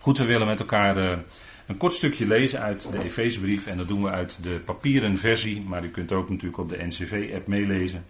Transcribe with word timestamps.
Goed, 0.00 0.18
we 0.18 0.24
willen 0.24 0.46
met 0.46 0.60
elkaar 0.60 0.98
uh, 0.98 1.18
een 1.66 1.76
kort 1.76 1.94
stukje 1.94 2.26
lezen 2.26 2.60
uit 2.60 2.92
de 2.92 3.02
Efezebrief. 3.02 3.66
En 3.66 3.76
dat 3.76 3.88
doen 3.88 4.02
we 4.02 4.10
uit 4.10 4.38
de 4.42 4.60
papieren 4.64 5.18
versie. 5.18 5.60
Maar 5.62 5.84
u 5.84 5.88
kunt 5.88 6.12
ook 6.12 6.28
natuurlijk 6.28 6.58
op 6.58 6.68
de 6.68 6.86
NCV-app 6.86 7.46
meelezen. 7.46 8.04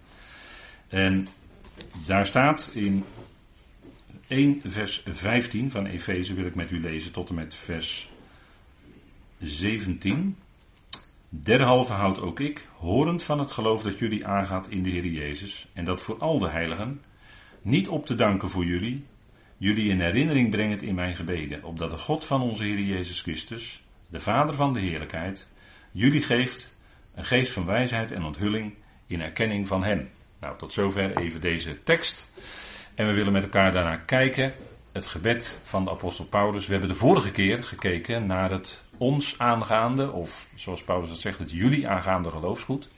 En 0.87 1.27
daar 2.05 2.25
staat 2.25 2.69
in 2.73 3.03
1 4.27 4.61
vers 4.65 5.03
15 5.05 5.71
van 5.71 5.85
Efeze 5.85 6.33
wil 6.33 6.45
ik 6.45 6.55
met 6.55 6.71
u 6.71 6.81
lezen 6.81 7.11
tot 7.11 7.29
en 7.29 7.35
met 7.35 7.55
vers 7.55 8.11
17. 9.39 10.37
Derhalve 11.29 11.93
houd 11.93 12.19
ook 12.19 12.39
ik, 12.39 12.67
horend 12.75 13.23
van 13.23 13.39
het 13.39 13.51
geloof 13.51 13.81
dat 13.81 13.99
jullie 13.99 14.25
aangaat 14.25 14.67
in 14.67 14.83
de 14.83 14.89
Heer 14.89 15.05
Jezus, 15.05 15.67
en 15.73 15.85
dat 15.85 16.01
voor 16.01 16.17
al 16.17 16.39
de 16.39 16.49
heiligen, 16.49 17.01
niet 17.61 17.87
op 17.87 18.05
te 18.05 18.15
danken 18.15 18.49
voor 18.49 18.65
jullie, 18.65 19.05
jullie 19.61 19.89
in 19.89 19.99
herinnering 19.99 20.49
brengend 20.49 20.83
in 20.83 20.95
mijn 20.95 21.15
gebeden, 21.15 21.63
opdat 21.63 21.91
de 21.91 21.97
God 21.97 22.25
van 22.25 22.41
onze 22.41 22.63
Heer 22.63 22.79
Jezus 22.79 23.21
Christus, 23.21 23.83
de 24.07 24.19
Vader 24.19 24.55
van 24.55 24.73
de 24.73 24.79
heerlijkheid, 24.79 25.47
jullie 25.91 26.21
geeft 26.21 26.77
een 27.15 27.25
geest 27.25 27.53
van 27.53 27.65
wijsheid 27.65 28.11
en 28.11 28.23
onthulling 28.23 28.73
in 29.07 29.21
erkenning 29.21 29.67
van 29.67 29.83
Hem. 29.83 30.09
Nou, 30.39 30.57
tot 30.57 30.73
zover 30.73 31.17
even 31.17 31.41
deze 31.41 31.83
tekst. 31.83 32.31
En 32.95 33.05
we 33.07 33.13
willen 33.13 33.31
met 33.31 33.43
elkaar 33.43 33.71
daarna 33.71 33.95
kijken, 33.95 34.53
het 34.91 35.05
gebed 35.05 35.59
van 35.63 35.83
de 35.83 35.91
apostel 35.91 36.25
Paulus. 36.25 36.65
We 36.65 36.71
hebben 36.71 36.89
de 36.89 36.95
vorige 36.95 37.31
keer 37.31 37.63
gekeken 37.63 38.25
naar 38.25 38.51
het 38.51 38.83
ons 38.97 39.39
aangaande, 39.39 40.11
of 40.11 40.47
zoals 40.55 40.83
Paulus 40.83 41.09
dat 41.09 41.19
zegt, 41.19 41.39
het 41.39 41.51
jullie 41.51 41.87
aangaande 41.87 42.29
geloofsgoed. 42.29 42.89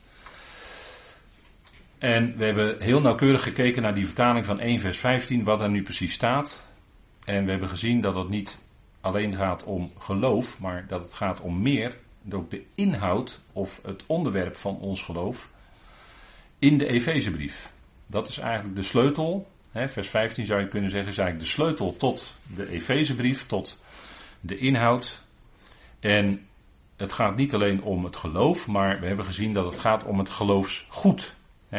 En 2.03 2.37
we 2.37 2.45
hebben 2.45 2.81
heel 2.81 3.01
nauwkeurig 3.01 3.43
gekeken 3.43 3.81
naar 3.81 3.93
die 3.93 4.05
vertaling 4.05 4.45
van 4.45 4.59
1 4.59 4.79
vers 4.79 4.99
15, 4.99 5.43
wat 5.43 5.61
er 5.61 5.69
nu 5.69 5.81
precies 5.81 6.13
staat. 6.13 6.63
En 7.25 7.45
we 7.45 7.51
hebben 7.51 7.69
gezien 7.69 8.01
dat 8.01 8.15
het 8.15 8.29
niet 8.29 8.59
alleen 9.01 9.35
gaat 9.35 9.63
om 9.63 9.91
geloof, 9.97 10.59
maar 10.59 10.85
dat 10.87 11.03
het 11.03 11.13
gaat 11.13 11.41
om 11.41 11.61
meer, 11.61 11.97
ook 12.31 12.51
de 12.51 12.63
inhoud 12.75 13.39
of 13.53 13.79
het 13.83 14.03
onderwerp 14.05 14.55
van 14.55 14.79
ons 14.79 15.03
geloof 15.03 15.51
in 16.59 16.77
de 16.77 16.87
Efezebrief. 16.87 17.71
Dat 18.07 18.27
is 18.27 18.37
eigenlijk 18.37 18.75
de 18.75 18.83
sleutel. 18.83 19.47
Hè, 19.71 19.89
vers 19.89 20.07
15 20.07 20.45
zou 20.45 20.59
je 20.59 20.67
kunnen 20.67 20.89
zeggen, 20.89 21.11
is 21.11 21.17
eigenlijk 21.17 21.47
de 21.47 21.53
sleutel 21.53 21.97
tot 21.97 22.33
de 22.55 22.69
Efezebrief, 22.69 23.45
tot 23.45 23.83
de 24.39 24.57
inhoud. 24.57 25.23
En 25.99 26.47
het 26.95 27.13
gaat 27.13 27.35
niet 27.35 27.53
alleen 27.53 27.81
om 27.81 28.03
het 28.03 28.15
geloof, 28.15 28.67
maar 28.67 28.99
we 28.99 29.05
hebben 29.05 29.25
gezien 29.25 29.53
dat 29.53 29.65
het 29.65 29.79
gaat 29.79 30.03
om 30.03 30.19
het 30.19 30.29
geloofsgoed. 30.29 31.33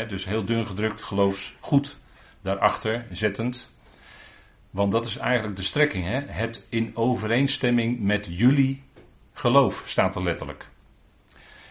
Dus 0.08 0.24
heel 0.24 0.44
dun 0.44 0.66
gedrukt 0.66 1.02
geloofsgoed 1.02 1.98
daarachter 2.40 3.06
zettend. 3.10 3.72
Want 4.70 4.92
dat 4.92 5.06
is 5.06 5.16
eigenlijk 5.16 5.56
de 5.56 5.62
strekking. 5.62 6.06
Het 6.26 6.66
in 6.68 6.96
overeenstemming 6.96 8.00
met 8.00 8.26
jullie 8.30 8.82
geloof 9.32 9.82
staat 9.86 10.16
er 10.16 10.22
letterlijk. 10.22 10.68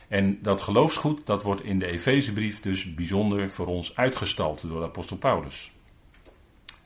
En 0.08 0.40
dat 0.42 0.62
geloofsgoed, 0.62 1.26
dat 1.26 1.44
wordt 1.44 1.64
in 1.64 1.80
de 1.80 1.86
Efezebrief 1.86 2.60
dus 2.60 2.94
bijzonder 2.94 3.52
voor 3.52 3.68
ons 3.68 3.96
uitgestald 3.96 4.68
door 4.68 4.80
de 4.80 4.86
apostel 4.86 5.18
Paulus. 5.18 5.72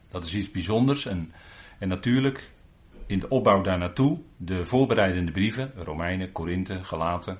Dat 0.09 0.25
is 0.25 0.33
iets 0.33 0.51
bijzonders 0.51 1.05
en, 1.05 1.31
en 1.79 1.87
natuurlijk 1.87 2.51
in 3.05 3.19
de 3.19 3.29
opbouw 3.29 3.61
daar 3.61 3.77
naartoe, 3.77 4.19
de 4.37 4.65
voorbereidende 4.65 5.31
brieven, 5.31 5.71
Romeinen, 5.75 6.31
Korinthe, 6.31 6.83
Galaten, 6.83 7.39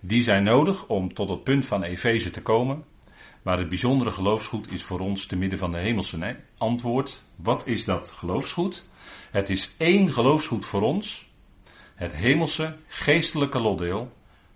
die 0.00 0.22
zijn 0.22 0.42
nodig 0.42 0.86
om 0.86 1.14
tot 1.14 1.28
het 1.28 1.44
punt 1.44 1.66
van 1.66 1.82
Efeze 1.82 2.30
te 2.30 2.42
komen. 2.42 2.84
Maar 3.42 3.58
het 3.58 3.68
bijzondere 3.68 4.10
geloofsgoed 4.10 4.72
is 4.72 4.84
voor 4.84 5.00
ons 5.00 5.26
te 5.26 5.36
midden 5.36 5.58
van 5.58 5.70
de 5.70 5.78
hemelse 5.78 6.18
nee? 6.18 6.36
antwoord. 6.58 7.22
Wat 7.36 7.66
is 7.66 7.84
dat 7.84 8.08
geloofsgoed? 8.08 8.86
Het 9.30 9.50
is 9.50 9.70
één 9.76 10.12
geloofsgoed 10.12 10.64
voor 10.64 10.82
ons. 10.82 11.28
Het 11.94 12.14
hemelse 12.14 12.76
geestelijke 12.86 13.60
lotdeel 13.60 14.12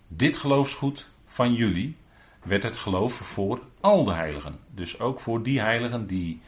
dit 0.07 0.37
geloofsgoed 0.37 1.09
van 1.25 1.53
jullie 1.53 1.95
werd 2.43 2.63
het 2.63 2.77
geloof 2.77 3.13
voor 3.13 3.61
al 3.79 4.03
de 4.03 4.13
heiligen. 4.13 4.59
Dus 4.69 4.99
ook 4.99 5.19
voor 5.19 5.43
die 5.43 5.59
heiligen 5.59 6.07
die 6.07 6.41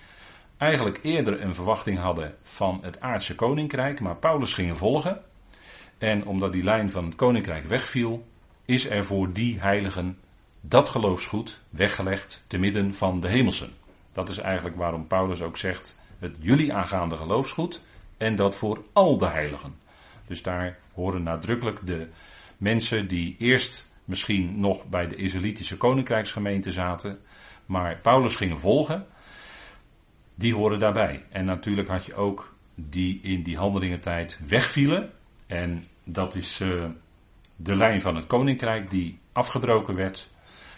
eigenlijk 0.57 0.99
eerder 1.01 1.41
een 1.41 1.53
verwachting 1.53 1.97
hadden 1.97 2.35
van 2.41 2.79
het 2.81 2.99
aardse 2.99 3.35
koninkrijk, 3.35 3.99
maar 3.99 4.15
Paulus 4.15 4.53
gingen 4.53 4.77
volgen. 4.77 5.21
En 5.97 6.25
omdat 6.25 6.51
die 6.51 6.63
lijn 6.63 6.89
van 6.89 7.05
het 7.05 7.15
koninkrijk 7.15 7.65
wegviel, 7.65 8.27
is 8.65 8.89
er 8.89 9.05
voor 9.05 9.33
die 9.33 9.59
heiligen 9.59 10.17
dat 10.67 10.89
geloofsgoed 10.89 11.61
weggelegd 11.69 12.43
te 12.47 12.57
midden 12.57 12.93
van 12.93 13.19
de 13.19 13.27
hemelsen. 13.27 13.69
Dat 14.13 14.29
is 14.29 14.37
eigenlijk 14.37 14.75
waarom 14.75 15.07
Paulus 15.07 15.41
ook 15.41 15.57
zegt: 15.57 15.99
het 16.19 16.35
jullie 16.39 16.73
aangaande 16.73 17.17
geloofsgoed 17.17 17.81
en 18.17 18.35
dat 18.35 18.57
voor 18.57 18.83
al 18.93 19.17
de 19.17 19.27
heiligen. 19.27 19.75
Dus 20.27 20.41
daar 20.41 20.77
horen 20.93 21.23
nadrukkelijk 21.23 21.85
de 21.85 22.07
Mensen 22.57 23.07
die 23.07 23.35
eerst 23.39 23.89
misschien 24.05 24.59
nog 24.59 24.85
bij 24.85 25.07
de 25.07 25.15
Israëlitische 25.15 25.77
koninkrijksgemeente 25.77 26.71
zaten, 26.71 27.19
maar 27.65 27.99
Paulus 28.01 28.35
gingen 28.35 28.59
volgen, 28.59 29.05
die 30.35 30.53
horen 30.53 30.79
daarbij. 30.79 31.25
En 31.29 31.45
natuurlijk 31.45 31.87
had 31.87 32.05
je 32.05 32.15
ook 32.15 32.55
die 32.75 33.19
in 33.21 33.43
die 33.43 33.57
handelingentijd 33.57 34.39
wegvielen. 34.47 35.11
En 35.47 35.85
dat 36.03 36.35
is 36.35 36.61
uh, 36.61 36.85
de 37.55 37.75
lijn 37.75 38.01
van 38.01 38.15
het 38.15 38.27
koninkrijk 38.27 38.89
die 38.89 39.19
afgebroken 39.31 39.95
werd. 39.95 40.33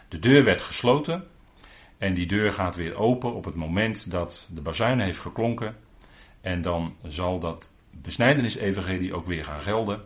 De 0.07 0.19
deur 0.19 0.43
werd 0.43 0.61
gesloten. 0.61 1.27
En 1.97 2.13
die 2.13 2.27
deur 2.27 2.53
gaat 2.53 2.75
weer 2.75 2.95
open 2.95 3.33
op 3.33 3.45
het 3.45 3.55
moment 3.55 4.11
dat 4.11 4.47
de 4.49 4.61
bazuin 4.61 4.99
heeft 4.99 5.19
geklonken. 5.19 5.75
En 6.41 6.61
dan 6.61 6.95
zal 7.07 7.39
dat 7.39 7.69
besnijdenis-evangelie 7.91 9.13
ook 9.13 9.25
weer 9.25 9.43
gaan 9.43 9.61
gelden 9.61 10.01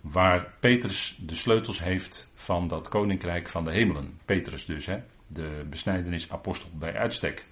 waar 0.00 0.54
Petrus 0.60 1.16
de 1.20 1.34
sleutels 1.34 1.78
heeft 1.78 2.30
van 2.34 2.68
dat 2.68 2.88
koninkrijk 2.88 3.48
van 3.48 3.64
de 3.64 3.72
hemelen. 3.72 4.18
Petrus 4.24 4.64
dus, 4.64 4.86
hè, 4.86 4.98
de 5.26 5.66
besnijdenisapostel 5.70 6.68
bij 6.72 6.94
uitstek. 6.94 7.46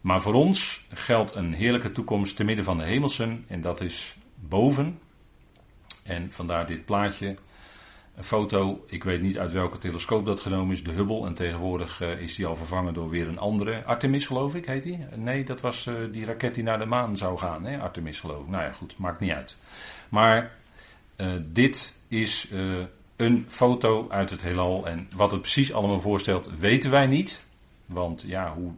Maar 0.00 0.20
voor 0.20 0.34
ons 0.34 0.86
geldt 0.88 1.34
een 1.34 1.52
heerlijke 1.52 1.92
toekomst 1.92 2.36
te 2.36 2.44
midden 2.44 2.64
van 2.64 2.78
de 2.78 2.84
hemelsen 2.84 3.44
en 3.48 3.60
dat 3.60 3.80
is 3.80 4.16
boven. 4.34 4.98
En 6.04 6.32
vandaar 6.32 6.66
dit 6.66 6.84
plaatje, 6.84 7.36
een 8.20 8.26
foto, 8.26 8.84
ik 8.86 9.04
weet 9.04 9.22
niet 9.22 9.38
uit 9.38 9.52
welke 9.52 9.78
telescoop 9.78 10.26
dat 10.26 10.40
genomen 10.40 10.74
is, 10.74 10.84
de 10.84 10.90
Hubble. 10.90 11.26
En 11.26 11.34
tegenwoordig 11.34 12.00
uh, 12.00 12.20
is 12.20 12.34
die 12.34 12.46
al 12.46 12.56
vervangen 12.56 12.94
door 12.94 13.08
weer 13.08 13.28
een 13.28 13.38
andere, 13.38 13.84
Artemis 13.84 14.26
geloof 14.26 14.54
ik 14.54 14.66
heet 14.66 14.82
die. 14.82 15.06
Nee, 15.16 15.44
dat 15.44 15.60
was 15.60 15.86
uh, 15.86 15.94
die 16.12 16.24
raket 16.24 16.54
die 16.54 16.64
naar 16.64 16.78
de 16.78 16.84
maan 16.84 17.16
zou 17.16 17.38
gaan, 17.38 17.64
hè? 17.64 17.78
Artemis 17.78 18.20
geloof 18.20 18.42
ik. 18.42 18.48
Nou 18.48 18.62
ja 18.62 18.72
goed, 18.72 18.98
maakt 18.98 19.20
niet 19.20 19.30
uit. 19.30 19.56
Maar 20.08 20.56
uh, 21.16 21.26
dit 21.44 21.96
is 22.08 22.48
een 23.16 23.44
foto 23.48 24.06
uit 24.10 24.30
het 24.30 24.42
heelal. 24.42 24.86
En 24.86 25.08
wat 25.16 25.30
het 25.30 25.40
precies 25.40 25.72
allemaal 25.72 26.00
voorstelt, 26.00 26.50
weten 26.58 26.90
wij 26.90 27.06
niet. 27.06 27.46
Want 27.86 28.24
ja, 28.26 28.54
hoe, 28.54 28.72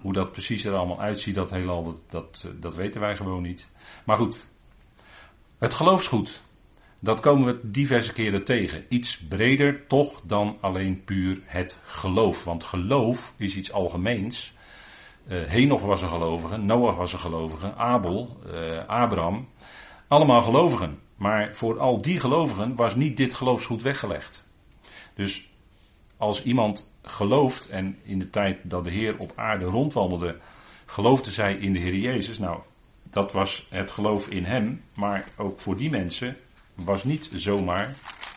hoe 0.00 0.12
dat 0.12 0.32
precies 0.32 0.64
er 0.64 0.74
allemaal 0.74 1.00
uitziet, 1.00 1.34
dat 1.34 1.50
heelal, 1.50 1.82
dat, 1.82 2.00
dat, 2.08 2.48
dat 2.60 2.74
weten 2.74 3.00
wij 3.00 3.16
gewoon 3.16 3.42
niet. 3.42 3.68
Maar 4.04 4.16
goed, 4.16 4.46
het 5.58 5.74
geloofsgoed. 5.74 6.42
Dat 7.04 7.20
komen 7.20 7.46
we 7.46 7.70
diverse 7.70 8.12
keren 8.12 8.44
tegen. 8.44 8.84
Iets 8.88 9.18
breder 9.28 9.86
toch 9.86 10.20
dan 10.24 10.56
alleen 10.60 11.04
puur 11.04 11.40
het 11.44 11.78
geloof. 11.84 12.44
Want 12.44 12.64
geloof 12.64 13.34
is 13.36 13.56
iets 13.56 13.72
algemeens. 13.72 14.52
Uh, 15.28 15.44
Henoch 15.44 15.82
was 15.82 16.02
een 16.02 16.08
gelovige, 16.08 16.56
Noach 16.56 16.96
was 16.96 17.12
een 17.12 17.18
gelovige, 17.18 17.74
Abel, 17.74 18.40
uh, 18.46 18.86
Abraham. 18.86 19.48
Allemaal 20.08 20.42
gelovigen. 20.42 20.98
Maar 21.16 21.54
voor 21.54 21.78
al 21.78 22.02
die 22.02 22.20
gelovigen 22.20 22.74
was 22.74 22.94
niet 22.94 23.16
dit 23.16 23.34
geloofsgoed 23.34 23.82
weggelegd. 23.82 24.46
Dus 25.14 25.50
als 26.16 26.42
iemand 26.42 26.94
gelooft, 27.02 27.68
en 27.68 27.98
in 28.02 28.18
de 28.18 28.30
tijd 28.30 28.58
dat 28.62 28.84
de 28.84 28.90
Heer 28.90 29.18
op 29.18 29.32
aarde 29.34 29.64
rondwandelde, 29.64 30.38
geloofde 30.86 31.30
zij 31.30 31.54
in 31.54 31.72
de 31.72 31.78
Heer 31.78 31.96
Jezus. 31.96 32.38
Nou, 32.38 32.60
dat 33.02 33.32
was 33.32 33.66
het 33.70 33.90
geloof 33.90 34.28
in 34.28 34.44
Hem. 34.44 34.82
Maar 34.94 35.24
ook 35.36 35.60
voor 35.60 35.76
die 35.76 35.90
mensen 35.90 36.36
was 36.74 37.04
niet 37.04 37.30
zomaar 37.34 37.96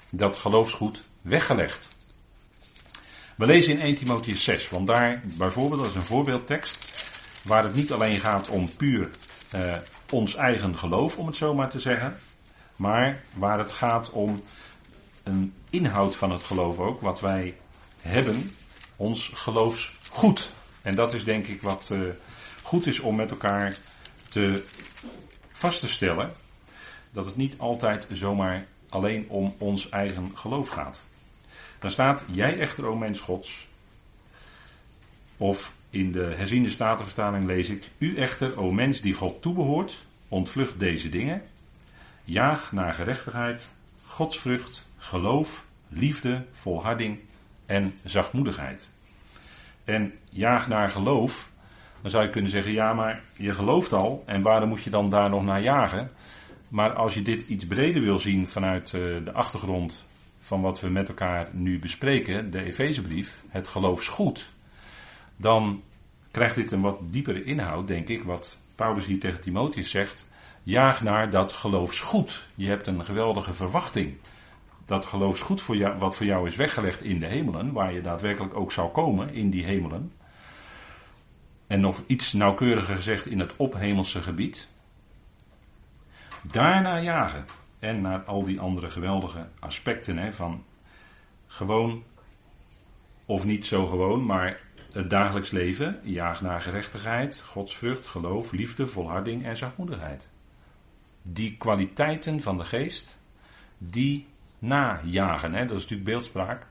dat 0.10 0.38
geloofsgoed 0.38 1.04
weggelegd. 1.22 1.88
We 3.36 3.46
lezen 3.46 3.74
in 3.74 3.82
1 3.82 3.96
Timotheus 3.96 4.44
6, 4.44 4.70
want 4.70 4.88
daar 4.88 5.22
bijvoorbeeld, 5.24 5.82
dat 5.82 5.90
is 5.90 5.96
een 5.96 6.06
voorbeeldtekst, 6.06 6.92
waar 7.44 7.64
het 7.64 7.76
niet 7.76 7.92
alleen 7.92 8.20
gaat 8.20 8.50
om 8.50 8.76
puur 8.76 9.10
eh, 9.50 9.76
ons 10.12 10.36
eigen 10.36 10.78
geloof, 10.78 11.18
om 11.18 11.26
het 11.26 11.36
zo 11.36 11.54
maar 11.54 11.70
te 11.70 11.80
zeggen, 11.80 12.18
maar 12.76 13.24
waar 13.34 13.58
het 13.58 13.72
gaat 13.72 14.10
om 14.10 14.44
een 15.24 15.54
inhoud 15.70 16.16
van 16.16 16.32
het 16.32 16.44
geloof 16.44 16.80
ook, 16.80 17.02
wat 17.02 17.20
wij 17.20 17.56
hebben, 18.02 18.56
ons 18.96 19.32
geloofsgoed. 19.34 20.52
En 20.82 20.96
dat 20.96 21.14
is 21.14 21.24
denk 21.24 21.48
ik 21.48 21.62
wat 21.62 21.90
uh, 21.92 22.00
goed 22.62 22.88
is 22.88 23.00
om 23.00 23.16
met 23.16 23.32
elkaar 23.32 23.78
te 24.30 24.64
vast 25.52 25.80
te 25.80 25.88
stellen. 25.88 26.32
Dat 27.18 27.26
het 27.26 27.36
niet 27.36 27.58
altijd 27.58 28.08
zomaar 28.12 28.66
alleen 28.90 29.26
om 29.30 29.56
ons 29.58 29.90
eigen 29.90 30.38
geloof 30.38 30.70
gaat. 30.70 31.06
Dan 31.80 31.90
staat, 31.90 32.24
jij 32.32 32.60
echter, 32.60 32.86
o 32.86 32.96
mens 32.96 33.20
gods. 33.20 33.68
Of 35.38 35.74
in 35.90 36.12
de 36.12 36.34
herziende 36.36 36.70
statenvertaling 36.70 37.46
lees 37.46 37.70
ik, 37.70 37.90
u 37.98 38.18
echter, 38.18 38.60
o 38.60 38.72
mens 38.72 39.02
die 39.02 39.14
God 39.14 39.42
toebehoort, 39.42 40.06
ontvlucht 40.28 40.80
deze 40.80 41.10
dingen. 41.10 41.42
Jaag 42.24 42.72
naar 42.72 42.94
gerechtigheid, 42.94 43.68
godsvrucht, 44.08 44.88
geloof, 44.98 45.66
liefde, 45.88 46.46
volharding 46.52 47.20
en 47.66 48.00
zachtmoedigheid. 48.04 48.90
En 49.84 50.14
jaag 50.30 50.68
naar 50.68 50.90
geloof, 50.90 51.50
dan 52.02 52.12
zou 52.12 52.24
je 52.24 52.30
kunnen 52.30 52.52
zeggen, 52.52 52.72
ja 52.72 52.94
maar 52.94 53.22
je 53.38 53.54
gelooft 53.54 53.94
al 53.94 54.24
en 54.26 54.42
waarom 54.42 54.70
moet 54.70 54.84
je 54.84 54.90
dan 54.90 55.10
daar 55.10 55.30
nog 55.30 55.44
naar 55.44 55.62
jagen? 55.62 56.12
Maar 56.68 56.94
als 56.94 57.14
je 57.14 57.22
dit 57.22 57.42
iets 57.42 57.66
breder 57.66 58.02
wil 58.02 58.20
zien 58.20 58.48
vanuit 58.48 58.94
eh, 58.94 59.02
de 59.02 59.32
achtergrond 59.34 60.06
van 60.40 60.62
wat 60.62 60.80
we 60.80 60.90
met 60.90 61.08
elkaar 61.08 61.50
nu 61.52 61.80
bespreken, 61.80 62.52
de 62.52 62.64
Efezebrief, 62.64 63.44
het 63.48 63.68
geloofsgoed, 63.68 64.52
dan 65.36 65.82
krijgt 66.32 66.56
dit 66.56 66.72
een 66.72 66.82
wat 66.82 67.00
diepere 67.10 67.44
inhoud, 67.44 67.88
denk 67.88 68.08
ik, 68.08 68.24
wat 68.24 68.58
Paulus 68.76 69.06
hier 69.06 69.20
tegen 69.20 69.42
Timotheus 69.42 69.90
zegt. 69.90 70.28
Jaag 70.64 71.02
naar 71.02 71.30
dat 71.30 71.54
geloofsgoed. 71.54 72.44
Je 72.56 72.68
hebt 72.68 72.88
een 72.88 73.06
geweldige 73.06 73.54
verwachting. 73.54 74.18
Dat 74.86 75.06
geloofsgoed 75.06 75.62
voor 75.62 75.98
wat 75.98 76.16
voor 76.16 76.26
jou 76.26 76.48
is 76.48 76.56
weggelegd 76.56 77.04
in 77.04 77.20
de 77.20 77.26
hemelen, 77.26 77.72
waar 77.72 77.94
je 77.94 78.02
daadwerkelijk 78.02 78.56
ook 78.56 78.72
zal 78.72 78.90
komen 78.90 79.34
in 79.34 79.50
die 79.50 79.66
hemelen. 79.66 80.12
En 81.68 81.80
nog 81.80 82.02
iets 82.08 82.34
nauwkeuriger 82.34 82.96
gezegd 82.96 83.26
in 83.26 83.40
het 83.40 83.56
ophemelse 83.56 84.22
gebied. 84.22 84.68
Daarna 86.52 87.00
jagen. 87.00 87.46
En 87.80 88.02
naar 88.02 88.24
al 88.24 88.44
die 88.44 88.60
andere 88.60 88.92
geweldige 88.92 89.48
aspecten 89.60 90.18
hè, 90.18 90.34
van 90.34 90.64
gewoon 91.48 92.04
of 93.26 93.46
niet 93.46 93.66
zo 93.66 93.86
gewoon, 93.86 94.26
maar 94.26 94.60
het 94.92 95.10
dagelijks 95.10 95.52
leven. 95.52 96.00
Jaag 96.04 96.42
naar 96.42 96.62
gerechtigheid, 96.62 97.42
godsvrucht, 97.42 98.08
geloof, 98.08 98.52
liefde, 98.52 98.88
volharding 98.88 99.46
en 99.46 99.58
zachtmoedigheid. 99.58 100.28
Die 101.22 101.58
kwaliteiten 101.58 102.42
van 102.42 102.58
de 102.58 102.64
geest, 102.64 103.20
die 103.78 104.28
najagen. 104.60 105.54
Hè, 105.54 105.66
dat 105.66 105.78
is 105.78 105.82
natuurlijk 105.82 106.10
beeldspraak. 106.10 106.68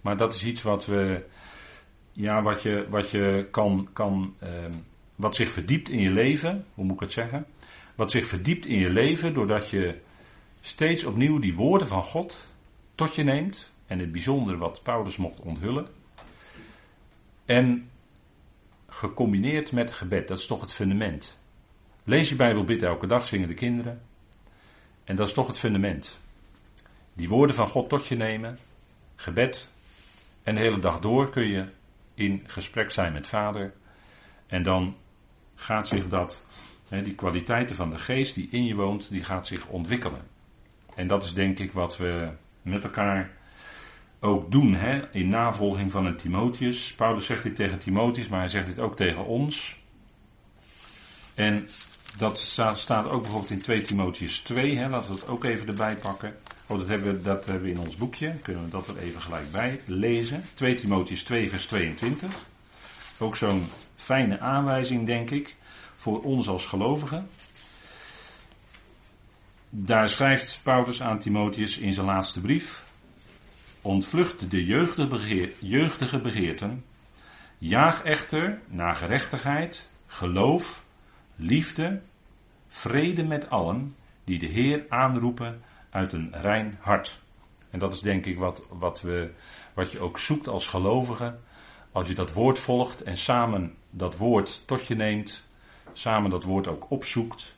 Maar 0.00 0.16
dat 0.16 0.34
is 0.34 0.44
iets 0.44 0.62
wat 0.62 0.86
we, 0.86 1.24
ja, 2.12 2.42
wat 2.42 2.62
je, 2.62 2.86
wat 2.88 3.10
je 3.10 3.48
kan, 3.50 3.88
kan 3.92 4.34
eh, 4.38 4.48
wat 5.16 5.34
zich 5.34 5.52
verdiept 5.52 5.88
in 5.88 6.00
je 6.00 6.10
leven, 6.10 6.64
hoe 6.74 6.84
moet 6.84 6.94
ik 6.94 7.00
het 7.00 7.12
zeggen? 7.12 7.46
Wat 7.96 8.10
zich 8.10 8.26
verdiept 8.26 8.66
in 8.66 8.78
je 8.78 8.90
leven 8.90 9.34
doordat 9.34 9.70
je 9.70 10.00
steeds 10.60 11.04
opnieuw 11.04 11.38
die 11.38 11.54
woorden 11.54 11.88
van 11.88 12.02
God 12.02 12.46
tot 12.94 13.14
je 13.14 13.22
neemt. 13.22 13.70
En 13.86 13.98
het 13.98 14.12
bijzondere 14.12 14.58
wat 14.58 14.82
Paulus 14.82 15.16
mocht 15.16 15.40
onthullen. 15.40 15.86
En 17.44 17.90
gecombineerd 18.88 19.72
met 19.72 19.92
gebed, 19.92 20.28
dat 20.28 20.38
is 20.38 20.46
toch 20.46 20.60
het 20.60 20.72
fundament. 20.72 21.38
Lees 22.04 22.28
je 22.28 22.36
Bijbel, 22.36 22.64
bid 22.64 22.82
elke 22.82 23.06
dag, 23.06 23.26
zingen 23.26 23.48
de 23.48 23.54
kinderen. 23.54 24.02
En 25.04 25.16
dat 25.16 25.28
is 25.28 25.34
toch 25.34 25.46
het 25.46 25.58
fundament. 25.58 26.18
Die 27.12 27.28
woorden 27.28 27.56
van 27.56 27.68
God 27.68 27.88
tot 27.88 28.06
je 28.06 28.16
nemen, 28.16 28.58
gebed. 29.16 29.72
En 30.42 30.54
de 30.54 30.60
hele 30.60 30.78
dag 30.78 31.00
door 31.00 31.30
kun 31.30 31.46
je 31.46 31.64
in 32.14 32.42
gesprek 32.46 32.90
zijn 32.90 33.12
met 33.12 33.26
Vader. 33.26 33.74
En 34.46 34.62
dan 34.62 34.96
gaat 35.54 35.88
zich 35.88 36.08
dat, 36.08 36.44
die 36.88 37.14
kwaliteiten 37.14 37.76
van 37.76 37.90
de 37.90 37.98
geest 37.98 38.34
die 38.34 38.48
in 38.50 38.64
je 38.64 38.74
woont, 38.74 39.10
die 39.10 39.24
gaat 39.24 39.46
zich 39.46 39.66
ontwikkelen. 39.66 40.20
En 40.94 41.06
dat 41.06 41.24
is 41.24 41.34
denk 41.34 41.58
ik 41.58 41.72
wat 41.72 41.96
we 41.96 42.28
met 42.62 42.84
elkaar 42.84 43.30
ook 44.20 44.50
doen 44.50 44.74
hè, 44.74 45.12
in 45.12 45.28
navolging 45.28 45.92
van 45.92 46.06
een 46.06 46.16
Timotheus. 46.16 46.92
Paulus 46.94 47.26
zegt 47.26 47.42
dit 47.42 47.56
tegen 47.56 47.78
Timotheus, 47.78 48.28
maar 48.28 48.38
hij 48.38 48.48
zegt 48.48 48.66
dit 48.66 48.78
ook 48.78 48.96
tegen 48.96 49.24
ons. 49.24 49.76
En 51.34 51.68
dat 52.16 52.40
staat 52.74 53.08
ook 53.08 53.22
bijvoorbeeld 53.22 53.50
in 53.50 53.62
2 53.62 53.82
Timotheus 53.82 54.38
2, 54.38 54.76
hè, 54.76 54.88
laten 54.88 55.12
we 55.12 55.20
dat 55.20 55.28
ook 55.28 55.44
even 55.44 55.68
erbij 55.68 55.96
pakken. 55.96 56.36
Oh, 56.66 56.78
dat 56.78 56.88
hebben, 56.88 57.14
we, 57.14 57.22
dat 57.22 57.44
hebben 57.46 57.64
we 57.64 57.70
in 57.70 57.80
ons 57.80 57.96
boekje, 57.96 58.34
kunnen 58.42 58.64
we 58.64 58.70
dat 58.70 58.88
er 58.88 58.98
even 58.98 59.20
gelijk 59.20 59.50
bij 59.52 59.80
lezen. 59.86 60.44
2 60.54 60.74
Timotheus 60.74 61.22
2, 61.22 61.50
vers 61.50 61.66
22. 61.66 62.30
Ook 63.18 63.36
zo'n 63.36 63.66
fijne 63.94 64.40
aanwijzing, 64.40 65.06
denk 65.06 65.30
ik, 65.30 65.56
voor 65.96 66.22
ons 66.22 66.48
als 66.48 66.66
gelovigen. 66.66 67.28
Daar 69.70 70.08
schrijft 70.08 70.60
Paulus 70.62 71.02
aan 71.02 71.18
Timotheus 71.18 71.78
in 71.78 71.92
zijn 71.92 72.06
laatste 72.06 72.40
brief. 72.40 72.84
Ontvlucht 73.82 74.50
de 74.50 74.64
jeugdige, 75.60 76.18
begeerten. 76.18 76.84
Jaag 77.58 78.02
echter 78.02 78.60
naar 78.66 78.96
gerechtigheid, 78.96 79.90
geloof, 80.06 80.84
liefde, 81.36 82.00
vrede 82.68 83.24
met 83.24 83.50
allen 83.50 83.96
die 84.24 84.38
de 84.38 84.46
Heer 84.46 84.86
aanroepen 84.88 85.62
uit 85.90 86.12
een 86.12 86.32
rein 86.32 86.78
hart. 86.80 87.20
En 87.70 87.78
dat 87.78 87.92
is 87.92 88.00
denk 88.00 88.26
ik 88.26 88.38
wat, 88.38 88.66
wat, 88.70 89.00
we, 89.00 89.30
wat 89.74 89.92
je 89.92 90.00
ook 90.00 90.18
zoekt 90.18 90.48
als 90.48 90.66
gelovige. 90.66 91.38
Als 91.92 92.08
je 92.08 92.14
dat 92.14 92.32
woord 92.32 92.60
volgt 92.60 93.02
en 93.02 93.16
samen 93.16 93.74
dat 93.90 94.16
woord 94.16 94.62
tot 94.66 94.86
je 94.86 94.94
neemt, 94.94 95.45
samen 95.98 96.30
dat 96.30 96.44
woord 96.44 96.68
ook 96.68 96.90
opzoekt. 96.90 97.54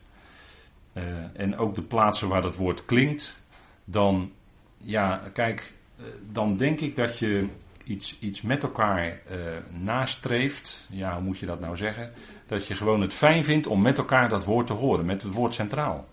Uh, 0.93 1.03
en 1.33 1.57
ook 1.57 1.75
de 1.75 1.81
plaatsen 1.81 2.27
waar 2.27 2.41
dat 2.41 2.55
woord 2.55 2.85
klinkt, 2.85 3.39
dan, 3.85 4.31
ja, 4.77 5.21
kijk, 5.33 5.73
uh, 5.99 6.05
dan 6.31 6.57
denk 6.57 6.79
ik 6.79 6.95
dat 6.95 7.19
je 7.19 7.47
iets, 7.83 8.19
iets 8.19 8.41
met 8.41 8.63
elkaar 8.63 9.07
uh, 9.07 9.37
nastreeft. 9.69 10.87
Ja, 10.89 11.13
hoe 11.13 11.23
moet 11.23 11.39
je 11.39 11.45
dat 11.45 11.59
nou 11.59 11.77
zeggen? 11.77 12.11
Dat 12.45 12.67
je 12.67 12.75
gewoon 12.75 13.01
het 13.01 13.13
fijn 13.13 13.43
vindt 13.43 13.67
om 13.67 13.81
met 13.81 13.97
elkaar 13.97 14.29
dat 14.29 14.45
woord 14.45 14.67
te 14.67 14.73
horen, 14.73 15.05
met 15.05 15.21
het 15.21 15.33
woord 15.33 15.53
centraal. 15.53 16.07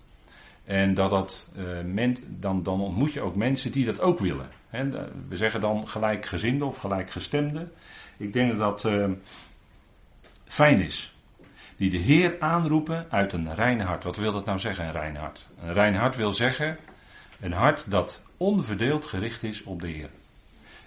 En 0.63 0.93
dat 0.93 1.09
dat, 1.09 1.49
men, 1.85 2.17
dan, 2.27 2.63
dan 2.63 2.81
ontmoet 2.81 3.13
je 3.13 3.21
ook 3.21 3.35
mensen 3.35 3.71
die 3.71 3.85
dat 3.85 4.01
ook 4.01 4.19
willen. 4.19 4.49
We 5.27 5.37
zeggen 5.37 5.61
dan 5.61 5.87
gelijkgezinde 5.87 6.65
of 6.65 6.77
gelijkgestemde. 6.77 7.71
Ik 8.17 8.33
denk 8.33 8.57
dat 8.57 8.81
dat 8.81 8.91
fijn 10.45 10.81
is 10.81 11.16
die 11.77 11.89
de 11.89 11.97
Heer 11.97 12.35
aanroepen 12.39 13.05
uit 13.09 13.33
een 13.33 13.55
rein 13.55 13.79
hart. 13.79 14.03
Wat 14.03 14.17
wil 14.17 14.31
dat 14.31 14.45
nou 14.45 14.59
zeggen, 14.59 14.85
een 14.85 14.91
rein 14.91 15.15
hart? 15.15 15.47
Een 15.61 15.73
rein 15.73 15.95
hart 15.95 16.15
wil 16.15 16.31
zeggen 16.31 16.77
een 17.39 17.53
hart 17.53 17.91
dat 17.91 18.21
onverdeeld 18.37 19.05
gericht 19.05 19.43
is 19.43 19.63
op 19.63 19.81
de 19.81 19.87
Heer. 19.87 20.09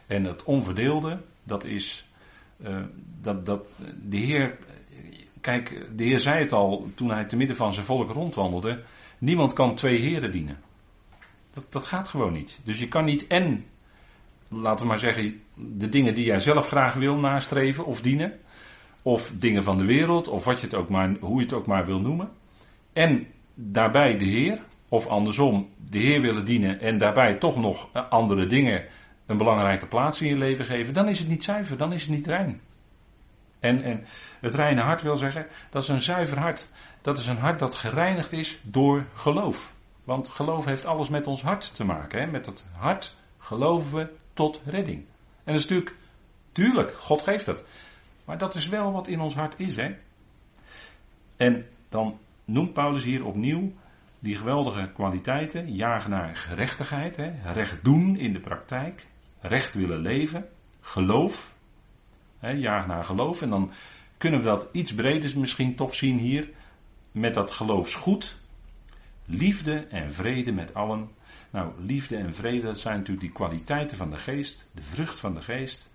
En 0.07 0.25
het 0.25 0.45
onverdeelde, 0.45 1.21
dat 1.43 1.65
is 1.65 2.09
uh, 2.67 2.77
dat, 3.21 3.47
dat 3.47 3.67
de 4.03 4.17
Heer, 4.17 4.57
kijk, 5.41 5.87
de 5.97 6.05
Heer 6.05 6.19
zei 6.19 6.43
het 6.43 6.53
al 6.53 6.91
toen 6.95 7.11
hij 7.11 7.25
te 7.25 7.37
midden 7.37 7.57
van 7.57 7.73
zijn 7.73 7.85
volk 7.87 8.11
rondwandelde, 8.11 8.83
niemand 9.19 9.53
kan 9.53 9.75
twee 9.75 9.99
heren 9.99 10.33
dienen. 10.33 10.59
Dat, 11.53 11.65
dat 11.69 11.87
gaat 11.87 12.09
gewoon 12.09 12.33
niet. 12.33 12.59
Dus 12.65 12.79
je 12.79 12.89
kan 12.89 13.05
niet 13.05 13.27
en, 13.27 13.67
laten 14.49 14.85
we 14.85 14.91
maar 14.91 14.99
zeggen, 14.99 15.43
de 15.55 15.89
dingen 15.89 16.15
die 16.15 16.25
jij 16.25 16.41
zelf 16.41 16.67
graag 16.67 16.95
wil 16.95 17.17
nastreven 17.17 17.85
of 17.85 18.01
dienen, 18.01 18.41
of 19.03 19.33
dingen 19.35 19.63
van 19.63 19.79
de 19.79 19.85
wereld, 19.85 20.29
of 20.29 20.45
wat 20.45 20.61
je 20.61 20.67
het 20.67 20.75
ook 20.75 20.89
maar, 20.89 21.15
hoe 21.21 21.37
je 21.37 21.43
het 21.43 21.53
ook 21.53 21.67
maar 21.67 21.87
wil 21.87 22.01
noemen. 22.01 22.31
En 22.93 23.27
daarbij 23.55 24.19
de 24.19 24.25
Heer, 24.25 24.59
of 24.89 25.07
andersom, 25.07 25.69
de 25.91 25.99
Heer 25.99 26.21
willen 26.21 26.45
dienen 26.45 26.81
en 26.81 26.99
daarbij 26.99 27.35
toch 27.35 27.57
nog 27.57 27.89
andere 28.11 28.47
dingen 28.47 28.85
een 29.27 29.37
belangrijke 29.37 29.87
plaats 29.87 30.21
in 30.21 30.29
je 30.29 30.37
leven 30.37 30.65
geven, 30.65 30.95
dan 30.95 31.09
is 31.09 31.19
het 31.19 31.29
niet 31.29 31.45
zuiver, 31.45 31.77
dan 31.77 31.93
is 31.93 32.03
het 32.03 32.11
niet 32.11 32.27
rein. 32.27 32.61
En, 33.61 33.83
en 33.83 34.05
het 34.41 34.55
reine 34.55 34.81
hart 34.81 35.03
wil 35.03 35.17
zeggen, 35.17 35.47
dat 35.71 35.83
is 35.83 35.89
een 35.89 36.01
zuiver 36.01 36.39
hart. 36.39 36.69
Dat 37.03 37.19
is 37.19 37.27
een 37.27 37.39
hart 37.39 37.59
dat 37.59 37.75
gereinigd 37.75 38.33
is 38.33 38.61
door 38.63 39.07
geloof. 39.15 39.73
Want 40.05 40.29
geloof 40.29 40.65
heeft 40.65 40.85
alles 40.85 41.09
met 41.09 41.27
ons 41.27 41.43
hart 41.43 41.75
te 41.75 41.85
maken. 41.85 42.21
Hè? 42.21 42.27
Met 42.27 42.47
het 42.47 42.67
hart 42.77 43.17
geloven 43.39 43.97
we 43.97 44.09
tot 44.33 44.61
redding. 44.65 44.99
En 45.45 45.53
dat 45.53 45.55
is 45.55 45.63
natuurlijk, 45.63 45.97
tuurlijk, 46.53 46.95
God 46.95 47.23
geeft 47.23 47.47
dat. 47.47 47.65
Maar 48.31 48.39
dat 48.39 48.55
is 48.55 48.69
wel 48.69 48.93
wat 48.93 49.09
in 49.09 49.21
ons 49.21 49.35
hart 49.35 49.55
is, 49.57 49.77
hè? 49.77 49.95
En 51.37 51.67
dan 51.89 52.19
noemt 52.45 52.73
Paulus 52.73 53.05
hier 53.05 53.25
opnieuw 53.25 53.73
die 54.19 54.37
geweldige 54.37 54.91
kwaliteiten. 54.95 55.75
Jagen 55.75 56.11
naar 56.11 56.37
gerechtigheid, 56.37 57.17
hè? 57.17 57.53
recht 57.53 57.85
doen 57.85 58.17
in 58.17 58.33
de 58.33 58.41
praktijk. 58.41 59.07
Recht 59.41 59.75
willen 59.75 59.99
leven. 59.99 60.49
Geloof. 60.81 61.57
Hè? 62.39 62.51
Jaag 62.51 62.87
naar 62.87 63.05
geloof. 63.05 63.43
En 63.43 63.51
dan 63.51 63.71
kunnen 64.19 64.41
we 64.41 64.47
dat 64.47 64.69
iets 64.73 64.95
breder 64.95 65.39
misschien 65.39 65.75
toch 65.75 65.95
zien 65.95 66.19
hier. 66.19 66.51
Met 67.13 67.35
dat 67.35 67.51
geloofsgoed. 67.51 68.37
Liefde 69.25 69.87
en 69.87 70.13
vrede 70.13 70.53
met 70.53 70.75
allen. 70.75 71.11
Nou, 71.51 71.73
liefde 71.79 72.17
en 72.17 72.35
vrede, 72.35 72.67
dat 72.67 72.79
zijn 72.79 72.97
natuurlijk 72.97 73.27
die 73.27 73.35
kwaliteiten 73.35 73.97
van 73.97 74.11
de 74.11 74.19
geest. 74.19 74.69
De 74.75 74.83
vrucht 74.83 75.21
van 75.21 75.35
de 75.35 75.43
geest. 75.43 75.91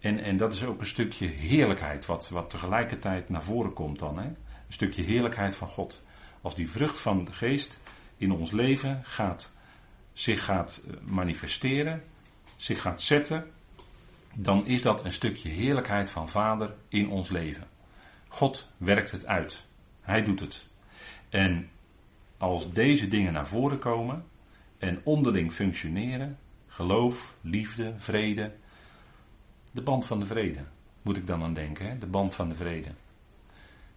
En, 0.00 0.18
en 0.18 0.36
dat 0.36 0.52
is 0.52 0.64
ook 0.64 0.80
een 0.80 0.86
stukje 0.86 1.26
heerlijkheid, 1.26 2.06
wat, 2.06 2.28
wat 2.28 2.50
tegelijkertijd 2.50 3.28
naar 3.28 3.44
voren 3.44 3.72
komt 3.72 3.98
dan. 3.98 4.18
Hè? 4.18 4.26
Een 4.26 4.34
stukje 4.68 5.02
heerlijkheid 5.02 5.56
van 5.56 5.68
God. 5.68 6.02
Als 6.40 6.54
die 6.54 6.70
vrucht 6.70 6.98
van 6.98 7.24
de 7.24 7.32
geest 7.32 7.78
in 8.16 8.32
ons 8.32 8.50
leven 8.50 9.00
gaat, 9.04 9.52
zich 10.12 10.44
gaat 10.44 10.80
eh, 10.86 10.94
manifesteren, 11.02 12.04
zich 12.56 12.80
gaat 12.80 13.02
zetten, 13.02 13.50
dan 14.34 14.66
is 14.66 14.82
dat 14.82 15.04
een 15.04 15.12
stukje 15.12 15.48
heerlijkheid 15.48 16.10
van 16.10 16.28
Vader 16.28 16.74
in 16.88 17.10
ons 17.10 17.28
leven. 17.28 17.66
God 18.28 18.70
werkt 18.76 19.10
het 19.10 19.26
uit. 19.26 19.64
Hij 20.02 20.22
doet 20.22 20.40
het. 20.40 20.66
En 21.28 21.70
als 22.36 22.72
deze 22.72 23.08
dingen 23.08 23.32
naar 23.32 23.46
voren 23.46 23.78
komen 23.78 24.24
en 24.78 25.00
onderling 25.02 25.52
functioneren, 25.52 26.38
geloof, 26.66 27.36
liefde, 27.40 27.94
vrede, 27.96 28.52
de 29.78 29.84
band 29.84 30.06
van 30.06 30.20
de 30.20 30.26
vrede, 30.26 30.60
moet 31.02 31.16
ik 31.16 31.26
dan 31.26 31.42
aan 31.42 31.54
denken, 31.54 31.88
hè? 31.88 31.98
de 31.98 32.06
band 32.06 32.34
van 32.34 32.48
de 32.48 32.54
vrede. 32.54 32.90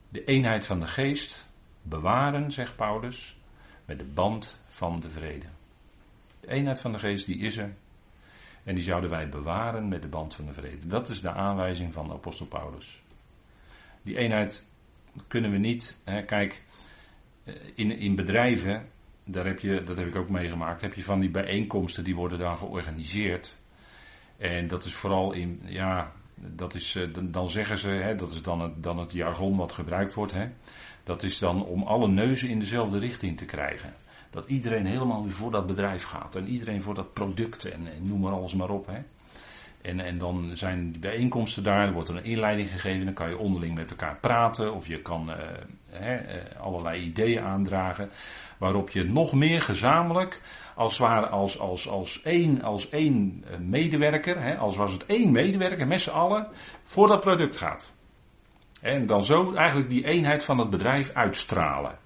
De 0.10 0.24
eenheid 0.24 0.66
van 0.66 0.80
de 0.80 0.88
geest 0.88 1.48
bewaren, 1.82 2.52
zegt 2.52 2.76
Paulus, 2.76 3.38
met 3.86 4.00
de 4.00 4.06
band 4.06 4.60
van 4.68 5.00
de 5.00 5.10
vrede. 5.10 5.46
De 6.40 6.48
eenheid 6.48 6.80
van 6.80 6.92
de 6.92 7.00
geest 7.00 7.26
die 7.26 7.38
is 7.38 7.58
er. 7.58 7.74
En 8.64 8.76
die 8.76 8.84
zouden 8.84 9.10
wij 9.10 9.30
bewaren 9.30 9.88
met 9.88 10.02
de 10.02 10.08
band 10.08 10.34
van 10.34 10.46
de 10.46 10.54
vrede. 10.54 10.88
Dat 10.88 11.10
is 11.10 11.22
de 11.22 11.32
aanwijzing 11.32 11.94
van 11.94 12.08
de 12.08 12.14
apostel 12.14 12.46
Paulus. 12.46 13.02
Die 14.02 14.18
eenheid 14.18 14.70
kunnen 15.28 15.52
we 15.52 15.58
niet. 15.58 15.98
Hè, 16.04 16.24
kijk, 16.24 16.64
eh, 17.44 17.54
in, 17.76 17.92
in 17.92 18.16
bedrijven, 18.16 18.90
daar 19.24 19.46
heb 19.46 19.60
je, 19.60 19.84
dat 19.84 19.98
heb 19.98 20.08
ik 20.08 20.16
ook 20.16 20.30
meegemaakt, 20.30 20.82
heb 20.82 20.94
je 20.94 21.04
van 21.04 21.20
die 21.20 21.30
bijeenkomsten 21.30 22.04
die 22.04 22.16
worden 22.16 22.40
dan 22.40 22.58
georganiseerd. 22.58 23.60
En 24.42 24.68
dat 24.68 24.84
is 24.84 24.94
vooral 24.94 25.32
in, 25.32 25.62
ja, 25.64 26.12
dat 26.36 26.74
is, 26.74 26.96
eh, 26.96 27.08
dan 27.22 27.50
zeggen 27.50 27.78
ze, 27.78 27.88
hè, 27.88 28.16
dat 28.16 28.32
is 28.32 28.42
dan 28.42 28.62
het, 28.62 28.84
dan 28.84 28.98
het 28.98 29.12
jargon 29.12 29.58
wat 29.58 29.72
gebruikt 29.72 30.14
wordt. 30.14 30.32
Hè, 30.32 30.48
dat 31.04 31.24
is 31.24 31.40
dan 31.40 31.66
om 31.66 31.84
alle 31.84 32.08
neuzen 32.08 32.50
in 32.50 32.60
dezelfde 32.60 33.00
richting 33.00 33.38
te 33.38 33.46
krijgen. 33.46 33.94
Dat 34.30 34.46
iedereen 34.48 34.86
helemaal 34.86 35.30
voor 35.30 35.52
dat 35.52 35.68
bedrijf 35.68 36.04
gaat. 36.04 36.36
En 36.36 36.48
iedereen 36.48 36.82
voor 36.82 36.94
dat 36.94 37.14
product. 37.14 37.66
En, 37.66 37.88
noem 38.02 38.20
maar 38.20 38.34
alles 38.34 38.54
maar 38.54 38.70
op. 38.70 38.88
Hè. 38.88 39.02
En, 39.82 40.00
en 40.00 40.18
dan 40.18 40.52
zijn 40.54 40.92
die 40.92 41.00
bijeenkomsten 41.00 41.64
daar. 41.64 41.88
Er 41.88 41.94
wordt 41.94 42.10
een 42.10 42.24
inleiding 42.24 42.70
gegeven. 42.70 43.06
Dan 43.06 43.14
kan 43.14 43.30
je 43.30 43.38
onderling 43.38 43.76
met 43.76 43.92
elkaar 43.92 44.18
praten. 44.18 44.74
Of 44.74 44.88
je 44.88 45.02
kan 45.02 45.30
hè, 45.90 46.16
uh, 46.16 46.62
allerlei 46.62 47.02
ideeën 47.02 47.44
aandragen. 47.44 48.10
Waarop 48.58 48.90
je 48.90 49.04
nog 49.04 49.34
meer 49.34 49.62
gezamenlijk. 49.62 50.42
Als, 50.76 50.98
ware, 50.98 51.28
als, 51.28 51.60
als, 51.60 51.88
als 51.88 52.22
één, 52.22 52.62
als 52.62 52.90
één 52.90 53.44
eh, 53.48 53.58
medewerker. 53.58 54.58
Als 54.58 54.76
was 54.76 54.92
het 54.92 55.06
één 55.06 55.32
medewerker 55.32 55.88
met 55.88 56.02
z'n 56.02 56.10
allen. 56.10 56.48
Voor 56.84 57.08
dat 57.08 57.22
product 57.22 57.58
gaat. 57.58 57.92
En 58.82 59.06
dan 59.06 59.24
zo 59.24 59.54
eigenlijk 59.54 59.90
die 59.90 60.06
eenheid 60.06 60.44
van 60.44 60.58
het 60.58 60.70
bedrijf 60.70 61.14
uitstralen. 61.14 61.98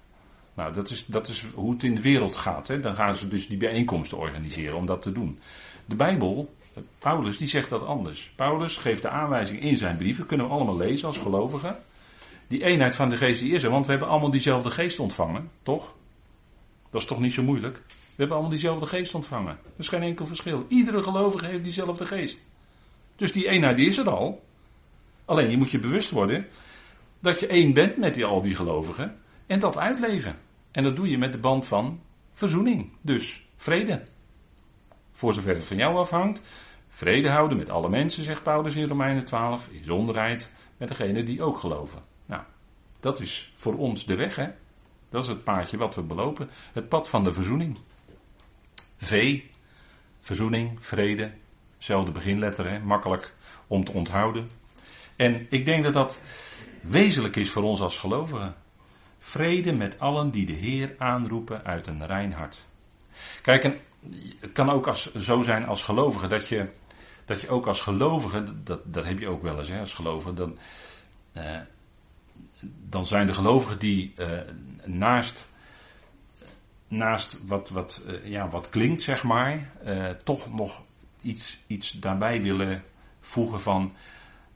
Nou, 0.54 0.72
dat 0.72 0.90
is, 0.90 1.06
dat 1.06 1.28
is 1.28 1.44
hoe 1.54 1.72
het 1.72 1.82
in 1.82 1.94
de 1.94 2.00
wereld 2.00 2.36
gaat. 2.36 2.68
Hè. 2.68 2.80
Dan 2.80 2.94
gaan 2.94 3.14
ze 3.14 3.28
dus 3.28 3.48
die 3.48 3.56
bijeenkomsten 3.56 4.18
organiseren 4.18 4.76
om 4.76 4.86
dat 4.86 5.02
te 5.02 5.12
doen. 5.12 5.38
De 5.86 5.96
Bijbel, 5.96 6.54
Paulus, 6.98 7.38
die 7.38 7.48
zegt 7.48 7.70
dat 7.70 7.82
anders. 7.82 8.32
Paulus 8.36 8.76
geeft 8.76 9.02
de 9.02 9.08
aanwijzing 9.08 9.60
in 9.60 9.76
zijn 9.76 9.96
brieven, 9.96 10.26
kunnen 10.26 10.46
we 10.46 10.52
allemaal 10.52 10.76
lezen 10.76 11.08
als 11.08 11.18
gelovigen. 11.18 11.78
Die 12.48 12.64
eenheid 12.64 12.94
van 12.94 13.10
de 13.10 13.16
geest 13.16 13.40
die 13.40 13.52
is 13.52 13.62
er, 13.62 13.70
want 13.70 13.84
we 13.84 13.90
hebben 13.90 14.08
allemaal 14.08 14.30
diezelfde 14.30 14.70
geest 14.70 14.98
ontvangen, 14.98 15.50
toch? 15.62 15.94
Dat 16.90 17.00
is 17.00 17.06
toch 17.06 17.20
niet 17.20 17.32
zo 17.32 17.42
moeilijk? 17.42 17.76
We 17.86 18.22
hebben 18.22 18.36
allemaal 18.36 18.50
diezelfde 18.50 18.86
geest 18.86 19.14
ontvangen. 19.14 19.52
Er 19.52 19.72
is 19.76 19.88
geen 19.88 20.02
enkel 20.02 20.26
verschil. 20.26 20.64
Iedere 20.68 21.02
gelovige 21.02 21.46
heeft 21.46 21.64
diezelfde 21.64 22.06
geest. 22.06 22.46
Dus 23.16 23.32
die 23.32 23.48
eenheid 23.48 23.78
is 23.78 23.98
er 23.98 24.10
al. 24.10 24.44
Alleen 25.24 25.50
je 25.50 25.56
moet 25.56 25.70
je 25.70 25.78
bewust 25.78 26.10
worden 26.10 26.46
dat 27.20 27.40
je 27.40 27.46
één 27.46 27.72
bent 27.72 27.96
met 27.96 28.14
die, 28.14 28.24
al 28.24 28.42
die 28.42 28.54
gelovigen 28.54 29.16
en 29.46 29.60
dat 29.60 29.76
uitleven. 29.76 30.38
En 30.70 30.82
dat 30.82 30.96
doe 30.96 31.10
je 31.10 31.18
met 31.18 31.32
de 31.32 31.38
band 31.38 31.66
van 31.66 32.00
verzoening. 32.32 32.92
Dus 33.00 33.46
vrede. 33.56 34.02
Voor 35.16 35.32
zover 35.32 35.54
het 35.54 35.64
van 35.64 35.76
jou 35.76 35.96
afhangt. 35.96 36.42
Vrede 36.88 37.30
houden 37.30 37.58
met 37.58 37.70
alle 37.70 37.88
mensen, 37.88 38.24
zegt 38.24 38.42
Paulus 38.42 38.74
in 38.74 38.88
Romeinen 38.88 39.24
12. 39.24 39.68
In 39.70 39.84
zonderheid 39.84 40.52
met 40.76 40.88
degene 40.88 41.22
die 41.22 41.42
ook 41.42 41.58
geloven. 41.58 42.02
Nou, 42.26 42.42
dat 43.00 43.20
is 43.20 43.52
voor 43.54 43.76
ons 43.76 44.06
de 44.06 44.14
weg, 44.14 44.36
hè. 44.36 44.48
Dat 45.10 45.22
is 45.22 45.28
het 45.28 45.44
paadje 45.44 45.76
wat 45.76 45.94
we 45.94 46.02
belopen. 46.02 46.50
Het 46.72 46.88
pad 46.88 47.08
van 47.08 47.24
de 47.24 47.32
verzoening. 47.32 47.78
V, 48.96 49.40
verzoening, 50.20 50.78
vrede. 50.80 51.32
Zelfde 51.78 52.12
beginletter, 52.12 52.70
hè. 52.70 52.80
Makkelijk 52.80 53.34
om 53.66 53.84
te 53.84 53.92
onthouden. 53.92 54.50
En 55.16 55.46
ik 55.50 55.64
denk 55.66 55.84
dat 55.84 55.94
dat 55.94 56.20
wezenlijk 56.80 57.36
is 57.36 57.50
voor 57.50 57.62
ons 57.62 57.80
als 57.80 57.98
gelovigen. 57.98 58.54
Vrede 59.18 59.72
met 59.72 59.98
allen 59.98 60.30
die 60.30 60.46
de 60.46 60.52
Heer 60.52 60.94
aanroepen 60.98 61.64
uit 61.64 61.86
een 61.86 62.06
rein 62.06 62.32
hart. 62.32 62.66
Kijk, 63.42 63.64
en 63.64 63.78
het 64.40 64.52
kan 64.52 64.70
ook 64.70 64.86
als, 64.86 65.14
zo 65.14 65.42
zijn 65.42 65.66
als 65.66 65.84
gelovige 65.84 66.26
dat 66.26 66.48
je, 66.48 66.68
dat 67.24 67.40
je 67.40 67.48
ook 67.48 67.66
als 67.66 67.80
gelovige, 67.80 68.62
dat, 68.62 68.80
dat 68.84 69.04
heb 69.04 69.18
je 69.18 69.28
ook 69.28 69.42
wel 69.42 69.58
eens 69.58 69.68
hè, 69.68 69.80
als 69.80 69.92
gelovige, 69.92 70.34
dan, 70.34 70.58
eh, 71.32 71.60
dan 72.88 73.06
zijn 73.06 73.26
de 73.26 73.34
gelovigen 73.34 73.78
die 73.78 74.12
eh, 74.16 74.38
naast, 74.84 75.48
naast 76.88 77.40
wat, 77.46 77.68
wat, 77.68 78.02
eh, 78.06 78.30
ja, 78.30 78.48
wat 78.48 78.68
klinkt, 78.68 79.02
zeg 79.02 79.22
maar, 79.22 79.70
toch 80.24 80.54
nog 80.54 80.82
iets, 81.22 81.58
iets 81.66 81.90
daarbij 81.90 82.42
willen 82.42 82.82
voegen 83.20 83.60
van 83.60 83.92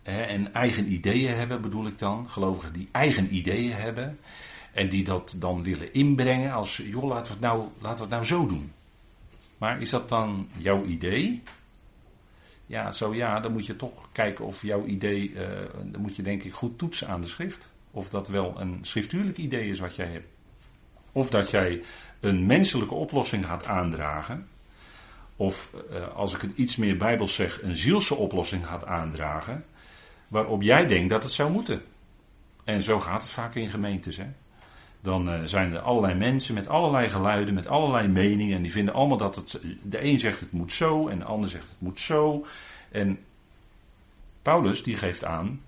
en 0.03 0.55
eigen 0.55 0.93
ideeën 0.93 1.37
hebben, 1.37 1.61
bedoel 1.61 1.87
ik 1.87 1.99
dan. 1.99 2.31
Gelovigen 2.31 2.73
die 2.73 2.89
eigen 2.93 3.35
ideeën 3.35 3.77
hebben. 3.77 4.19
En 4.73 4.89
die 4.89 5.05
dat 5.05 5.35
dan 5.37 5.63
willen 5.63 5.93
inbrengen 5.93 6.53
als, 6.53 6.77
joh, 6.77 7.05
laten 7.05 7.27
we 7.27 7.33
het 7.33 7.41
nou, 7.41 7.69
laten 7.79 7.97
we 7.97 8.03
het 8.03 8.11
nou 8.11 8.25
zo 8.25 8.47
doen. 8.47 8.73
Maar 9.61 9.81
is 9.81 9.91
dat 9.91 10.09
dan 10.09 10.49
jouw 10.57 10.85
idee? 10.85 11.43
Ja, 12.67 12.93
zo 12.93 13.15
ja, 13.15 13.41
dan 13.41 13.53
moet 13.53 13.67
je 13.67 13.77
toch 13.77 14.09
kijken 14.13 14.45
of 14.45 14.63
jouw 14.63 14.85
idee, 14.85 15.31
uh, 15.31 15.49
dan 15.85 16.01
moet 16.01 16.17
je 16.17 16.23
denk 16.23 16.43
ik 16.43 16.53
goed 16.53 16.79
toetsen 16.79 17.09
aan 17.09 17.21
de 17.21 17.29
schrift. 17.29 17.73
Of 17.91 18.09
dat 18.09 18.29
wel 18.29 18.61
een 18.61 18.79
schriftuurlijk 18.83 19.39
idee 19.39 19.69
is 19.69 19.79
wat 19.79 19.97
jij 19.97 20.07
hebt. 20.07 20.29
Of 21.13 21.31
dat 21.31 21.51
jij 21.51 21.83
een 22.21 22.47
menselijke 22.47 22.95
oplossing 22.95 23.47
gaat 23.47 23.67
aandragen. 23.67 24.49
Of 25.37 25.75
uh, 25.91 26.09
als 26.09 26.35
ik 26.35 26.41
het 26.41 26.53
iets 26.55 26.77
meer 26.77 26.97
bijbels 26.97 27.35
zeg, 27.35 27.63
een 27.63 27.77
zielse 27.77 28.15
oplossing 28.15 28.67
gaat 28.67 28.85
aandragen 28.85 29.65
waarop 30.29 30.63
jij 30.63 30.87
denkt 30.87 31.11
dat 31.11 31.23
het 31.23 31.33
zou 31.33 31.51
moeten. 31.51 31.83
En 32.65 32.83
zo 32.83 33.01
gaat 33.01 33.23
het 33.23 33.31
vaak 33.31 33.55
in 33.55 33.69
gemeentes. 33.69 34.17
Hè? 34.17 34.27
Dan 35.03 35.35
uh, 35.35 35.41
zijn 35.45 35.73
er 35.73 35.81
allerlei 35.81 36.15
mensen 36.15 36.55
met 36.55 36.69
allerlei 36.69 37.09
geluiden, 37.09 37.55
met 37.55 37.67
allerlei 37.67 38.09
meningen. 38.09 38.57
En 38.57 38.63
die 38.63 38.73
vinden 38.73 38.95
allemaal 38.95 39.17
dat 39.17 39.37
het. 39.37 39.61
De 39.83 40.05
een 40.05 40.21
zegt 40.21 40.41
het 40.41 40.53
moet 40.53 40.73
zo 40.73 41.09
en 41.09 41.19
de 41.19 41.25
ander 41.25 41.51
zegt 41.51 41.69
het 41.69 41.81
moet 41.81 42.01
zo. 42.01 42.47
En 42.91 43.19
Paulus 44.43 44.83
die 44.83 44.97
geeft 44.97 45.25
aan 45.25 45.61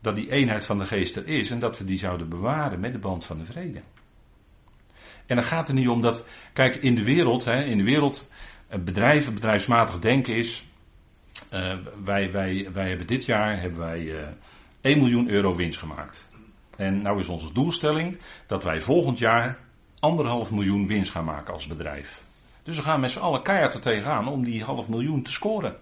dat 0.00 0.16
die 0.16 0.30
eenheid 0.30 0.64
van 0.64 0.78
de 0.78 0.84
geest 0.84 1.16
er 1.16 1.26
is 1.28 1.50
en 1.50 1.58
dat 1.58 1.78
we 1.78 1.84
die 1.84 1.98
zouden 1.98 2.28
bewaren 2.28 2.80
met 2.80 2.92
de 2.92 2.98
band 2.98 3.24
van 3.24 3.38
de 3.38 3.44
vrede. 3.44 3.80
En 5.26 5.36
dan 5.36 5.44
gaat 5.44 5.66
het 5.66 5.76
niet 5.76 5.88
om 5.88 6.00
dat. 6.00 6.26
Kijk, 6.52 6.74
in 6.74 6.94
de 6.94 7.04
wereld, 7.04 7.44
hè, 7.44 7.64
in 7.64 7.78
de 7.78 7.84
wereld. 7.84 8.28
Bedrijven, 8.80 9.34
bedrijfsmatig 9.34 9.98
denken 9.98 10.34
is. 10.34 10.64
Uh, 11.52 11.74
wij, 12.04 12.30
wij, 12.30 12.68
wij 12.72 12.88
hebben 12.88 13.06
dit 13.06 13.24
jaar 13.24 13.60
hebben 13.60 13.78
wij, 13.78 14.00
uh, 14.00 14.18
1 14.80 14.98
miljoen 14.98 15.28
euro 15.28 15.56
winst 15.56 15.78
gemaakt. 15.78 16.28
En 16.80 17.02
nou 17.02 17.20
is 17.20 17.28
onze 17.28 17.52
doelstelling 17.52 18.18
dat 18.46 18.64
wij 18.64 18.80
volgend 18.80 19.18
jaar 19.18 19.58
anderhalf 19.98 20.50
miljoen 20.50 20.86
winst 20.86 21.10
gaan 21.10 21.24
maken 21.24 21.52
als 21.52 21.66
bedrijf. 21.66 22.22
Dus 22.62 22.76
we 22.76 22.82
gaan 22.82 23.00
met 23.00 23.10
z'n 23.10 23.18
allen 23.18 23.42
keihard 23.42 23.74
er 23.74 23.80
tegenaan 23.80 24.28
om 24.28 24.44
die 24.44 24.64
half 24.64 24.88
miljoen 24.88 25.22
te 25.22 25.32
scoren. 25.32 25.76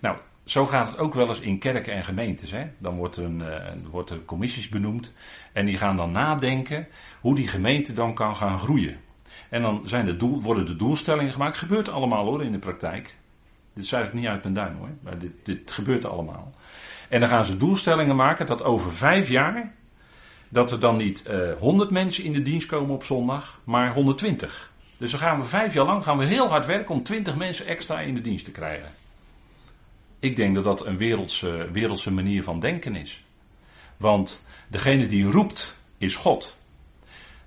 Nou, 0.00 0.16
zo 0.44 0.66
gaat 0.66 0.86
het 0.86 0.98
ook 0.98 1.14
wel 1.14 1.28
eens 1.28 1.40
in 1.40 1.58
kerken 1.58 1.92
en 1.92 2.04
gemeentes. 2.04 2.50
Hè? 2.50 2.66
Dan 2.78 2.96
wordt 2.96 3.16
een, 3.16 3.38
uh, 3.38 3.56
wordt 3.90 4.10
er 4.10 4.24
commissies 4.24 4.68
benoemd 4.68 5.12
en 5.52 5.66
die 5.66 5.78
gaan 5.78 5.96
dan 5.96 6.10
nadenken 6.10 6.88
hoe 7.20 7.34
die 7.34 7.48
gemeente 7.48 7.92
dan 7.92 8.14
kan 8.14 8.36
gaan 8.36 8.58
groeien. 8.58 9.00
En 9.48 9.62
dan 9.62 9.82
zijn 9.84 10.06
de 10.06 10.16
doel, 10.16 10.40
worden 10.40 10.66
de 10.66 10.76
doelstellingen 10.76 11.32
gemaakt. 11.32 11.56
Gebeurt 11.56 11.88
allemaal 11.88 12.24
hoor 12.24 12.44
in 12.44 12.52
de 12.52 12.58
praktijk. 12.58 13.16
Dit 13.78 13.86
zuig 13.86 14.06
ik 14.06 14.12
niet 14.12 14.26
uit 14.26 14.42
mijn 14.42 14.54
duim 14.54 14.76
hoor. 14.76 14.90
Maar 15.02 15.18
dit, 15.18 15.32
dit 15.42 15.70
gebeurt 15.70 16.04
allemaal. 16.04 16.54
En 17.08 17.20
dan 17.20 17.28
gaan 17.28 17.44
ze 17.44 17.56
doelstellingen 17.56 18.16
maken 18.16 18.46
dat 18.46 18.62
over 18.62 18.92
vijf 18.92 19.28
jaar. 19.28 19.72
dat 20.48 20.70
er 20.70 20.80
dan 20.80 20.96
niet 20.96 21.22
eh, 21.22 21.52
100 21.58 21.90
mensen 21.90 22.24
in 22.24 22.32
de 22.32 22.42
dienst 22.42 22.66
komen 22.66 22.94
op 22.94 23.04
zondag, 23.04 23.60
maar 23.64 23.94
120. 23.94 24.72
Dus 24.96 25.10
dan 25.10 25.20
gaan 25.20 25.38
we 25.40 25.44
vijf 25.44 25.74
jaar 25.74 25.84
lang 25.84 26.02
gaan 26.02 26.18
we 26.18 26.24
heel 26.24 26.48
hard 26.48 26.66
werken 26.66 26.94
om 26.94 27.02
20 27.02 27.36
mensen 27.36 27.66
extra 27.66 28.00
in 28.00 28.14
de 28.14 28.20
dienst 28.20 28.44
te 28.44 28.50
krijgen. 28.50 28.90
Ik 30.18 30.36
denk 30.36 30.54
dat 30.54 30.64
dat 30.64 30.86
een 30.86 30.96
wereldse, 30.96 31.68
wereldse 31.72 32.12
manier 32.12 32.42
van 32.42 32.60
denken 32.60 32.96
is. 32.96 33.24
Want 33.96 34.46
degene 34.68 35.06
die 35.06 35.30
roept 35.30 35.74
is 35.98 36.16
God. 36.16 36.56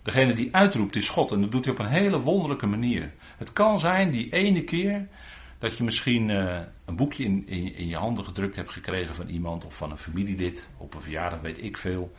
Degene 0.04 0.34
die 0.34 0.56
uitroept 0.56 0.96
is 0.96 1.10
God. 1.10 1.32
En 1.32 1.42
dat 1.42 1.52
doet 1.52 1.66
hij 1.66 1.74
op 1.74 1.80
een 1.80 1.86
hele 1.86 2.20
wonderlijke 2.20 2.68
manier. 2.68 3.12
Het 3.38 3.54
kan 3.54 3.80
zijn 3.80 4.12
die 4.12 4.34
ene 4.34 4.64
keer 4.64 5.08
dat 5.62 5.78
je 5.78 5.84
misschien 5.84 6.30
uh, 6.30 6.60
een 6.86 6.96
boekje 6.96 7.24
in, 7.24 7.48
in, 7.48 7.76
in, 7.76 7.88
je 7.88 7.96
handen 7.96 8.26
gedrukt 8.26 8.56
hebt 8.56 8.70
gekregen 8.70 9.16
van 9.16 9.28
iemand 9.28 9.66
of 9.66 9.76
van 9.76 9.92
een 9.92 9.98
familielid. 9.98 10.68
Op 10.78 10.94
een 10.94 11.02
verjaardag 11.02 11.40
weet 11.42 11.64
ik 11.64 11.78
veel. 11.78 12.12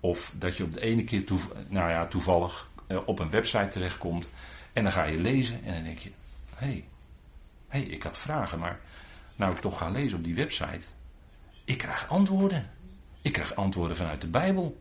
Of 0.00 0.32
dat 0.34 0.56
je 0.56 0.62
op 0.62 0.72
de 0.72 0.80
ene 0.80 1.04
keer 1.04 1.24
toe, 1.24 1.38
nou 1.68 1.90
ja, 1.90 2.06
toevallig 2.06 2.70
uh, 2.88 2.98
op 3.06 3.18
een 3.18 3.30
website 3.30 3.68
terechtkomt. 3.68 4.28
En 4.72 4.82
dan 4.82 4.92
ga 4.92 5.04
je 5.04 5.20
lezen 5.20 5.64
en 5.64 5.74
dan 5.74 5.82
denk 5.82 5.98
je: 5.98 6.10
hé, 6.54 6.66
hey, 6.66 6.84
hey, 7.68 7.82
ik 7.82 8.02
had 8.02 8.18
vragen, 8.18 8.58
maar 8.58 8.80
nou 9.36 9.52
ik 9.52 9.60
toch 9.60 9.78
ga 9.78 9.88
lezen 9.88 10.18
op 10.18 10.24
die 10.24 10.34
website. 10.34 10.86
Ik 11.64 11.78
krijg 11.78 12.08
antwoorden. 12.08 12.70
Ik 13.22 13.32
krijg 13.32 13.54
antwoorden 13.54 13.96
vanuit 13.96 14.20
de 14.20 14.28
Bijbel. 14.28 14.80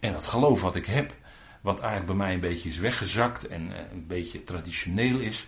En 0.00 0.12
dat 0.12 0.26
geloof 0.26 0.60
wat 0.60 0.76
ik 0.76 0.86
heb, 0.86 1.14
wat 1.60 1.80
eigenlijk 1.80 2.06
bij 2.06 2.26
mij 2.26 2.34
een 2.34 2.40
beetje 2.40 2.68
is 2.68 2.78
weggezakt 2.78 3.46
en 3.46 3.72
eh, 3.72 3.92
een 3.92 4.06
beetje 4.06 4.44
traditioneel 4.44 5.18
is. 5.18 5.46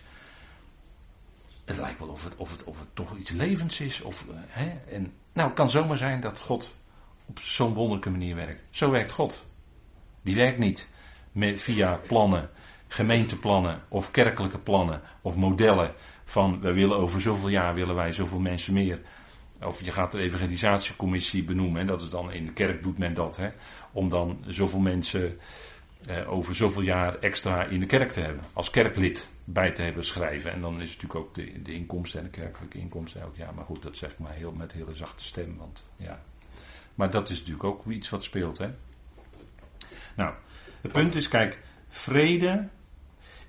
Het 1.69 1.77
lijkt 1.77 1.99
wel 1.99 2.09
of 2.09 2.25
het, 2.25 2.37
of 2.37 2.51
het, 2.51 2.65
of 2.65 2.79
het 2.79 2.89
toch 2.95 3.17
iets 3.17 3.31
levens 3.31 3.81
is. 3.81 4.01
Of, 4.01 4.25
eh, 4.29 4.35
hè? 4.47 4.95
En, 4.95 5.13
nou, 5.33 5.49
het 5.49 5.57
kan 5.57 5.71
zomaar 5.71 5.97
zijn 5.97 6.21
dat 6.21 6.41
God 6.41 6.75
op 7.27 7.41
zo'n 7.41 7.75
wonderlijke 7.75 8.11
manier 8.11 8.35
werkt. 8.35 8.63
Zo 8.71 8.91
werkt 8.91 9.11
God. 9.11 9.47
Die 10.23 10.35
werkt 10.35 10.59
niet 10.59 10.89
met, 11.33 11.61
via 11.61 12.01
plannen, 12.07 12.51
gemeenteplannen 12.87 13.83
of 13.89 14.11
kerkelijke 14.11 14.59
plannen 14.59 15.01
of 15.23 15.37
modellen 15.37 15.95
van 16.25 16.61
we 16.61 16.73
willen 16.73 16.97
over 16.97 17.21
zoveel 17.21 17.49
jaar 17.49 17.75
willen 17.75 17.95
wij 17.95 18.13
zoveel 18.13 18.41
mensen 18.41 18.73
meer. 18.73 19.01
Of 19.63 19.85
je 19.85 19.93
gaat 19.93 20.11
de 20.11 20.21
evangelisatiecommissie 20.21 21.45
benoemen, 21.45 21.81
en 21.81 21.87
dat 21.87 22.01
is 22.01 22.09
dan 22.09 22.33
in 22.33 22.47
de 22.47 22.53
kerk 22.53 22.83
doet 22.83 22.99
men 22.99 23.15
dat, 23.15 23.37
hè, 23.37 23.49
om 23.93 24.09
dan 24.09 24.45
zoveel 24.47 24.81
mensen 24.81 25.39
eh, 26.07 26.33
over 26.33 26.55
zoveel 26.55 26.83
jaar 26.83 27.19
extra 27.19 27.65
in 27.65 27.81
de 27.81 27.87
kerk 27.87 28.13
te 28.13 28.21
hebben, 28.21 28.45
als 28.53 28.71
kerklid 28.71 29.29
bij 29.53 29.73
te 29.73 29.83
hebben 29.83 30.05
schrijven. 30.05 30.53
En 30.53 30.61
dan 30.61 30.81
is 30.81 30.95
natuurlijk 30.95 31.15
ook 31.15 31.35
de, 31.35 31.63
de 31.63 31.73
inkomsten 31.73 32.19
en 32.19 32.25
de 32.25 32.31
kerkelijke 32.31 32.79
inkomsten 32.79 33.25
ook, 33.25 33.37
ja, 33.37 33.51
maar 33.51 33.65
goed, 33.65 33.83
dat 33.83 33.97
zeg 33.97 34.13
ik 34.13 34.19
maar 34.19 34.33
heel, 34.33 34.53
met 34.53 34.73
hele 34.73 34.95
zachte 34.95 35.25
stem, 35.25 35.57
want 35.57 35.91
ja. 35.97 36.23
Maar 36.95 37.11
dat 37.11 37.31
is 37.31 37.39
natuurlijk 37.39 37.65
ook 37.65 37.87
iets 37.87 38.09
wat 38.09 38.23
speelt, 38.23 38.59
hè. 38.59 38.71
Nou, 40.17 40.35
het 40.81 40.93
punt 40.93 41.15
is, 41.15 41.29
kijk, 41.29 41.59
vrede 41.89 42.69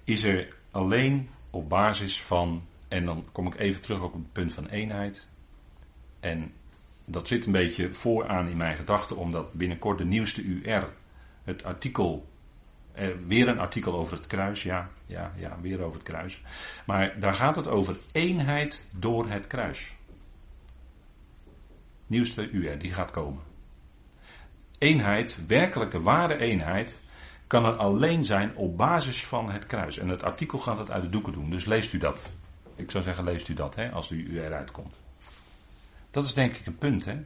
is 0.03 0.23
er 0.23 0.55
alleen 0.71 1.29
op 1.51 1.69
basis 1.69 2.21
van, 2.21 2.63
en 2.87 3.05
dan 3.05 3.25
kom 3.31 3.47
ik 3.47 3.55
even 3.55 3.81
terug 3.81 4.01
op 4.01 4.13
het 4.13 4.31
punt 4.31 4.53
van 4.53 4.67
eenheid. 4.67 5.27
En 6.19 6.53
dat 7.05 7.27
zit 7.27 7.45
een 7.45 7.51
beetje 7.51 7.93
vooraan 7.93 8.47
in 8.47 8.57
mijn 8.57 8.75
gedachten, 8.75 9.17
omdat 9.17 9.53
binnenkort 9.53 9.97
de 9.97 10.05
nieuwste 10.05 10.41
UR, 10.41 10.93
het 11.43 11.63
artikel, 11.63 12.28
weer 13.27 13.47
een 13.47 13.59
artikel 13.59 13.93
over 13.93 14.17
het 14.17 14.27
kruis, 14.27 14.63
ja, 14.63 14.89
ja, 15.05 15.31
ja, 15.35 15.57
weer 15.61 15.81
over 15.81 15.93
het 15.93 16.03
kruis. 16.03 16.41
Maar 16.85 17.19
daar 17.19 17.33
gaat 17.33 17.55
het 17.55 17.67
over 17.67 17.95
eenheid 18.11 18.85
door 18.91 19.29
het 19.29 19.47
kruis. 19.47 19.95
Nieuwste 22.07 22.49
UR, 22.49 22.79
die 22.79 22.93
gaat 22.93 23.11
komen. 23.11 23.43
Eenheid, 24.77 25.47
werkelijke 25.47 26.01
ware 26.01 26.37
eenheid, 26.37 26.99
kan 27.47 27.65
er 27.65 27.75
alleen 27.75 28.23
zijn 28.23 28.55
op 28.55 28.77
basis 28.77 29.25
van 29.25 29.51
het 29.51 29.65
kruis. 29.65 29.97
En 29.97 30.07
het 30.07 30.23
artikel 30.23 30.59
gaat 30.59 30.77
het 30.77 30.91
uit 30.91 31.03
de 31.03 31.09
doeken 31.09 31.33
doen, 31.33 31.49
dus 31.49 31.65
leest 31.65 31.93
u 31.93 31.97
dat. 31.97 32.31
Ik 32.75 32.91
zou 32.91 33.03
zeggen, 33.03 33.23
leest 33.23 33.47
u 33.47 33.53
dat 33.53 33.75
hè, 33.75 33.91
als 33.91 34.11
u, 34.11 34.27
u 34.29 34.41
eruit 34.41 34.71
komt. 34.71 34.95
Dat 36.11 36.23
is 36.23 36.33
denk 36.33 36.55
ik 36.55 36.65
een 36.65 36.77
punt. 36.77 37.05
Hè? 37.05 37.19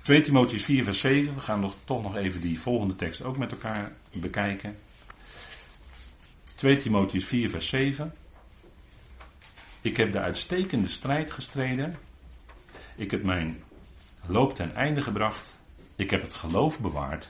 Nou, 0.00 0.20
2 0.20 0.20
Timotheus 0.20 0.64
4 0.64 0.84
vers 0.84 1.00
7. 1.00 1.34
We 1.34 1.40
gaan 1.40 1.60
nog, 1.60 1.74
toch 1.84 2.02
nog 2.02 2.16
even 2.16 2.40
die 2.40 2.60
volgende 2.60 2.96
tekst 2.96 3.22
ook 3.22 3.38
met 3.38 3.52
elkaar 3.52 3.92
bekijken. 4.12 4.78
2 6.54 6.76
Timotheus 6.76 7.24
4 7.24 7.50
vers 7.50 7.68
7. 7.68 8.14
Ik 9.80 9.96
heb 9.96 10.12
de 10.12 10.20
uitstekende 10.20 10.88
strijd 10.88 11.30
gestreden. 11.30 11.98
Ik 12.96 13.10
heb 13.10 13.24
mijn 13.24 13.62
loop 14.26 14.54
ten 14.54 14.74
einde 14.74 15.02
gebracht. 15.02 15.58
Ik 15.96 16.10
heb 16.10 16.22
het 16.22 16.32
geloof 16.32 16.80
bewaard. 16.80 17.28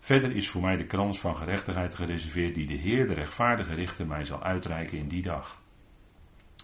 Verder 0.00 0.36
is 0.36 0.48
voor 0.48 0.60
mij 0.60 0.76
de 0.76 0.86
krans 0.86 1.20
van 1.20 1.36
gerechtigheid 1.36 1.94
gereserveerd 1.94 2.54
die 2.54 2.66
de 2.66 2.74
Heer, 2.74 3.06
de 3.06 3.14
rechtvaardige 3.14 3.74
richter, 3.74 4.06
mij 4.06 4.24
zal 4.24 4.42
uitreiken 4.42 4.98
in 4.98 5.08
die 5.08 5.22
dag. 5.22 5.60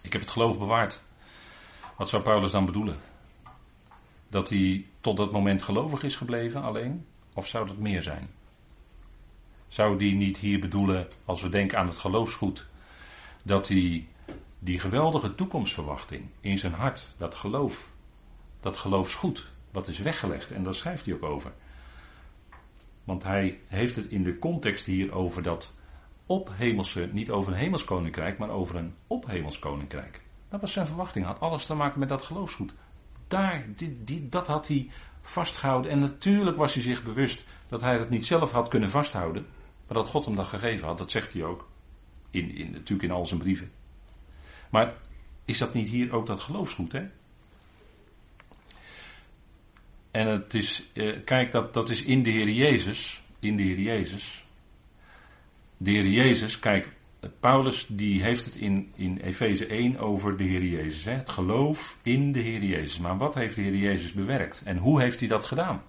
Ik 0.01 0.11
heb 0.11 0.21
het 0.21 0.31
geloof 0.31 0.57
bewaard. 0.57 1.01
Wat 1.97 2.09
zou 2.09 2.23
Paulus 2.23 2.51
dan 2.51 2.65
bedoelen? 2.65 2.99
Dat 4.29 4.49
hij 4.49 4.85
tot 5.01 5.17
dat 5.17 5.31
moment 5.31 5.63
gelovig 5.63 6.03
is 6.03 6.15
gebleven 6.15 6.61
alleen? 6.61 7.05
Of 7.33 7.47
zou 7.47 7.67
dat 7.67 7.77
meer 7.77 8.03
zijn? 8.03 8.29
Zou 9.67 9.97
die 9.97 10.15
niet 10.15 10.37
hier 10.37 10.59
bedoelen, 10.59 11.07
als 11.25 11.41
we 11.41 11.49
denken 11.49 11.77
aan 11.77 11.87
het 11.87 11.97
geloofsgoed, 11.97 12.67
dat 13.43 13.67
hij 13.67 14.07
die 14.59 14.79
geweldige 14.79 15.35
toekomstverwachting 15.35 16.25
in 16.41 16.57
zijn 16.57 16.73
hart, 16.73 17.13
dat 17.17 17.35
geloof, 17.35 17.91
dat 18.59 18.77
geloofsgoed, 18.77 19.51
wat 19.71 19.87
is 19.87 19.99
weggelegd, 19.99 20.51
en 20.51 20.63
daar 20.63 20.73
schrijft 20.73 21.05
hij 21.05 21.15
ook 21.15 21.23
over. 21.23 21.51
Want 23.03 23.23
hij 23.23 23.59
heeft 23.67 23.95
het 23.95 24.07
in 24.07 24.23
de 24.23 24.39
context 24.39 24.85
hier 24.85 25.13
over 25.13 25.43
dat 25.43 25.73
ophemelse, 26.25 27.09
niet 27.11 27.31
over 27.31 27.51
een 27.51 27.57
hemelskoninkrijk, 27.57 28.37
maar 28.37 28.49
over 28.49 28.75
een 28.75 28.95
ophemelskoninkrijk. 29.07 30.21
Dat 30.49 30.61
was 30.61 30.73
zijn 30.73 30.87
verwachting, 30.87 31.25
had 31.25 31.39
alles 31.39 31.65
te 31.65 31.73
maken 31.73 31.99
met 31.99 32.09
dat 32.09 32.21
geloofsgoed. 32.21 32.73
Daar, 33.27 33.65
dat 34.21 34.47
had 34.47 34.67
hij 34.67 34.89
vastgehouden. 35.21 35.91
En 35.91 35.99
natuurlijk 35.99 36.57
was 36.57 36.73
hij 36.73 36.83
zich 36.83 37.03
bewust 37.03 37.43
dat 37.67 37.81
hij 37.81 37.97
het 37.97 38.09
niet 38.09 38.25
zelf 38.25 38.51
had 38.51 38.67
kunnen 38.67 38.89
vasthouden, 38.89 39.45
maar 39.87 39.97
dat 39.97 40.09
God 40.09 40.25
hem 40.25 40.35
dat 40.35 40.47
gegeven 40.47 40.87
had. 40.87 40.97
Dat 40.97 41.11
zegt 41.11 41.33
hij 41.33 41.43
ook, 41.43 41.69
in, 42.31 42.55
in, 42.55 42.71
natuurlijk 42.71 43.09
in 43.09 43.15
al 43.15 43.25
zijn 43.25 43.39
brieven. 43.39 43.71
Maar 44.69 44.93
is 45.45 45.57
dat 45.57 45.73
niet 45.73 45.89
hier 45.89 46.13
ook 46.13 46.25
dat 46.25 46.39
geloofsgoed, 46.39 46.91
hè? 46.91 47.07
En 50.11 50.27
het 50.27 50.53
is, 50.53 50.91
eh, 50.93 51.23
kijk, 51.25 51.51
dat, 51.51 51.73
dat 51.73 51.89
is 51.89 52.03
in 52.03 52.23
de 52.23 52.29
Heer 52.29 52.49
Jezus, 52.49 53.21
in 53.39 53.57
de 53.57 53.63
Heer 53.63 53.79
Jezus, 53.79 54.45
de 55.77 55.91
Heer 55.91 56.07
Jezus, 56.07 56.59
kijk, 56.59 56.96
Paulus 57.39 57.85
die 57.87 58.23
heeft 58.23 58.45
het 58.45 58.55
in, 58.55 58.91
in 58.95 59.17
Efeze 59.17 59.65
1 59.65 59.97
over 59.97 60.37
de 60.37 60.43
Heer 60.43 60.63
Jezus. 60.63 61.05
Hè? 61.05 61.11
Het 61.11 61.29
geloof 61.29 61.99
in 62.03 62.31
de 62.31 62.39
Heer 62.39 62.63
Jezus. 62.63 62.97
Maar 62.97 63.17
wat 63.17 63.35
heeft 63.35 63.55
de 63.55 63.61
Heer 63.61 63.75
Jezus 63.75 64.11
bewerkt? 64.11 64.61
En 64.65 64.77
hoe 64.77 65.01
heeft 65.01 65.19
hij 65.19 65.27
dat 65.27 65.43
gedaan? 65.43 65.81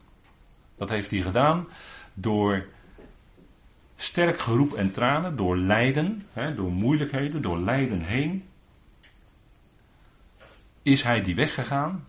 Dat 0.77 0.89
heeft 0.89 1.11
hij 1.11 1.21
gedaan 1.21 1.69
door 2.15 2.67
sterk 3.97 4.39
geroep 4.39 4.73
en 4.73 4.93
tranen, 4.93 5.37
door 5.37 5.57
lijden, 5.57 6.27
hè, 6.33 6.55
door 6.55 6.71
moeilijkheden, 6.71 7.43
door 7.43 7.59
lijden 7.59 8.01
heen. 8.01 8.45
Is 10.83 11.03
hij 11.03 11.23
die 11.23 11.35
weggegaan? 11.35 12.07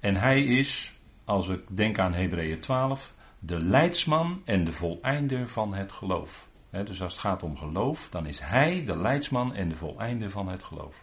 En 0.00 0.16
hij 0.16 0.44
is, 0.44 0.92
als 1.24 1.48
ik 1.48 1.76
denk 1.76 1.98
aan 1.98 2.14
Hebreeën 2.14 2.60
12, 2.60 3.12
de 3.38 3.64
leidsman 3.64 4.42
en 4.44 4.64
de 4.64 4.72
voleinder 4.72 5.48
van 5.48 5.74
het 5.74 5.92
geloof 5.92 6.50
dus 6.72 7.02
als 7.02 7.12
het 7.12 7.20
gaat 7.20 7.42
om 7.42 7.56
geloof, 7.56 8.08
dan 8.10 8.26
is 8.26 8.40
hij 8.40 8.84
de 8.84 8.96
leidsman 8.96 9.54
en 9.54 9.68
de 9.68 9.76
voleinde 9.76 10.30
van 10.30 10.48
het 10.48 10.64
geloof. 10.64 11.02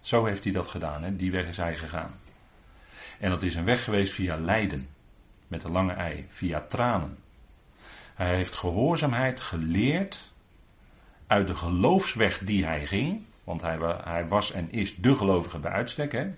Zo 0.00 0.24
heeft 0.24 0.44
hij 0.44 0.52
dat 0.52 0.68
gedaan, 0.68 1.16
die 1.16 1.30
weg 1.30 1.46
is 1.46 1.56
hij 1.56 1.76
gegaan. 1.76 2.10
En 3.18 3.30
dat 3.30 3.42
is 3.42 3.54
een 3.54 3.64
weg 3.64 3.84
geweest 3.84 4.12
via 4.12 4.36
lijden, 4.36 4.88
met 5.46 5.64
een 5.64 5.70
lange 5.70 5.92
ei, 5.92 6.26
via 6.28 6.60
tranen. 6.60 7.18
Hij 8.14 8.34
heeft 8.34 8.56
gehoorzaamheid 8.56 9.40
geleerd 9.40 10.32
uit 11.26 11.46
de 11.46 11.56
geloofsweg 11.56 12.38
die 12.38 12.64
hij 12.64 12.86
ging, 12.86 13.24
want 13.44 13.62
hij, 13.62 14.28
was 14.28 14.52
en 14.52 14.72
is 14.72 14.96
de 14.96 15.14
gelovige 15.14 15.58
bij 15.58 15.70
uitstek, 15.70 16.12
hè? 16.12 16.30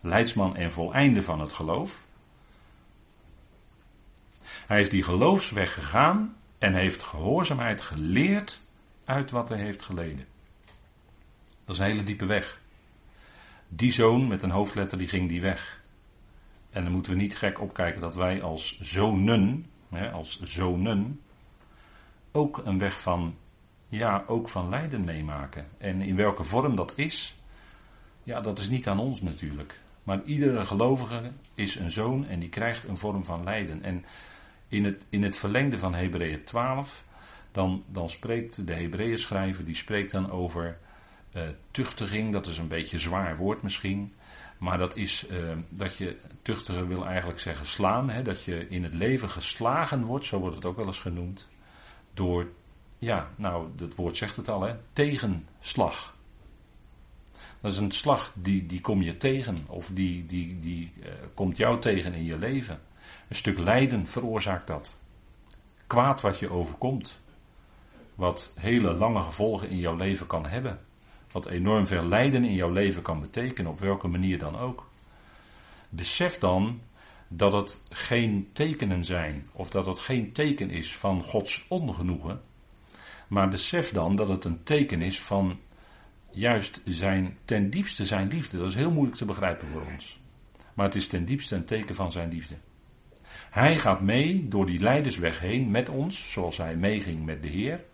leidsman 0.00 0.56
en 0.56 0.72
voleinde 0.72 1.22
van 1.22 1.40
het 1.40 1.52
geloof. 1.52 1.98
Hij 4.42 4.76
heeft 4.76 4.90
die 4.90 5.02
geloofsweg 5.02 5.74
gegaan 5.74 6.36
en 6.58 6.74
heeft 6.74 7.02
gehoorzaamheid 7.02 7.82
geleerd 7.82 8.60
uit 9.04 9.30
wat 9.30 9.48
hij 9.48 9.58
heeft 9.58 9.82
geleden. 9.82 10.26
Dat 11.64 11.74
is 11.74 11.78
een 11.78 11.90
hele 11.90 12.04
diepe 12.04 12.26
weg. 12.26 12.60
Die 13.68 13.92
zoon 13.92 14.26
met 14.26 14.42
een 14.42 14.50
hoofdletter 14.50 14.98
die 14.98 15.08
ging 15.08 15.28
die 15.28 15.40
weg. 15.40 15.82
En 16.70 16.82
dan 16.82 16.92
moeten 16.92 17.12
we 17.12 17.18
niet 17.18 17.36
gek 17.36 17.60
opkijken 17.60 18.00
dat 18.00 18.14
wij 18.14 18.42
als 18.42 18.80
zonen, 18.80 19.66
hè, 19.90 20.10
als 20.10 20.42
zonen, 20.42 21.20
ook 22.32 22.60
een 22.64 22.78
weg 22.78 23.00
van, 23.00 23.34
ja, 23.88 24.24
ook 24.26 24.48
van 24.48 24.68
lijden 24.68 25.04
meemaken. 25.04 25.66
En 25.78 26.02
in 26.02 26.16
welke 26.16 26.44
vorm 26.44 26.76
dat 26.76 26.92
is, 26.96 27.36
ja, 28.22 28.40
dat 28.40 28.58
is 28.58 28.68
niet 28.68 28.88
aan 28.88 28.98
ons 28.98 29.22
natuurlijk. 29.22 29.80
Maar 30.02 30.22
iedere 30.22 30.64
gelovige 30.64 31.32
is 31.54 31.74
een 31.74 31.90
zoon 31.90 32.26
en 32.26 32.38
die 32.38 32.48
krijgt 32.48 32.84
een 32.84 32.96
vorm 32.96 33.24
van 33.24 33.44
lijden. 33.44 33.82
En 33.82 34.04
in 34.68 34.84
het, 34.84 35.06
in 35.08 35.22
het 35.22 35.36
verlengde 35.36 35.78
van 35.78 35.94
Hebreeën 35.94 36.44
12, 36.44 37.04
dan, 37.52 37.84
dan 37.86 38.08
spreekt 38.08 38.66
de 38.66 38.74
Hebreeën 38.74 39.18
schrijver, 39.18 39.64
die 39.64 39.74
spreekt 39.74 40.12
dan 40.12 40.30
over 40.30 40.78
uh, 41.36 41.42
tuchtiging. 41.70 42.32
Dat 42.32 42.46
is 42.46 42.58
een 42.58 42.68
beetje 42.68 42.96
een 42.96 43.02
zwaar 43.02 43.36
woord 43.36 43.62
misschien. 43.62 44.12
Maar 44.58 44.78
dat 44.78 44.96
is 44.96 45.26
uh, 45.30 45.56
dat 45.68 45.96
je, 45.96 46.16
tuchtigen 46.42 46.88
wil 46.88 47.06
eigenlijk 47.06 47.40
zeggen 47.40 47.66
slaan. 47.66 48.10
Hè, 48.10 48.22
dat 48.22 48.44
je 48.44 48.68
in 48.68 48.82
het 48.82 48.94
leven 48.94 49.28
geslagen 49.28 50.04
wordt, 50.04 50.24
zo 50.24 50.38
wordt 50.38 50.54
het 50.54 50.64
ook 50.64 50.76
wel 50.76 50.86
eens 50.86 51.00
genoemd. 51.00 51.48
Door, 52.14 52.50
ja, 52.98 53.30
nou, 53.36 53.70
het 53.78 53.94
woord 53.94 54.16
zegt 54.16 54.36
het 54.36 54.48
al, 54.48 54.62
hè, 54.62 54.74
tegenslag. 54.92 56.16
Dat 57.60 57.72
is 57.72 57.78
een 57.78 57.90
slag 57.90 58.32
die, 58.34 58.66
die 58.66 58.80
kom 58.80 59.02
je 59.02 59.16
tegen, 59.16 59.56
of 59.66 59.90
die, 59.92 60.26
die, 60.26 60.58
die 60.58 60.92
uh, 61.00 61.06
komt 61.34 61.56
jou 61.56 61.80
tegen 61.80 62.14
in 62.14 62.24
je 62.24 62.38
leven. 62.38 62.80
Een 63.28 63.36
stuk 63.36 63.58
lijden 63.58 64.06
veroorzaakt 64.06 64.66
dat. 64.66 64.96
Kwaad 65.86 66.20
wat 66.20 66.38
je 66.38 66.50
overkomt. 66.50 67.20
Wat 68.14 68.52
hele 68.54 68.92
lange 68.92 69.22
gevolgen 69.22 69.68
in 69.68 69.76
jouw 69.76 69.96
leven 69.96 70.26
kan 70.26 70.46
hebben. 70.46 70.80
Wat 71.32 71.46
enorm 71.46 71.86
veel 71.86 72.04
lijden 72.04 72.44
in 72.44 72.54
jouw 72.54 72.70
leven 72.70 73.02
kan 73.02 73.20
betekenen, 73.20 73.70
op 73.70 73.80
welke 73.80 74.08
manier 74.08 74.38
dan 74.38 74.58
ook. 74.58 74.90
Besef 75.88 76.38
dan 76.38 76.80
dat 77.28 77.52
het 77.52 77.82
geen 77.88 78.50
tekenen 78.52 79.04
zijn, 79.04 79.48
of 79.52 79.70
dat 79.70 79.86
het 79.86 79.98
geen 79.98 80.32
teken 80.32 80.70
is 80.70 80.96
van 80.96 81.22
Gods 81.22 81.66
ongenoegen, 81.68 82.40
maar 83.28 83.48
besef 83.48 83.92
dan 83.92 84.16
dat 84.16 84.28
het 84.28 84.44
een 84.44 84.62
teken 84.62 85.02
is 85.02 85.20
van 85.20 85.58
juist 86.30 86.80
zijn, 86.84 87.38
ten 87.44 87.70
diepste 87.70 88.06
zijn 88.06 88.28
liefde. 88.28 88.58
Dat 88.58 88.68
is 88.68 88.74
heel 88.74 88.90
moeilijk 88.90 89.16
te 89.16 89.24
begrijpen 89.24 89.68
voor 89.68 89.86
ons. 89.92 90.20
Maar 90.74 90.86
het 90.86 90.94
is 90.94 91.06
ten 91.06 91.24
diepste 91.24 91.54
een 91.56 91.64
teken 91.64 91.94
van 91.94 92.12
zijn 92.12 92.28
liefde. 92.28 92.54
Hij 93.50 93.76
gaat 93.76 94.00
mee 94.00 94.48
door 94.48 94.66
die 94.66 94.80
leidersweg 94.80 95.40
heen 95.40 95.70
met 95.70 95.88
ons, 95.88 96.32
zoals 96.32 96.56
hij 96.56 96.76
meeging 96.76 97.24
met 97.24 97.42
de 97.42 97.48
Heer. 97.48 97.84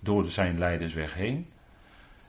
Door 0.00 0.30
zijn 0.30 0.58
leidersweg 0.58 1.14
heen. 1.14 1.46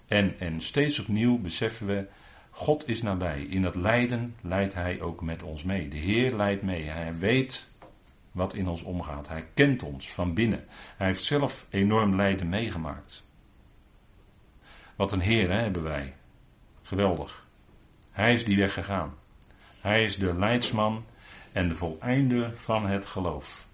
En, 0.08 0.40
en 0.40 0.62
steeds 0.62 1.00
opnieuw 1.00 1.38
beseffen 1.38 1.88
we, 1.88 2.08
God 2.50 2.88
is 2.88 3.02
nabij. 3.02 3.42
In 3.42 3.62
dat 3.62 3.76
lijden 3.76 4.36
leidt 4.42 4.74
hij 4.74 5.02
ook 5.02 5.22
met 5.22 5.44
ons 5.44 5.64
mee. 5.64 5.88
De 5.88 5.98
Heer 5.98 6.36
leidt 6.36 6.62
mee. 6.62 6.84
Hij 6.84 7.18
weet 7.18 7.72
wat 8.32 8.54
in 8.54 8.68
ons 8.68 8.84
omgaat. 8.84 9.28
Hij 9.28 9.48
kent 9.54 9.84
ons 9.84 10.14
van 10.14 10.34
binnen. 10.34 10.66
Hij 10.98 11.08
heeft 11.08 11.24
zelf 11.24 11.66
enorm 11.70 12.16
lijden 12.16 12.50
meegemaakt. 12.50 13.24
Wat 14.96 15.12
een 15.12 15.22
Heer 15.22 15.52
hebben 15.52 15.84
wij. 15.84 16.14
Geweldig. 16.82 17.46
Hij 18.12 18.34
is 18.34 18.46
die 18.46 18.58
weg 18.58 18.74
gegaan. 18.74 19.14
Hij 19.82 20.04
is 20.04 20.16
de 20.16 20.34
leidsman 20.34 21.06
en 21.58 21.70
de 21.70 21.76
voleinde 21.76 22.52
van 22.56 22.88
het 22.88 23.06
geloof. 23.06 23.68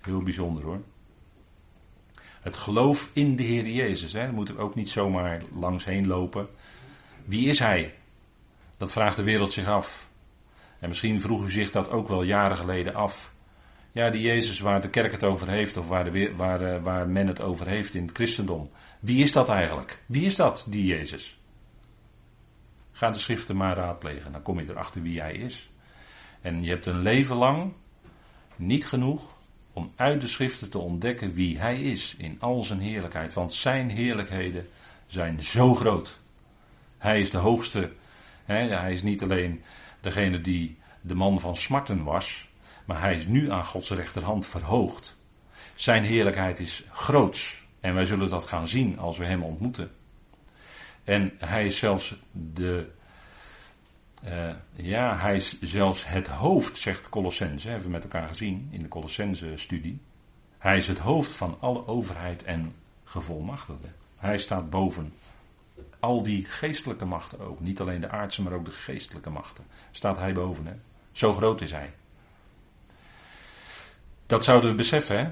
Heel 0.00 0.22
bijzonder 0.22 0.64
hoor. 0.64 0.82
Het 2.40 2.56
geloof 2.56 3.10
in 3.12 3.36
de 3.36 3.42
Heer 3.42 3.66
Jezus. 3.66 4.12
Hè. 4.12 4.20
Daar 4.20 4.32
moeten 4.32 4.58
ook 4.58 4.74
niet 4.74 4.90
zomaar 4.90 5.42
langs 5.54 5.84
heen 5.84 6.06
lopen. 6.06 6.48
Wie 7.24 7.48
is 7.48 7.58
Hij? 7.58 7.94
Dat 8.76 8.92
vraagt 8.92 9.16
de 9.16 9.22
wereld 9.22 9.52
zich 9.52 9.66
af. 9.66 10.08
En 10.78 10.88
misschien 10.88 11.20
vroeg 11.20 11.44
u 11.44 11.50
zich 11.50 11.70
dat 11.70 11.90
ook 11.90 12.08
wel 12.08 12.22
jaren 12.22 12.56
geleden 12.56 12.94
af. 12.94 13.32
Ja, 13.92 14.10
die 14.10 14.22
Jezus 14.22 14.60
waar 14.60 14.80
de 14.80 14.90
kerk 14.90 15.12
het 15.12 15.24
over 15.24 15.48
heeft, 15.48 15.76
of 15.76 15.88
waar, 15.88 16.04
de, 16.04 16.34
waar, 16.36 16.60
eh, 16.60 16.82
waar 16.82 17.08
men 17.08 17.26
het 17.26 17.40
over 17.40 17.66
heeft 17.66 17.94
in 17.94 18.02
het 18.02 18.16
christendom. 18.16 18.70
Wie 19.00 19.22
is 19.22 19.32
dat 19.32 19.48
eigenlijk? 19.48 20.02
Wie 20.06 20.24
is 20.24 20.36
dat, 20.36 20.66
die 20.68 20.86
Jezus? 20.86 21.38
Ga 22.92 23.10
de 23.10 23.18
schriften 23.18 23.56
maar 23.56 23.76
raadplegen, 23.76 24.32
dan 24.32 24.42
kom 24.42 24.60
je 24.60 24.70
erachter 24.70 25.02
wie 25.02 25.20
hij 25.20 25.32
is. 25.32 25.72
En 26.44 26.62
je 26.62 26.68
hebt 26.68 26.86
een 26.86 27.02
leven 27.02 27.36
lang 27.36 27.72
niet 28.56 28.86
genoeg 28.86 29.36
om 29.72 29.92
uit 29.96 30.20
de 30.20 30.26
schriften 30.26 30.70
te 30.70 30.78
ontdekken 30.78 31.34
wie 31.34 31.58
hij 31.58 31.82
is 31.82 32.14
in 32.18 32.36
al 32.40 32.64
zijn 32.64 32.80
heerlijkheid. 32.80 33.34
Want 33.34 33.54
zijn 33.54 33.90
heerlijkheden 33.90 34.68
zijn 35.06 35.42
zo 35.42 35.74
groot. 35.74 36.20
Hij 36.98 37.20
is 37.20 37.30
de 37.30 37.38
hoogste. 37.38 37.92
Hij 38.44 38.92
is 38.92 39.02
niet 39.02 39.22
alleen 39.22 39.62
degene 40.00 40.40
die 40.40 40.78
de 41.00 41.14
man 41.14 41.40
van 41.40 41.56
smarten 41.56 42.04
was, 42.04 42.48
maar 42.84 43.00
hij 43.00 43.14
is 43.14 43.26
nu 43.26 43.50
aan 43.50 43.64
Gods 43.64 43.90
rechterhand 43.90 44.46
verhoogd. 44.46 45.16
Zijn 45.74 46.04
heerlijkheid 46.04 46.58
is 46.58 46.84
groots. 46.90 47.66
En 47.80 47.94
wij 47.94 48.04
zullen 48.04 48.28
dat 48.28 48.44
gaan 48.44 48.68
zien 48.68 48.98
als 48.98 49.18
we 49.18 49.24
hem 49.24 49.42
ontmoeten. 49.42 49.90
En 51.04 51.32
hij 51.38 51.66
is 51.66 51.78
zelfs 51.78 52.16
de. 52.32 52.92
Uh, 54.24 54.50
ja, 54.72 55.18
hij 55.18 55.34
is 55.34 55.60
zelfs 55.60 56.06
het 56.06 56.28
hoofd, 56.28 56.78
zegt 56.78 57.08
Colossense. 57.08 57.68
Hebben 57.68 57.86
we 57.86 57.92
met 57.92 58.02
elkaar 58.02 58.28
gezien 58.28 58.68
in 58.70 58.82
de 58.82 58.88
Colossense-studie. 58.88 60.00
Hij 60.58 60.76
is 60.76 60.88
het 60.88 60.98
hoofd 60.98 61.32
van 61.32 61.56
alle 61.60 61.86
overheid 61.86 62.42
en 62.42 62.74
gevolmachtigden. 63.04 63.94
Hij 64.16 64.38
staat 64.38 64.70
boven 64.70 65.12
al 66.00 66.22
die 66.22 66.44
geestelijke 66.44 67.04
machten 67.04 67.40
ook. 67.40 67.60
Niet 67.60 67.80
alleen 67.80 68.00
de 68.00 68.10
aardse, 68.10 68.42
maar 68.42 68.52
ook 68.52 68.64
de 68.64 68.70
geestelijke 68.70 69.30
machten. 69.30 69.64
Staat 69.90 70.18
hij 70.18 70.32
boven, 70.32 70.66
hè? 70.66 70.74
Zo 71.12 71.32
groot 71.32 71.60
is 71.60 71.70
hij. 71.70 71.92
Dat 74.26 74.44
zouden 74.44 74.70
we 74.70 74.76
beseffen, 74.76 75.18
hè? 75.18 75.30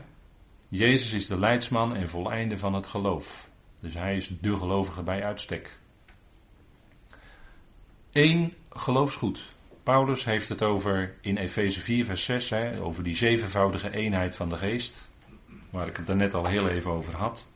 Jezus 0.69 1.13
is 1.13 1.27
de 1.27 1.39
leidsman 1.39 1.97
en 1.97 2.09
voleinde 2.09 2.59
van 2.59 2.75
het 2.75 2.87
geloof. 2.87 3.49
Dus 3.81 3.95
hij 3.95 4.17
is 4.17 4.31
de 4.41 4.57
gelovige 4.57 5.03
bij 5.03 5.25
uitstek. 5.25 5.79
Eén 8.13 8.55
geloofsgoed. 8.71 9.43
Paulus 9.83 10.25
heeft 10.25 10.49
het 10.49 10.63
over 10.63 11.15
in 11.21 11.37
Efeze 11.37 11.81
4, 11.81 12.05
vers 12.05 12.25
6, 12.25 12.51
hè, 12.51 12.81
over 12.81 13.03
die 13.03 13.17
zevenvoudige 13.17 13.91
eenheid 13.91 14.37
van 14.37 14.49
de 14.49 14.57
geest. 14.57 15.11
Waar 15.71 15.87
ik 15.87 15.97
het 15.97 16.07
daarnet 16.07 16.35
al 16.35 16.47
heel 16.47 16.69
even 16.69 16.91
over 16.91 17.15
had. 17.15 17.47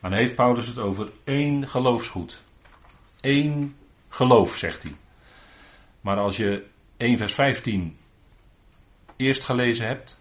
Maar 0.00 0.10
dan 0.10 0.18
heeft 0.18 0.34
Paulus 0.34 0.66
het 0.66 0.78
over 0.78 1.12
één 1.24 1.68
geloofsgoed. 1.68 2.42
Eén 3.20 3.76
geloof, 4.08 4.56
zegt 4.56 4.82
hij. 4.82 4.94
Maar 6.00 6.16
als 6.16 6.36
je 6.36 6.66
1 6.96 7.18
vers 7.18 7.34
15 7.34 7.96
eerst 9.16 9.44
gelezen 9.44 9.86
hebt, 9.86 10.20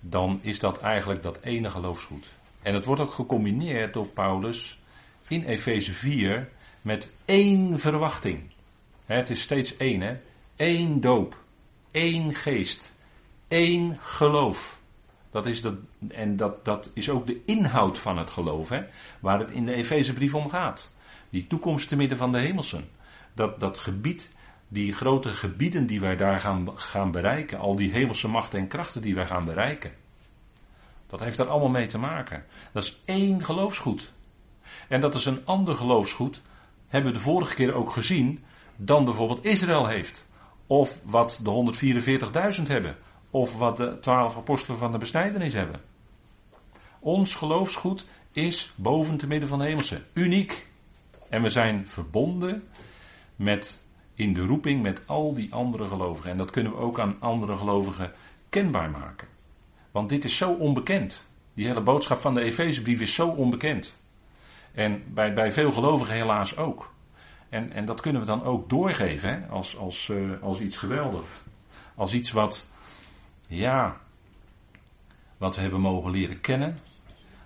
dan 0.00 0.38
is 0.42 0.58
dat 0.58 0.80
eigenlijk 0.80 1.22
dat 1.22 1.40
ene 1.40 1.70
geloofsgoed. 1.70 2.28
En 2.62 2.74
het 2.74 2.84
wordt 2.84 3.00
ook 3.00 3.12
gecombineerd 3.12 3.92
door 3.92 4.06
Paulus 4.06 4.78
in 5.28 5.44
Efeze 5.44 5.92
4 5.92 6.48
met 6.84 7.12
één 7.24 7.78
verwachting. 7.78 8.50
Het 9.06 9.30
is 9.30 9.40
steeds 9.40 9.76
één, 9.76 10.00
hè? 10.00 10.16
Eén 10.56 11.00
doop, 11.00 11.36
één 11.90 12.34
geest, 12.34 12.94
één 13.48 13.98
geloof. 14.00 14.80
Dat 15.30 15.46
is 15.46 15.60
dat, 15.60 15.74
en 16.08 16.36
dat, 16.36 16.64
dat 16.64 16.90
is 16.94 17.10
ook 17.10 17.26
de 17.26 17.42
inhoud 17.44 17.98
van 17.98 18.18
het 18.18 18.30
geloof, 18.30 18.68
hè? 18.68 18.82
waar 19.20 19.38
het 19.38 19.50
in 19.50 19.66
de 19.66 19.74
Efezebrief 19.74 20.34
om 20.34 20.48
gaat. 20.48 20.92
Die 21.30 21.46
toekomst 21.46 21.88
te 21.88 21.96
midden 21.96 22.18
van 22.18 22.32
de 22.32 22.38
hemelsen. 22.38 22.88
Dat, 23.34 23.60
dat 23.60 23.78
gebied, 23.78 24.30
die 24.68 24.92
grote 24.92 25.28
gebieden 25.28 25.86
die 25.86 26.00
wij 26.00 26.16
daar 26.16 26.40
gaan, 26.40 26.78
gaan 26.78 27.10
bereiken, 27.10 27.58
al 27.58 27.76
die 27.76 27.92
hemelse 27.92 28.28
machten 28.28 28.58
en 28.58 28.68
krachten 28.68 29.02
die 29.02 29.14
wij 29.14 29.26
gaan 29.26 29.44
bereiken. 29.44 29.92
Dat 31.06 31.20
heeft 31.20 31.36
daar 31.36 31.48
allemaal 31.48 31.68
mee 31.68 31.86
te 31.86 31.98
maken. 31.98 32.44
Dat 32.72 32.82
is 32.82 33.00
één 33.04 33.44
geloofsgoed. 33.44 34.12
En 34.88 35.00
dat 35.00 35.14
is 35.14 35.24
een 35.24 35.46
ander 35.46 35.76
geloofsgoed, 35.76 36.42
hebben 36.94 37.12
we 37.12 37.18
de 37.18 37.24
vorige 37.24 37.54
keer 37.54 37.74
ook 37.74 37.90
gezien, 37.90 38.44
dan 38.76 39.04
bijvoorbeeld 39.04 39.44
Israël 39.44 39.86
heeft. 39.86 40.26
Of 40.66 40.98
wat 41.04 41.40
de 41.42 41.72
144.000 42.56 42.62
hebben. 42.62 42.96
Of 43.30 43.58
wat 43.58 43.76
de 43.76 43.98
twaalf 44.00 44.36
apostelen 44.36 44.78
van 44.78 44.92
de 44.92 44.98
besnijdenis 44.98 45.52
hebben. 45.52 45.80
Ons 47.00 47.34
geloofsgoed 47.34 48.06
is 48.32 48.72
boven 48.76 49.16
te 49.16 49.26
midden 49.26 49.48
van 49.48 49.58
de 49.58 49.64
hemelse. 49.64 50.02
Uniek. 50.12 50.68
En 51.28 51.42
we 51.42 51.48
zijn 51.48 51.86
verbonden 51.86 52.62
met, 53.36 53.82
in 54.14 54.32
de 54.32 54.42
roeping 54.42 54.82
met 54.82 55.00
al 55.06 55.34
die 55.34 55.54
andere 55.54 55.88
gelovigen. 55.88 56.30
En 56.30 56.36
dat 56.36 56.50
kunnen 56.50 56.72
we 56.72 56.78
ook 56.78 57.00
aan 57.00 57.16
andere 57.20 57.56
gelovigen 57.56 58.12
kenbaar 58.48 58.90
maken. 58.90 59.28
Want 59.90 60.08
dit 60.08 60.24
is 60.24 60.36
zo 60.36 60.52
onbekend. 60.52 61.26
Die 61.54 61.66
hele 61.66 61.82
boodschap 61.82 62.20
van 62.20 62.34
de 62.34 62.40
Efezebrief 62.40 63.00
is 63.00 63.14
zo 63.14 63.28
onbekend. 63.28 64.02
En 64.74 65.02
bij, 65.14 65.34
bij 65.34 65.52
veel 65.52 65.72
gelovigen 65.72 66.14
helaas 66.14 66.56
ook. 66.56 66.92
En, 67.48 67.72
en 67.72 67.84
dat 67.84 68.00
kunnen 68.00 68.20
we 68.20 68.26
dan 68.26 68.44
ook 68.44 68.68
doorgeven 68.68 69.28
hè? 69.28 69.46
Als, 69.48 69.76
als, 69.76 70.08
uh, 70.08 70.42
als 70.42 70.60
iets 70.60 70.76
geweldigs. 70.76 71.28
Als 71.94 72.12
iets 72.12 72.32
wat, 72.32 72.70
ja, 73.46 73.96
wat 75.36 75.54
we 75.54 75.60
hebben 75.60 75.80
mogen 75.80 76.10
leren 76.10 76.40
kennen. 76.40 76.78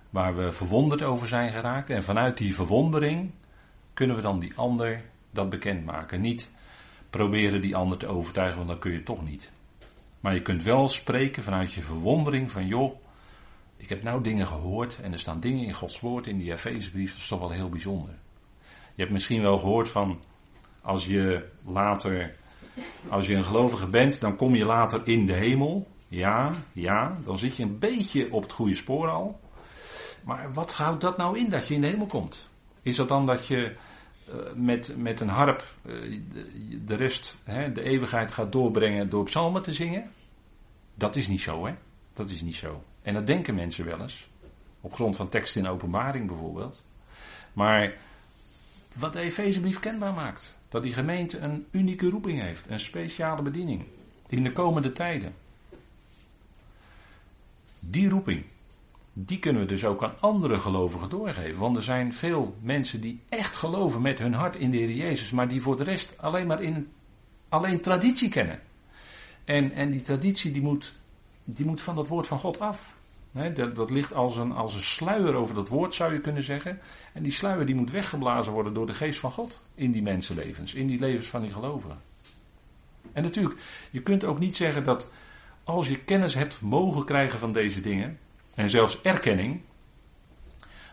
Waar 0.09 0.35
we 0.35 0.51
verwonderd 0.51 1.03
over 1.03 1.27
zijn 1.27 1.51
geraakt. 1.51 1.89
En 1.89 2.03
vanuit 2.03 2.37
die 2.37 2.55
verwondering 2.55 3.31
kunnen 3.93 4.15
we 4.15 4.21
dan 4.21 4.39
die 4.39 4.53
ander 4.55 5.01
dat 5.31 5.49
bekendmaken. 5.49 6.21
Niet 6.21 6.51
proberen 7.09 7.61
die 7.61 7.75
ander 7.75 7.97
te 7.97 8.07
overtuigen, 8.07 8.57
want 8.57 8.69
dan 8.69 8.79
kun 8.79 8.91
je 8.91 9.03
toch 9.03 9.23
niet. 9.23 9.51
Maar 10.19 10.33
je 10.33 10.41
kunt 10.41 10.63
wel 10.63 10.87
spreken 10.87 11.43
vanuit 11.43 11.73
je 11.73 11.81
verwondering 11.81 12.51
van 12.51 12.67
joh, 12.67 12.95
ik 13.79 13.89
heb 13.89 14.03
nou 14.03 14.23
dingen 14.23 14.47
gehoord 14.47 14.99
en 15.01 15.11
er 15.11 15.19
staan 15.19 15.39
dingen 15.39 15.65
in 15.65 15.73
Gods 15.73 15.99
woord 15.99 16.27
in 16.27 16.37
die 16.37 16.51
Efezebrief, 16.51 17.11
dat 17.11 17.21
is 17.21 17.27
toch 17.27 17.39
wel 17.39 17.51
heel 17.51 17.69
bijzonder. 17.69 18.13
Je 18.95 19.01
hebt 19.01 19.11
misschien 19.11 19.41
wel 19.41 19.57
gehoord 19.57 19.89
van 19.89 20.19
als 20.81 21.05
je 21.05 21.49
later, 21.65 22.35
als 23.09 23.27
je 23.27 23.35
een 23.35 23.43
gelovige 23.43 23.87
bent, 23.87 24.19
dan 24.19 24.35
kom 24.35 24.55
je 24.55 24.65
later 24.65 25.01
in 25.03 25.25
de 25.25 25.33
hemel. 25.33 25.87
Ja, 26.07 26.51
ja, 26.73 27.17
dan 27.23 27.37
zit 27.37 27.55
je 27.55 27.63
een 27.63 27.79
beetje 27.79 28.31
op 28.31 28.41
het 28.41 28.51
goede 28.51 28.75
spoor 28.75 29.09
al. 29.09 29.39
Maar 30.25 30.53
wat 30.53 30.73
houdt 30.73 31.01
dat 31.01 31.17
nou 31.17 31.37
in 31.37 31.49
dat 31.49 31.67
je 31.67 31.73
in 31.73 31.81
de 31.81 31.87
hemel 31.87 32.05
komt? 32.05 32.49
Is 32.81 32.95
dat 32.95 33.07
dan 33.07 33.25
dat 33.25 33.47
je 33.47 33.75
uh, 34.29 34.35
met, 34.55 34.93
met 34.97 35.19
een 35.19 35.29
harp 35.29 35.63
de, 35.83 36.83
de, 36.85 36.95
rest, 36.95 37.37
hè, 37.43 37.71
de 37.71 37.83
eeuwigheid 37.83 38.31
gaat 38.31 38.51
doorbrengen 38.51 39.09
door 39.09 39.23
psalmen 39.23 39.61
te 39.61 39.73
zingen? 39.73 40.11
Dat 40.95 41.15
is 41.15 41.27
niet 41.27 41.41
zo, 41.41 41.65
hè? 41.65 41.73
Dat 42.13 42.29
is 42.29 42.41
niet 42.41 42.55
zo. 42.55 42.83
En 43.01 43.13
dat 43.13 43.27
denken 43.27 43.55
mensen 43.55 43.85
wel 43.85 44.01
eens. 44.01 44.29
Op 44.81 44.93
grond 44.93 45.15
van 45.15 45.29
teksten 45.29 45.61
in 45.61 45.67
openbaring 45.67 46.27
bijvoorbeeld. 46.27 46.83
Maar 47.53 47.93
wat 48.93 49.13
de 49.13 49.19
Efezebrief 49.19 49.79
kenbaar 49.79 50.13
maakt. 50.13 50.57
Dat 50.69 50.83
die 50.83 50.93
gemeente 50.93 51.37
een 51.37 51.65
unieke 51.71 52.09
roeping 52.09 52.41
heeft. 52.41 52.69
Een 52.69 52.79
speciale 52.79 53.41
bediening. 53.41 53.83
In 54.27 54.43
de 54.43 54.51
komende 54.51 54.91
tijden. 54.91 55.33
Die 57.79 58.09
roeping. 58.09 58.45
Die 59.13 59.39
kunnen 59.39 59.61
we 59.61 59.67
dus 59.67 59.85
ook 59.85 60.03
aan 60.03 60.19
andere 60.19 60.59
gelovigen 60.59 61.09
doorgeven. 61.09 61.59
Want 61.59 61.75
er 61.75 61.83
zijn 61.83 62.13
veel 62.13 62.55
mensen 62.61 63.01
die 63.01 63.21
echt 63.29 63.55
geloven 63.55 64.01
met 64.01 64.19
hun 64.19 64.33
hart 64.33 64.55
in 64.55 64.71
de 64.71 64.77
Heer 64.77 64.91
Jezus. 64.91 65.31
Maar 65.31 65.47
die 65.47 65.61
voor 65.61 65.77
de 65.77 65.83
rest 65.83 66.17
alleen 66.17 66.47
maar 66.47 66.61
in 66.61 66.89
alleen 67.49 67.81
traditie 67.81 68.29
kennen. 68.29 68.59
En, 69.45 69.71
en 69.71 69.91
die 69.91 70.01
traditie 70.01 70.51
die 70.51 70.61
moet, 70.61 70.95
die 71.53 71.65
moet 71.65 71.81
van 71.81 71.95
dat 71.95 72.07
woord 72.07 72.27
van 72.27 72.39
God 72.39 72.59
af. 72.59 72.95
dat, 73.53 73.75
dat 73.75 73.89
ligt 73.89 74.13
als 74.13 74.37
een, 74.37 74.51
als 74.51 74.75
een 74.75 74.81
sluier 74.81 75.33
over 75.33 75.55
dat 75.55 75.67
woord, 75.67 75.93
zou 75.93 76.13
je 76.13 76.21
kunnen 76.21 76.43
zeggen. 76.43 76.79
En 77.13 77.23
die 77.23 77.31
sluier 77.31 77.65
die 77.65 77.75
moet 77.75 77.91
weggeblazen 77.91 78.53
worden 78.53 78.73
door 78.73 78.85
de 78.85 78.93
geest 78.93 79.19
van 79.19 79.31
God 79.31 79.65
in 79.75 79.91
die 79.91 80.01
mensenlevens, 80.01 80.73
in 80.73 80.87
die 80.87 80.99
levens 80.99 81.27
van 81.27 81.41
die 81.41 81.51
gelovigen. 81.51 82.01
En 83.13 83.23
natuurlijk, 83.23 83.59
je 83.91 84.01
kunt 84.01 84.23
ook 84.23 84.39
niet 84.39 84.55
zeggen 84.55 84.83
dat 84.83 85.11
als 85.63 85.87
je 85.87 86.03
kennis 86.03 86.33
hebt 86.33 86.61
mogen 86.61 87.05
krijgen 87.05 87.39
van 87.39 87.51
deze 87.51 87.81
dingen, 87.81 88.19
en 88.55 88.69
zelfs 88.69 89.01
erkenning, 89.01 89.61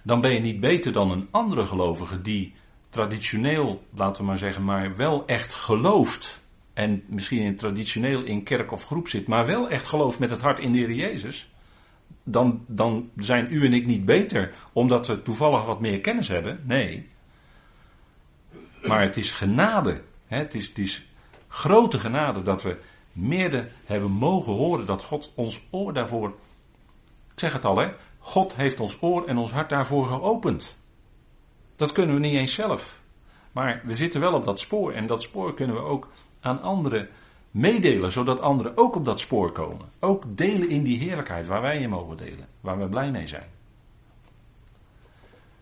dan 0.03 0.21
ben 0.21 0.33
je 0.33 0.41
niet 0.41 0.61
beter 0.61 0.93
dan 0.93 1.11
een 1.11 1.29
andere 1.31 1.67
gelovige 1.67 2.23
die 2.23 2.55
traditioneel, 2.89 3.85
laten 3.95 4.23
we 4.23 4.29
maar 4.29 4.39
zeggen, 4.39 4.65
maar 4.65 4.97
wel 4.97 5.27
echt 5.27 5.55
gelooft. 5.55 6.45
En 6.77 7.03
misschien 7.07 7.43
in 7.43 7.57
traditioneel 7.57 8.23
in 8.23 8.43
kerk 8.43 8.73
of 8.73 8.85
groep 8.85 9.09
zit, 9.09 9.27
maar 9.27 9.47
wel 9.47 9.69
echt 9.69 9.87
gelooft 9.87 10.19
met 10.19 10.31
het 10.31 10.43
hart 10.43 10.61
in 10.61 10.73
de 10.73 10.79
Heer 10.79 10.93
Jezus. 10.93 11.51
Dan, 12.23 12.65
dan 12.67 13.11
zijn 13.17 13.47
u 13.51 13.65
en 13.65 13.73
ik 13.73 13.87
niet 13.87 14.05
beter 14.05 14.55
omdat 14.73 15.07
we 15.07 15.23
toevallig 15.23 15.65
wat 15.65 15.81
meer 15.81 16.01
kennis 16.01 16.29
hebben. 16.29 16.61
Nee. 16.65 17.09
Maar 18.83 19.03
het 19.03 19.17
is 19.17 19.31
genade. 19.31 20.03
Hè? 20.27 20.39
Het, 20.39 20.55
is, 20.55 20.67
het 20.67 20.79
is 20.79 21.09
grote 21.49 21.99
genade 21.99 22.43
dat 22.43 22.63
we 22.63 22.77
meerder 23.13 23.69
hebben 23.85 24.11
mogen 24.11 24.53
horen 24.53 24.87
dat 24.87 25.03
God 25.03 25.33
ons 25.35 25.67
oor 25.71 25.93
daarvoor. 25.93 26.29
Ik 27.33 27.41
zeg 27.41 27.53
het 27.53 27.65
al, 27.65 27.79
hè? 27.79 27.89
God 28.19 28.55
heeft 28.57 28.81
ons 28.81 28.97
oor 29.01 29.27
en 29.27 29.37
ons 29.37 29.53
hart 29.53 29.69
daarvoor 29.69 30.07
geopend. 30.07 30.77
Dat 31.77 31.93
kunnen 31.93 32.15
we 32.15 32.21
niet 32.21 32.37
eens 32.37 32.55
zelf. 32.55 33.01
Maar 33.53 33.81
we 33.85 33.97
zitten 33.97 34.21
wel 34.21 34.33
op 34.33 34.45
dat 34.45 34.61
spoor 34.61 34.93
en 34.93 35.07
dat 35.07 35.23
spoor 35.23 35.55
kunnen 35.55 35.77
we 35.77 35.83
ook 35.83 36.09
aan 36.47 36.63
anderen 36.63 37.09
meedelen, 37.51 38.13
zodat 38.13 38.41
anderen 38.41 38.77
ook 38.77 38.97
op 38.97 39.05
dat 39.05 39.21
spoor 39.21 39.53
komen. 39.53 39.89
Ook 40.01 40.25
delen 40.37 40.69
in 40.69 40.83
die 40.83 40.99
heerlijkheid 40.99 41.47
waar 41.47 41.63
wij 41.63 41.79
in 41.79 41.91
mogen 41.91 42.17
delen, 42.17 42.47
waar 42.61 42.79
we 42.79 42.89
blij 42.89 43.11
mee 43.11 43.27
zijn. 43.27 43.49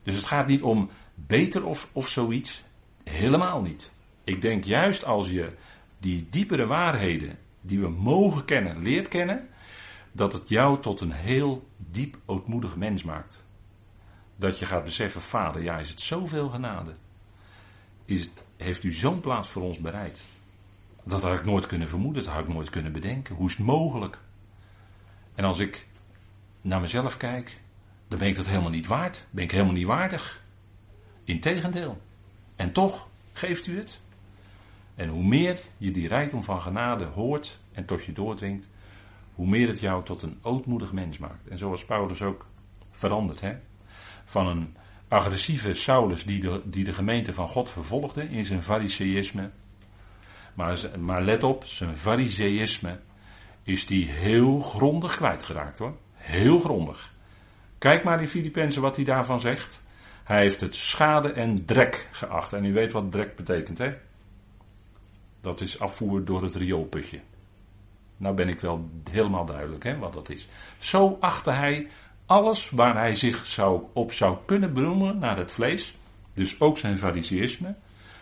Dus 0.03 0.17
het 0.17 0.25
gaat 0.25 0.47
niet 0.47 0.63
om 0.63 0.91
beter 1.15 1.67
of, 1.67 1.89
of 1.93 2.09
zoiets. 2.09 2.65
Helemaal 3.05 3.63
niet. 3.63 3.93
Ik 4.25 4.43
denk 4.43 4.65
juist 4.65 5.05
als 5.05 5.31
je 5.31 5.53
die 5.99 6.27
diepere 6.31 6.67
waarheden 6.67 7.39
die 7.61 7.81
we 7.81 7.89
mogen 7.89 8.45
kennen, 8.45 8.83
leert 8.83 9.09
kennen, 9.09 9.49
dat 10.13 10.33
het 10.33 10.49
jou 10.49 10.81
tot 10.81 11.01
een 11.01 11.13
heel 11.13 11.69
diep 11.77 12.17
ootmoedig 12.25 12.77
mens 12.77 13.03
maakt. 13.03 13.45
Dat 14.37 14.59
je 14.59 14.67
gaat 14.67 14.85
beseffen, 14.85 15.21
vader, 15.21 15.63
ja, 15.63 15.79
is 15.79 15.89
het 15.89 16.01
zoveel 16.01 16.49
genade? 16.49 16.95
Is 18.05 18.29
heeft 18.57 18.85
u 18.85 18.93
zo'n 18.93 19.21
plaats 19.21 19.49
voor 19.49 19.63
ons 19.63 19.79
bereid? 19.79 20.23
Dat 21.05 21.23
had 21.23 21.39
ik 21.39 21.45
nooit 21.45 21.67
kunnen 21.67 21.89
vermoeden, 21.89 22.25
dat 22.25 22.33
had 22.33 22.43
ik 22.49 22.55
nooit 22.55 22.71
kunnen 22.71 22.93
bedenken. 22.93 23.35
Hoe 23.35 23.49
is 23.49 23.57
het 23.57 23.67
mogelijk? 23.67 24.19
En 25.35 25.45
als 25.45 25.59
ik 25.59 25.87
naar 26.61 26.81
mezelf 26.81 27.17
kijk, 27.17 27.61
dan 28.09 28.19
ben 28.19 28.29
ik 28.29 28.37
dat 28.37 28.47
helemaal 28.47 28.71
niet 28.71 28.87
waard. 28.87 29.27
Ben 29.31 29.45
ik 29.45 29.51
helemaal 29.51 29.73
niet 29.73 29.87
waardig. 29.87 30.43
Integendeel. 31.25 32.01
En 32.57 32.73
toch 32.73 33.09
geeft 33.33 33.67
u 33.67 33.79
het. 33.79 34.01
En 34.95 35.09
hoe 35.09 35.25
meer 35.25 35.61
je 35.79 35.91
die 35.91 36.09
rijkdom 36.09 36.43
van 36.43 36.63
genade 36.63 37.05
hoort 37.05 37.61
en 37.73 37.85
tot 37.85 38.05
je 38.05 38.13
doordringt, 38.13 38.69
hoe 39.35 39.47
meer 39.47 39.69
het 39.69 39.81
jou 39.81 40.05
tot 40.05 40.23
een 40.23 40.39
ootmoedig 40.43 40.93
mens 40.93 41.19
maakt. 41.19 41.49
En 41.49 41.59
zoals 41.59 41.85
Paulus 41.85 42.23
ook 42.23 42.47
verandert. 42.91 43.41
Hè? 43.41 43.57
Van 44.25 44.47
een 44.47 44.77
agressieve 45.09 45.75
Saulus 45.75 46.25
die 46.25 46.41
de, 46.41 46.63
die 46.65 46.85
de 46.85 46.93
gemeente 46.93 47.33
van 47.33 47.49
God 47.49 47.71
vervolgde 47.71 48.29
in 48.31 48.45
zijn 48.45 48.63
fariseïsme. 48.63 49.51
Maar, 50.55 50.79
maar 50.99 51.23
let 51.23 51.43
op, 51.43 51.65
zijn 51.65 51.97
fariseïsme 51.97 52.99
is 53.63 53.87
die 53.87 54.11
heel 54.11 54.61
grondig 54.61 55.17
kwijtgeraakt 55.17 55.79
hoor. 55.79 55.97
Heel 56.13 56.59
grondig. 56.59 57.13
Kijk 57.79 58.05
maar 58.05 58.21
in 58.21 58.29
Filippenzen 58.29 58.83
wat 58.83 58.97
hij 58.97 59.05
daarvan 59.05 59.41
zegt. 59.41 59.83
Hij 60.25 60.41
heeft 60.41 60.61
het 60.61 60.75
schade 60.75 61.33
en 61.33 61.65
drek 61.65 62.09
geacht. 62.13 62.53
En 62.53 62.65
u 62.65 62.73
weet 62.73 62.93
wat 62.93 63.13
drek 63.13 63.37
betekent 63.37 63.79
hè. 63.79 63.95
Dat 65.41 65.61
is 65.61 65.81
afvoer 65.81 66.25
door 66.25 66.43
het 66.43 66.55
rioolputje. 66.55 67.21
Nou 68.17 68.35
ben 68.35 68.49
ik 68.49 68.61
wel 68.61 68.89
helemaal 69.11 69.45
duidelijk 69.45 69.85
hè, 69.85 69.99
wat 69.99 70.13
dat 70.13 70.29
is. 70.29 70.49
Zo 70.79 71.17
achtte 71.21 71.51
hij 71.51 71.89
alles 72.27 72.71
waar 72.71 72.97
hij 72.97 73.15
zich 73.15 73.47
zou, 73.47 73.83
op 73.93 74.13
zou 74.13 74.37
kunnen 74.45 74.75
beroemen 74.75 75.19
naar 75.19 75.37
het 75.37 75.53
vlees, 75.53 75.95
dus 76.35 76.61
ook 76.61 76.79
zijn 76.79 76.99
fariseïsme, 76.99 77.75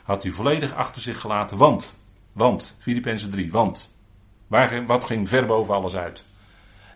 had 0.03 0.23
hij 0.23 0.33
volledig 0.33 0.75
achter 0.75 1.03
zich 1.03 1.21
gelaten. 1.21 1.57
Want, 1.57 2.01
want, 2.33 2.77
Filippenzen 2.81 3.31
3, 3.31 3.51
want, 3.51 3.90
waar, 4.47 4.87
wat 4.87 5.05
ging 5.05 5.29
ver 5.29 5.47
boven 5.47 5.75
alles 5.75 5.95
uit? 5.95 6.25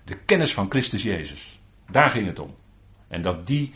De 0.05 0.14
kennis 0.14 0.55
van 0.55 0.70
Christus 0.70 1.03
Jezus. 1.03 1.61
Daar 1.90 2.11
ging 2.11 2.27
het 2.27 2.38
om. 2.38 2.55
En 3.09 3.22
dat 3.22 3.46
die 3.46 3.75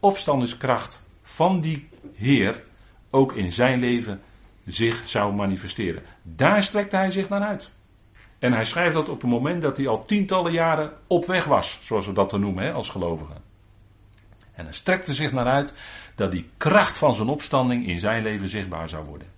opstandingskracht 0.00 1.02
van 1.22 1.60
die 1.60 1.88
Heer 2.14 2.62
ook 3.10 3.32
in 3.32 3.52
zijn 3.52 3.80
leven 3.80 4.20
zich 4.66 5.08
zou 5.08 5.34
manifesteren. 5.34 6.02
Daar 6.22 6.62
strekte 6.62 6.96
hij 6.96 7.10
zich 7.10 7.28
naar 7.28 7.42
uit. 7.42 7.70
En 8.38 8.52
hij 8.52 8.64
schrijft 8.64 8.94
dat 8.94 9.08
op 9.08 9.22
een 9.22 9.28
moment 9.28 9.62
dat 9.62 9.76
hij 9.76 9.88
al 9.88 10.04
tientallen 10.04 10.52
jaren 10.52 10.92
op 11.06 11.26
weg 11.26 11.44
was, 11.44 11.78
zoals 11.80 12.06
we 12.06 12.12
dat 12.12 12.30
dan 12.30 12.40
noemen 12.40 12.64
hè, 12.64 12.72
als 12.72 12.88
gelovige. 12.88 13.34
En 14.52 14.64
hij 14.64 14.74
strekte 14.74 15.14
zich 15.14 15.32
naar 15.32 15.46
uit 15.46 15.72
dat 16.14 16.30
die 16.30 16.50
kracht 16.56 16.98
van 16.98 17.14
zijn 17.14 17.28
opstanding 17.28 17.86
in 17.86 17.98
zijn 17.98 18.22
leven 18.22 18.48
zichtbaar 18.48 18.88
zou 18.88 19.04
worden. 19.04 19.28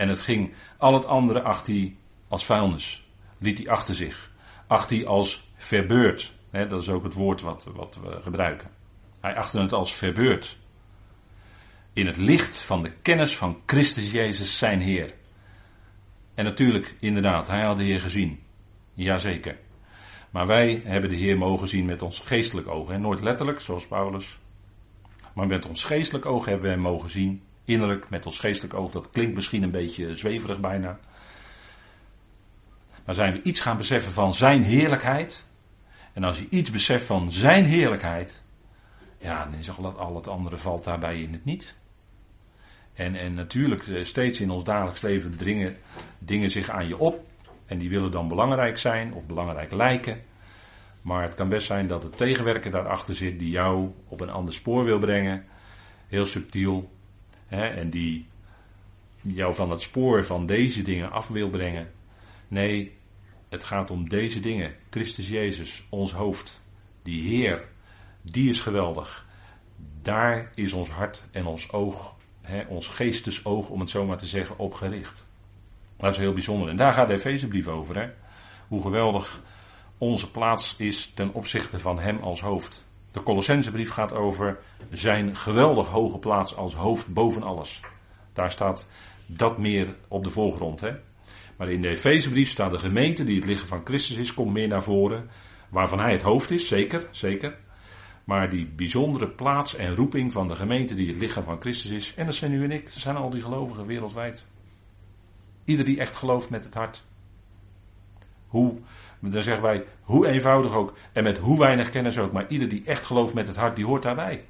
En 0.00 0.08
het 0.08 0.18
ging 0.18 0.52
al 0.76 0.94
het 0.94 1.06
andere 1.06 1.42
achter 1.42 1.72
hij 1.72 1.96
als 2.28 2.46
vuilnis. 2.46 3.06
Liet 3.38 3.58
hij 3.58 3.68
achter 3.68 3.94
zich. 3.94 4.30
Achter 4.66 4.96
hij 4.96 5.06
als 5.06 5.50
verbeurd. 5.56 6.34
Dat 6.50 6.82
is 6.82 6.88
ook 6.88 7.04
het 7.04 7.14
woord 7.14 7.40
wat, 7.40 7.64
wat 7.74 7.98
we 8.02 8.20
gebruiken. 8.22 8.70
Hij 9.20 9.36
achtte 9.36 9.60
het 9.60 9.72
als 9.72 9.94
verbeurd. 9.94 10.58
In 11.92 12.06
het 12.06 12.16
licht 12.16 12.62
van 12.62 12.82
de 12.82 12.92
kennis 13.02 13.36
van 13.36 13.60
Christus 13.66 14.12
Jezus 14.12 14.58
zijn 14.58 14.80
Heer. 14.80 15.14
En 16.34 16.44
natuurlijk, 16.44 16.96
inderdaad, 17.00 17.46
hij 17.46 17.62
had 17.62 17.76
de 17.76 17.84
Heer 17.84 18.00
gezien. 18.00 18.42
Jazeker. 18.94 19.58
Maar 20.30 20.46
wij 20.46 20.80
hebben 20.84 21.10
de 21.10 21.16
Heer 21.16 21.38
mogen 21.38 21.68
zien 21.68 21.84
met 21.84 22.02
ons 22.02 22.18
geestelijk 22.18 22.68
oog. 22.68 22.88
Hè? 22.88 22.98
Nooit 22.98 23.20
letterlijk, 23.20 23.60
zoals 23.60 23.86
Paulus. 23.86 24.38
Maar 25.34 25.46
met 25.46 25.66
ons 25.66 25.84
geestelijk 25.84 26.26
oog 26.26 26.44
hebben 26.44 26.64
we 26.64 26.70
hem 26.70 26.80
mogen 26.80 27.10
zien. 27.10 27.42
Innerlijk, 27.70 28.10
met 28.10 28.26
ons 28.26 28.38
geestelijk 28.38 28.74
oog. 28.74 28.90
Dat 28.90 29.10
klinkt 29.10 29.34
misschien 29.34 29.62
een 29.62 29.70
beetje 29.70 30.16
zweverig 30.16 30.60
bijna. 30.60 30.98
Maar 33.04 33.14
zijn 33.14 33.32
we 33.32 33.42
iets 33.42 33.60
gaan 33.60 33.76
beseffen 33.76 34.12
van 34.12 34.34
zijn 34.34 34.62
heerlijkheid. 34.62 35.44
En 36.12 36.24
als 36.24 36.38
je 36.38 36.46
iets 36.48 36.70
beseft 36.70 37.04
van 37.04 37.32
zijn 37.32 37.64
heerlijkheid. 37.64 38.42
Ja, 39.18 39.44
dan 39.44 39.54
is 39.54 39.70
al 39.78 40.16
het 40.16 40.28
andere 40.28 40.56
valt 40.56 40.84
daarbij 40.84 41.20
in 41.20 41.32
het 41.32 41.44
niet. 41.44 41.74
En, 42.94 43.14
en 43.14 43.34
natuurlijk, 43.34 43.86
eh, 43.86 44.04
steeds 44.04 44.40
in 44.40 44.50
ons 44.50 44.64
dagelijks 44.64 45.00
leven 45.00 45.36
dringen 45.36 45.76
dingen 46.18 46.50
zich 46.50 46.70
aan 46.70 46.88
je 46.88 46.98
op. 46.98 47.24
En 47.66 47.78
die 47.78 47.90
willen 47.90 48.10
dan 48.10 48.28
belangrijk 48.28 48.78
zijn 48.78 49.12
of 49.12 49.26
belangrijk 49.26 49.72
lijken. 49.72 50.22
Maar 51.02 51.22
het 51.22 51.34
kan 51.34 51.48
best 51.48 51.66
zijn 51.66 51.86
dat 51.86 52.02
het 52.02 52.16
tegenwerker 52.16 52.70
daarachter 52.70 53.14
zit 53.14 53.38
die 53.38 53.50
jou 53.50 53.90
op 54.08 54.20
een 54.20 54.30
ander 54.30 54.54
spoor 54.54 54.84
wil 54.84 54.98
brengen. 54.98 55.44
Heel 56.08 56.26
subtiel. 56.26 56.98
Hè, 57.50 57.66
en 57.66 57.90
die 57.90 58.26
jou 59.20 59.54
van 59.54 59.70
het 59.70 59.80
spoor 59.80 60.24
van 60.24 60.46
deze 60.46 60.82
dingen 60.82 61.10
af 61.10 61.28
wil 61.28 61.50
brengen. 61.50 61.90
Nee, 62.48 62.96
het 63.48 63.64
gaat 63.64 63.90
om 63.90 64.08
deze 64.08 64.40
dingen. 64.40 64.74
Christus 64.90 65.28
Jezus, 65.28 65.84
ons 65.88 66.12
hoofd. 66.12 66.62
Die 67.02 67.22
Heer, 67.22 67.68
die 68.22 68.48
is 68.48 68.60
geweldig. 68.60 69.26
Daar 70.02 70.50
is 70.54 70.72
ons 70.72 70.88
hart 70.88 71.26
en 71.30 71.46
ons 71.46 71.72
oog 71.72 72.18
ons 72.68 72.86
geestesoog, 72.86 73.68
om 73.68 73.80
het 73.80 73.90
zo 73.90 74.06
maar 74.06 74.18
te 74.18 74.26
zeggen, 74.26 74.58
opgericht. 74.58 75.26
Dat 75.96 76.12
is 76.12 76.18
heel 76.18 76.32
bijzonder. 76.32 76.68
En 76.68 76.76
daar 76.76 76.92
gaat 76.92 77.08
de 77.08 77.14
Efezebrief 77.14 77.68
over. 77.68 78.00
Hè? 78.00 78.10
Hoe 78.68 78.82
geweldig 78.82 79.42
onze 79.98 80.30
plaats 80.30 80.74
is 80.76 81.10
ten 81.14 81.32
opzichte 81.32 81.78
van 81.78 81.98
hem 81.98 82.18
als 82.18 82.40
hoofd. 82.40 82.88
De 83.12 83.22
Colossensebrief 83.22 83.90
gaat 83.90 84.12
over 84.14 84.58
zijn 84.90 85.36
geweldig 85.36 85.86
hoge 85.86 86.18
plaats 86.18 86.56
als 86.56 86.74
hoofd 86.74 87.12
boven 87.14 87.42
alles. 87.42 87.80
Daar 88.32 88.50
staat 88.50 88.86
dat 89.26 89.58
meer 89.58 89.94
op 90.08 90.24
de 90.24 90.30
voorgrond. 90.30 90.80
Hè? 90.80 90.92
Maar 91.56 91.70
in 91.70 91.82
de 91.82 91.88
Efezebrief 91.88 92.48
staat 92.48 92.70
de 92.70 92.78
gemeente 92.78 93.24
die 93.24 93.36
het 93.36 93.44
lichaam 93.44 93.68
van 93.68 93.84
Christus 93.84 94.16
is, 94.16 94.34
komt 94.34 94.52
meer 94.52 94.68
naar 94.68 94.82
voren. 94.82 95.30
Waarvan 95.68 96.00
hij 96.00 96.12
het 96.12 96.22
hoofd 96.22 96.50
is, 96.50 96.68
zeker, 96.68 97.06
zeker. 97.10 97.58
Maar 98.24 98.50
die 98.50 98.66
bijzondere 98.66 99.28
plaats 99.28 99.76
en 99.76 99.94
roeping 99.94 100.32
van 100.32 100.48
de 100.48 100.54
gemeente 100.54 100.94
die 100.94 101.08
het 101.08 101.16
lichaam 101.16 101.44
van 101.44 101.60
Christus 101.60 101.90
is. 101.90 102.14
En 102.14 102.26
dat 102.26 102.34
zijn 102.34 102.52
u 102.52 102.64
en 102.64 102.70
ik, 102.70 102.84
dat 102.84 102.94
zijn 102.94 103.16
al 103.16 103.30
die 103.30 103.42
gelovigen 103.42 103.86
wereldwijd. 103.86 104.46
Ieder 105.64 105.84
die 105.84 106.00
echt 106.00 106.16
gelooft 106.16 106.50
met 106.50 106.64
het 106.64 106.74
hart. 106.74 107.04
Hoe, 108.46 108.78
dan 109.20 109.42
zeggen 109.42 109.62
wij, 109.62 109.84
hoe 110.02 110.26
eenvoudig 110.28 110.72
ook 110.72 110.96
en 111.12 111.22
met 111.22 111.38
hoe 111.38 111.58
weinig 111.58 111.90
kennis 111.90 112.18
ook. 112.18 112.32
Maar 112.32 112.48
ieder 112.48 112.68
die 112.68 112.82
echt 112.84 113.06
gelooft 113.06 113.34
met 113.34 113.46
het 113.46 113.56
hart, 113.56 113.76
die 113.76 113.84
hoort 113.84 114.02
daarbij. 114.02 114.44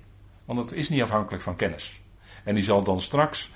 Want 0.45 0.59
het 0.59 0.73
is 0.73 0.89
niet 0.89 1.03
afhankelijk 1.03 1.43
van 1.43 1.57
kennis. 1.57 2.01
En 2.45 2.55
die 2.55 2.65
zal 2.65 2.83
dan 2.83 3.01
straks 3.01 3.51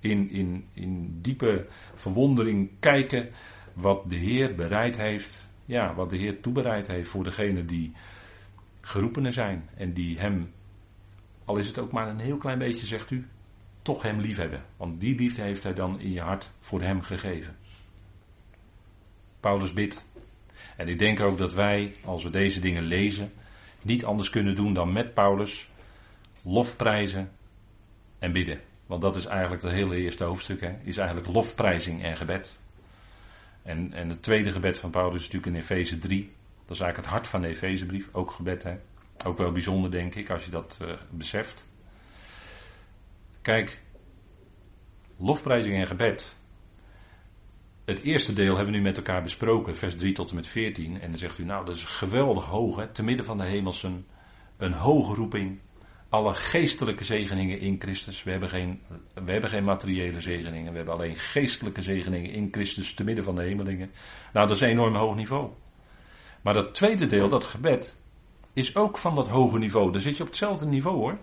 in, 0.00 0.30
in, 0.30 0.68
in 0.72 1.18
diepe 1.20 1.66
verwondering 1.94 2.70
kijken 2.80 3.30
wat 3.72 4.10
de 4.10 4.16
Heer 4.16 4.54
bereid 4.54 4.96
heeft, 4.96 5.48
ja, 5.64 5.94
wat 5.94 6.10
de 6.10 6.16
Heer 6.16 6.40
toebereid 6.40 6.86
heeft 6.86 7.10
voor 7.10 7.24
degenen 7.24 7.66
die 7.66 7.92
geroepenen 8.80 9.32
zijn 9.32 9.68
en 9.74 9.92
die 9.92 10.18
Hem, 10.18 10.52
al 11.44 11.56
is 11.56 11.66
het 11.66 11.78
ook 11.78 11.92
maar 11.92 12.08
een 12.08 12.18
heel 12.18 12.36
klein 12.36 12.58
beetje, 12.58 12.86
zegt 12.86 13.10
u, 13.10 13.28
toch 13.82 14.02
Hem 14.02 14.20
liefhebben. 14.20 14.64
Want 14.76 15.00
die 15.00 15.16
liefde 15.16 15.42
heeft 15.42 15.62
Hij 15.62 15.74
dan 15.74 16.00
in 16.00 16.12
je 16.12 16.20
hart 16.20 16.50
voor 16.60 16.82
Hem 16.82 17.02
gegeven. 17.02 17.56
Paulus 19.40 19.72
bidt. 19.72 20.04
En 20.80 20.88
ik 20.88 20.98
denk 20.98 21.20
ook 21.20 21.38
dat 21.38 21.54
wij, 21.54 21.94
als 22.04 22.22
we 22.22 22.30
deze 22.30 22.60
dingen 22.60 22.82
lezen, 22.82 23.32
niet 23.82 24.04
anders 24.04 24.30
kunnen 24.30 24.54
doen 24.54 24.74
dan 24.74 24.92
met 24.92 25.14
Paulus 25.14 25.68
lofprijzen 26.42 27.30
en 28.18 28.32
bidden. 28.32 28.60
Want 28.86 29.02
dat 29.02 29.16
is 29.16 29.24
eigenlijk 29.24 29.62
het 29.62 29.72
hele 29.72 29.96
eerste 29.96 30.24
hoofdstuk, 30.24 30.60
hè, 30.60 30.72
is 30.82 30.96
eigenlijk 30.96 31.28
lofprijzing 31.28 32.02
en 32.02 32.16
gebed. 32.16 32.60
En, 33.62 33.92
en 33.92 34.08
het 34.08 34.22
tweede 34.22 34.52
gebed 34.52 34.78
van 34.78 34.90
Paulus 34.90 35.20
is 35.20 35.30
natuurlijk 35.30 35.52
in 35.52 35.60
Efeze 35.60 35.98
3. 35.98 36.32
Dat 36.64 36.76
is 36.76 36.80
eigenlijk 36.80 36.96
het 36.96 37.06
hart 37.06 37.26
van 37.26 37.40
de 37.40 37.48
Efezebrief, 37.48 38.08
ook 38.12 38.30
gebed. 38.30 38.62
Hè. 38.62 38.76
Ook 39.24 39.38
wel 39.38 39.52
bijzonder, 39.52 39.90
denk 39.90 40.14
ik, 40.14 40.30
als 40.30 40.44
je 40.44 40.50
dat 40.50 40.78
uh, 40.82 40.92
beseft. 41.10 41.68
Kijk, 43.42 43.80
lofprijzing 45.16 45.76
en 45.76 45.86
gebed. 45.86 46.36
Het 47.84 48.02
eerste 48.02 48.32
deel 48.32 48.56
hebben 48.56 48.72
we 48.72 48.78
nu 48.78 48.84
met 48.84 48.96
elkaar 48.96 49.22
besproken, 49.22 49.76
vers 49.76 49.94
3 49.94 50.12
tot 50.12 50.30
en 50.30 50.36
met 50.36 50.48
14. 50.48 51.00
En 51.00 51.08
dan 51.08 51.18
zegt 51.18 51.38
u, 51.38 51.44
nou, 51.44 51.64
dat 51.64 51.74
is 51.74 51.84
geweldig 51.84 52.44
hoog, 52.44 52.76
hè, 52.76 52.86
te 52.86 53.02
midden 53.02 53.26
van 53.26 53.38
de 53.38 53.44
hemelsen. 53.44 54.06
Een 54.56 54.72
hoge 54.72 55.14
roeping, 55.14 55.60
alle 56.08 56.34
geestelijke 56.34 57.04
zegeningen 57.04 57.60
in 57.60 57.76
Christus. 57.78 58.22
We 58.22 58.30
hebben, 58.30 58.48
geen, 58.48 58.80
we 59.14 59.32
hebben 59.32 59.50
geen 59.50 59.64
materiële 59.64 60.20
zegeningen. 60.20 60.70
We 60.70 60.76
hebben 60.76 60.94
alleen 60.94 61.16
geestelijke 61.16 61.82
zegeningen 61.82 62.30
in 62.30 62.48
Christus 62.50 62.94
te 62.94 63.04
midden 63.04 63.24
van 63.24 63.34
de 63.34 63.42
hemelingen. 63.42 63.90
Nou, 64.32 64.46
dat 64.46 64.56
is 64.56 64.62
een 64.62 64.68
enorm 64.68 64.94
hoog 64.94 65.14
niveau. 65.14 65.50
Maar 66.40 66.54
dat 66.54 66.74
tweede 66.74 67.06
deel, 67.06 67.28
dat 67.28 67.44
gebed, 67.44 67.96
is 68.52 68.76
ook 68.76 68.98
van 68.98 69.14
dat 69.14 69.28
hoge 69.28 69.58
niveau. 69.58 69.92
Daar 69.92 70.00
zit 70.00 70.16
je 70.16 70.22
op 70.22 70.28
hetzelfde 70.28 70.66
niveau 70.66 70.96
hoor. 70.96 71.18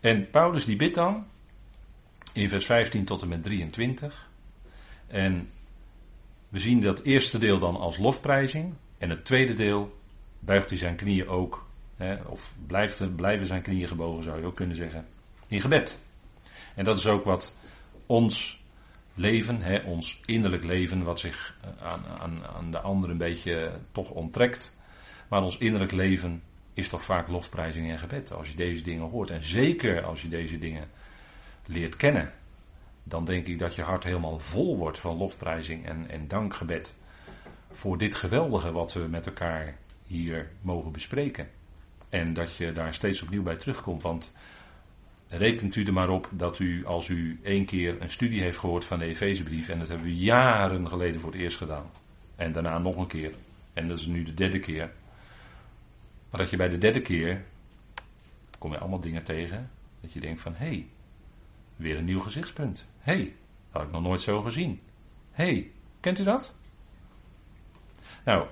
En 0.00 0.30
Paulus 0.30 0.64
die 0.64 0.76
bidt 0.76 0.94
dan 0.94 1.26
in 2.32 2.48
vers 2.48 2.66
15 2.66 3.04
tot 3.04 3.22
en 3.22 3.28
met 3.28 3.42
23. 3.42 4.29
En 5.10 5.50
we 6.48 6.58
zien 6.58 6.80
dat 6.80 7.02
eerste 7.02 7.38
deel 7.38 7.58
dan 7.58 7.76
als 7.76 7.98
lofprijzing. 7.98 8.74
En 8.98 9.10
het 9.10 9.24
tweede 9.24 9.54
deel 9.54 9.98
buigt 10.38 10.68
hij 10.68 10.78
zijn 10.78 10.96
knieën 10.96 11.28
ook 11.28 11.68
of 12.26 12.54
blijft, 12.66 13.16
blijven 13.16 13.46
zijn 13.46 13.62
knieën 13.62 13.88
gebogen, 13.88 14.22
zou 14.22 14.40
je 14.40 14.46
ook 14.46 14.56
kunnen 14.56 14.76
zeggen. 14.76 15.06
In 15.48 15.60
gebed. 15.60 16.02
En 16.74 16.84
dat 16.84 16.98
is 16.98 17.06
ook 17.06 17.24
wat 17.24 17.56
ons 18.06 18.62
leven, 19.14 19.84
ons 19.84 20.20
innerlijk 20.24 20.64
leven, 20.64 21.02
wat 21.02 21.20
zich 21.20 21.56
eh, 21.60 21.86
aan, 21.86 22.04
aan, 22.20 22.46
aan 22.46 22.70
de 22.70 22.80
ander 22.80 23.10
een 23.10 23.16
beetje 23.16 23.72
toch 23.92 24.10
onttrekt. 24.10 24.78
Maar 25.28 25.42
ons 25.42 25.58
innerlijk 25.58 25.92
leven 25.92 26.42
is 26.74 26.88
toch 26.88 27.04
vaak 27.04 27.28
lofprijzing 27.28 27.90
en 27.90 27.98
gebed. 27.98 28.32
Als 28.32 28.48
je 28.48 28.56
deze 28.56 28.82
dingen 28.82 29.10
hoort. 29.10 29.30
En 29.30 29.44
zeker 29.44 30.02
als 30.04 30.22
je 30.22 30.28
deze 30.28 30.58
dingen 30.58 30.88
leert 31.66 31.96
kennen. 31.96 32.32
Dan 33.10 33.24
denk 33.24 33.46
ik 33.46 33.58
dat 33.58 33.74
je 33.74 33.82
hart 33.82 34.04
helemaal 34.04 34.38
vol 34.38 34.76
wordt 34.76 34.98
van 34.98 35.16
lofprijzing 35.16 35.86
en, 35.86 36.10
en 36.10 36.28
dankgebed. 36.28 36.94
Voor 37.70 37.98
dit 37.98 38.14
geweldige 38.14 38.72
wat 38.72 38.92
we 38.92 39.00
met 39.00 39.26
elkaar 39.26 39.76
hier 40.06 40.50
mogen 40.60 40.92
bespreken. 40.92 41.48
En 42.08 42.34
dat 42.34 42.56
je 42.56 42.72
daar 42.72 42.94
steeds 42.94 43.22
opnieuw 43.22 43.42
bij 43.42 43.56
terugkomt. 43.56 44.02
Want 44.02 44.32
rekent 45.28 45.76
u 45.76 45.84
er 45.84 45.92
maar 45.92 46.08
op 46.08 46.28
dat 46.32 46.58
u, 46.58 46.86
als 46.86 47.08
u 47.08 47.40
één 47.42 47.64
keer 47.64 48.02
een 48.02 48.10
studie 48.10 48.42
heeft 48.42 48.58
gehoord 48.58 48.84
van 48.84 48.98
de 48.98 49.04
Efezebrief, 49.04 49.68
en 49.68 49.78
dat 49.78 49.88
hebben 49.88 50.06
we 50.06 50.16
jaren 50.16 50.88
geleden 50.88 51.20
voor 51.20 51.32
het 51.32 51.40
eerst 51.40 51.56
gedaan, 51.56 51.86
en 52.36 52.52
daarna 52.52 52.78
nog 52.78 52.96
een 52.96 53.06
keer, 53.06 53.32
en 53.72 53.88
dat 53.88 53.98
is 53.98 54.06
nu 54.06 54.22
de 54.22 54.34
derde 54.34 54.58
keer, 54.58 54.90
maar 56.30 56.40
dat 56.40 56.50
je 56.50 56.56
bij 56.56 56.68
de 56.68 56.78
derde 56.78 57.02
keer, 57.02 57.44
kom 58.58 58.72
je 58.72 58.78
allemaal 58.78 59.00
dingen 59.00 59.24
tegen, 59.24 59.70
dat 60.00 60.12
je 60.12 60.20
denkt 60.20 60.40
van, 60.40 60.54
hé, 60.54 60.66
hey, 60.66 60.86
weer 61.76 61.96
een 61.96 62.04
nieuw 62.04 62.20
gezichtspunt. 62.20 62.86
Hé, 63.00 63.12
hey, 63.12 63.34
had 63.70 63.82
ik 63.82 63.90
nog 63.90 64.02
nooit 64.02 64.20
zo 64.20 64.42
gezien. 64.42 64.80
Hé, 65.30 65.44
hey, 65.44 65.70
kent 66.00 66.18
u 66.18 66.24
dat? 66.24 66.56
Nou, 68.24 68.46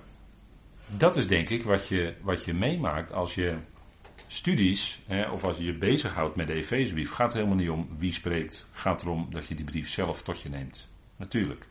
dat 0.97 1.17
is 1.17 1.27
denk 1.27 1.49
ik 1.49 1.65
wat 1.65 1.89
je, 1.89 2.15
wat 2.23 2.45
je 2.45 2.55
meemaakt 2.55 3.13
als 3.13 3.35
je 3.35 3.59
studies, 4.27 5.01
hè, 5.07 5.31
of 5.31 5.45
als 5.45 5.57
je 5.57 5.65
je 5.65 5.79
bezighoudt 5.79 6.37
met 6.37 6.47
de 6.47 6.53
Efezebrief. 6.53 7.11
Gaat 7.11 7.33
helemaal 7.33 7.57
niet 7.57 7.71
om 7.71 7.89
wie 7.99 8.13
spreekt. 8.13 8.69
Gaat 8.73 9.03
erom 9.03 9.27
dat 9.31 9.47
je 9.47 9.55
die 9.55 9.65
brief 9.65 9.89
zelf 9.91 10.23
tot 10.23 10.41
je 10.41 10.49
neemt. 10.49 10.89
Natuurlijk. 11.17 11.67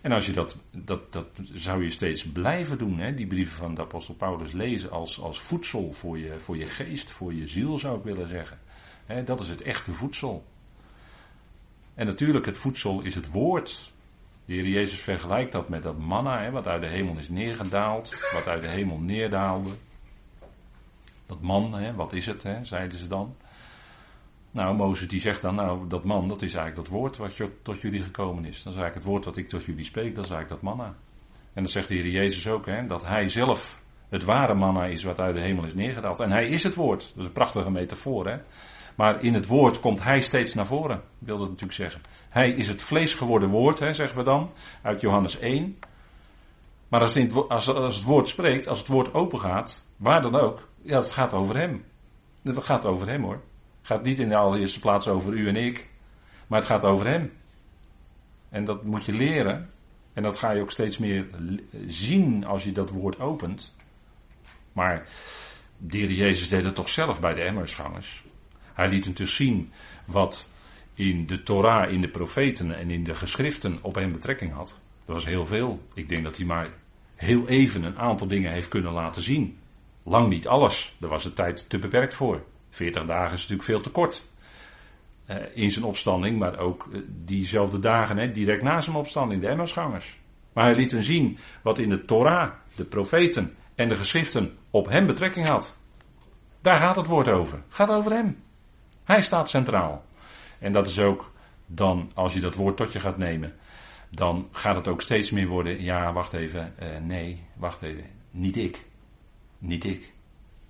En 0.00 0.12
als 0.12 0.26
je 0.26 0.32
dat, 0.32 0.56
dat, 0.70 1.12
dat 1.12 1.26
zou 1.52 1.82
je 1.82 1.90
steeds 1.90 2.26
blijven 2.26 2.78
doen, 2.78 2.98
hè, 2.98 3.14
die 3.14 3.26
brieven 3.26 3.56
van 3.56 3.74
de 3.74 3.82
apostel 3.82 4.14
Paulus 4.14 4.52
lezen 4.52 4.90
als, 4.90 5.20
als 5.20 5.40
voedsel 5.40 5.92
voor 5.92 6.18
je, 6.18 6.40
voor 6.40 6.56
je 6.56 6.64
geest, 6.64 7.10
voor 7.10 7.34
je 7.34 7.48
ziel 7.48 7.78
zou 7.78 7.98
ik 7.98 8.04
willen 8.04 8.28
zeggen. 8.28 8.58
Hè, 9.06 9.24
dat 9.24 9.40
is 9.40 9.48
het 9.48 9.62
echte 9.62 9.92
voedsel. 9.92 10.44
En 11.98 12.06
natuurlijk, 12.06 12.46
het 12.46 12.58
voedsel 12.58 13.00
is 13.00 13.14
het 13.14 13.30
woord. 13.30 13.92
De 14.44 14.52
Heer 14.52 14.66
Jezus 14.66 15.00
vergelijkt 15.00 15.52
dat 15.52 15.68
met 15.68 15.82
dat 15.82 15.98
manna, 15.98 16.42
hè, 16.42 16.50
wat 16.50 16.66
uit 16.66 16.82
de 16.82 16.88
hemel 16.88 17.18
is 17.18 17.28
neergedaald, 17.28 18.10
wat 18.32 18.46
uit 18.46 18.62
de 18.62 18.68
hemel 18.68 18.98
neerdaalde. 18.98 19.68
Dat 21.26 21.40
man, 21.40 21.74
hè, 21.74 21.94
wat 21.94 22.12
is 22.12 22.26
het, 22.26 22.42
hè, 22.42 22.64
zeiden 22.64 22.98
ze 22.98 23.06
dan. 23.06 23.34
Nou, 24.50 24.76
Mozes 24.76 25.08
die 25.08 25.20
zegt 25.20 25.42
dan, 25.42 25.54
nou, 25.54 25.88
dat 25.88 26.04
man, 26.04 26.28
dat 26.28 26.42
is 26.42 26.54
eigenlijk 26.54 26.88
dat 26.88 26.98
woord 26.98 27.16
wat 27.16 27.50
tot 27.62 27.80
jullie 27.80 28.02
gekomen 28.02 28.44
is. 28.44 28.62
Dat 28.62 28.72
is 28.72 28.78
eigenlijk 28.78 28.94
het 28.94 29.04
woord 29.04 29.24
wat 29.24 29.36
ik 29.36 29.48
tot 29.48 29.64
jullie 29.64 29.84
spreek, 29.84 30.14
dat 30.14 30.24
is 30.24 30.30
eigenlijk 30.30 30.62
dat 30.62 30.76
manna. 30.76 30.94
En 31.52 31.62
dat 31.62 31.72
zegt 31.72 31.88
de 31.88 31.94
Heer 31.94 32.08
Jezus 32.08 32.48
ook, 32.48 32.66
hè, 32.66 32.86
dat 32.86 33.06
hij 33.06 33.28
zelf 33.28 33.80
het 34.08 34.24
ware 34.24 34.54
manna 34.54 34.84
is 34.84 35.02
wat 35.02 35.20
uit 35.20 35.34
de 35.34 35.40
hemel 35.40 35.64
is 35.64 35.74
neergedaald. 35.74 36.20
En 36.20 36.30
hij 36.30 36.48
is 36.48 36.62
het 36.62 36.74
woord. 36.74 37.00
Dat 37.00 37.18
is 37.18 37.24
een 37.24 37.32
prachtige 37.32 37.70
metafoor, 37.70 38.26
hè. 38.26 38.38
Maar 38.98 39.22
in 39.22 39.34
het 39.34 39.46
woord 39.46 39.80
komt 39.80 40.02
hij 40.02 40.20
steeds 40.20 40.54
naar 40.54 40.66
voren, 40.66 41.02
wil 41.18 41.38
dat 41.38 41.46
natuurlijk 41.46 41.72
zeggen. 41.72 42.00
Hij 42.28 42.50
is 42.50 42.68
het 42.68 42.82
vlees 42.82 43.14
geworden 43.14 43.48
woord, 43.48 43.78
hè, 43.78 43.94
zeggen 43.94 44.18
we 44.18 44.24
dan, 44.24 44.50
uit 44.82 45.00
Johannes 45.00 45.38
1. 45.38 45.78
Maar 46.88 47.00
als 47.00 47.14
het, 47.14 47.48
als, 47.48 47.66
het 47.96 48.02
woord 48.02 48.28
spreekt, 48.28 48.66
als 48.66 48.78
het 48.78 48.88
woord 48.88 49.14
open 49.14 49.40
gaat, 49.40 49.86
waar 49.96 50.22
dan 50.22 50.34
ook, 50.34 50.68
ja, 50.82 50.98
het 50.98 51.10
gaat 51.10 51.32
over 51.32 51.56
hem. 51.56 51.84
Het 52.42 52.64
gaat 52.64 52.86
over 52.86 53.08
hem 53.08 53.22
hoor. 53.22 53.40
Het 53.78 53.86
gaat 53.86 54.02
niet 54.02 54.18
in 54.18 54.28
de 54.28 54.36
allereerste 54.36 54.80
plaats 54.80 55.08
over 55.08 55.32
u 55.32 55.48
en 55.48 55.56
ik, 55.56 55.88
maar 56.46 56.58
het 56.58 56.68
gaat 56.68 56.84
over 56.84 57.06
hem. 57.06 57.32
En 58.48 58.64
dat 58.64 58.84
moet 58.84 59.04
je 59.04 59.12
leren. 59.12 59.70
En 60.12 60.22
dat 60.22 60.36
ga 60.36 60.50
je 60.50 60.60
ook 60.60 60.70
steeds 60.70 60.98
meer 60.98 61.26
zien 61.86 62.44
als 62.44 62.64
je 62.64 62.72
dat 62.72 62.90
woord 62.90 63.20
opent. 63.20 63.74
Maar 64.72 65.08
de 65.76 66.14
Jezus 66.14 66.48
deed 66.48 66.64
het 66.64 66.74
toch 66.74 66.88
zelf 66.88 67.20
bij 67.20 67.34
de 67.34 67.42
Emmersgangers. 67.42 68.26
Hij 68.78 68.88
liet 68.88 69.04
hem 69.04 69.14
dus 69.14 69.34
zien 69.34 69.72
wat 70.04 70.50
in 70.94 71.26
de 71.26 71.42
Torah, 71.42 71.92
in 71.92 72.00
de 72.00 72.08
profeten 72.08 72.76
en 72.76 72.90
in 72.90 73.04
de 73.04 73.14
geschriften 73.14 73.78
op 73.82 73.94
hem 73.94 74.12
betrekking 74.12 74.52
had. 74.52 74.80
Dat 75.04 75.14
was 75.14 75.24
heel 75.24 75.46
veel. 75.46 75.82
Ik 75.94 76.08
denk 76.08 76.24
dat 76.24 76.36
hij 76.36 76.46
maar 76.46 76.70
heel 77.14 77.48
even 77.48 77.82
een 77.82 77.98
aantal 77.98 78.26
dingen 78.26 78.52
heeft 78.52 78.68
kunnen 78.68 78.92
laten 78.92 79.22
zien. 79.22 79.58
Lang 80.02 80.28
niet 80.28 80.46
alles. 80.46 80.96
Daar 80.98 81.10
was 81.10 81.22
de 81.22 81.32
tijd 81.32 81.68
te 81.68 81.78
beperkt 81.78 82.14
voor. 82.14 82.44
40 82.70 83.04
dagen 83.04 83.32
is 83.32 83.40
natuurlijk 83.40 83.68
veel 83.68 83.80
te 83.80 83.90
kort. 83.90 84.26
Eh, 85.26 85.36
in 85.54 85.70
zijn 85.70 85.84
opstanding, 85.84 86.38
maar 86.38 86.58
ook 86.58 86.88
eh, 86.92 87.00
diezelfde 87.24 87.78
dagen, 87.78 88.32
direct 88.32 88.62
na 88.62 88.80
zijn 88.80 88.96
opstanding, 88.96 89.40
de 89.40 89.48
Emmersgangers. 89.48 90.18
Maar 90.52 90.64
hij 90.64 90.74
liet 90.74 90.90
hem 90.90 91.02
zien 91.02 91.38
wat 91.62 91.78
in 91.78 91.88
de 91.88 92.04
Torah, 92.04 92.52
de 92.74 92.84
profeten 92.84 93.54
en 93.74 93.88
de 93.88 93.96
geschriften 93.96 94.56
op 94.70 94.88
hem 94.88 95.06
betrekking 95.06 95.46
had. 95.46 95.76
Daar 96.60 96.78
gaat 96.78 96.96
het 96.96 97.06
woord 97.06 97.28
over. 97.28 97.62
Gaat 97.68 97.90
over 97.90 98.12
hem. 98.12 98.46
Hij 99.08 99.22
staat 99.22 99.50
centraal. 99.50 100.04
En 100.58 100.72
dat 100.72 100.86
is 100.88 100.98
ook 100.98 101.32
dan, 101.66 102.10
als 102.14 102.32
je 102.32 102.40
dat 102.40 102.54
woord 102.54 102.76
tot 102.76 102.92
je 102.92 103.00
gaat 103.00 103.18
nemen, 103.18 103.54
dan 104.10 104.48
gaat 104.52 104.76
het 104.76 104.88
ook 104.88 105.02
steeds 105.02 105.30
meer 105.30 105.46
worden, 105.46 105.82
ja, 105.82 106.12
wacht 106.12 106.32
even, 106.32 106.74
uh, 106.82 106.88
nee, 107.02 107.44
wacht 107.54 107.82
even, 107.82 108.04
niet 108.30 108.56
ik. 108.56 108.86
Niet 109.58 109.84
ik, 109.84 110.12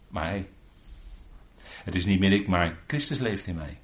maar 0.08 0.24
hij. 0.24 0.48
Het 1.84 1.94
is 1.94 2.04
niet 2.04 2.20
meer 2.20 2.32
ik, 2.32 2.46
maar 2.48 2.78
Christus 2.86 3.18
leeft 3.18 3.46
in 3.46 3.54
mij. 3.54 3.78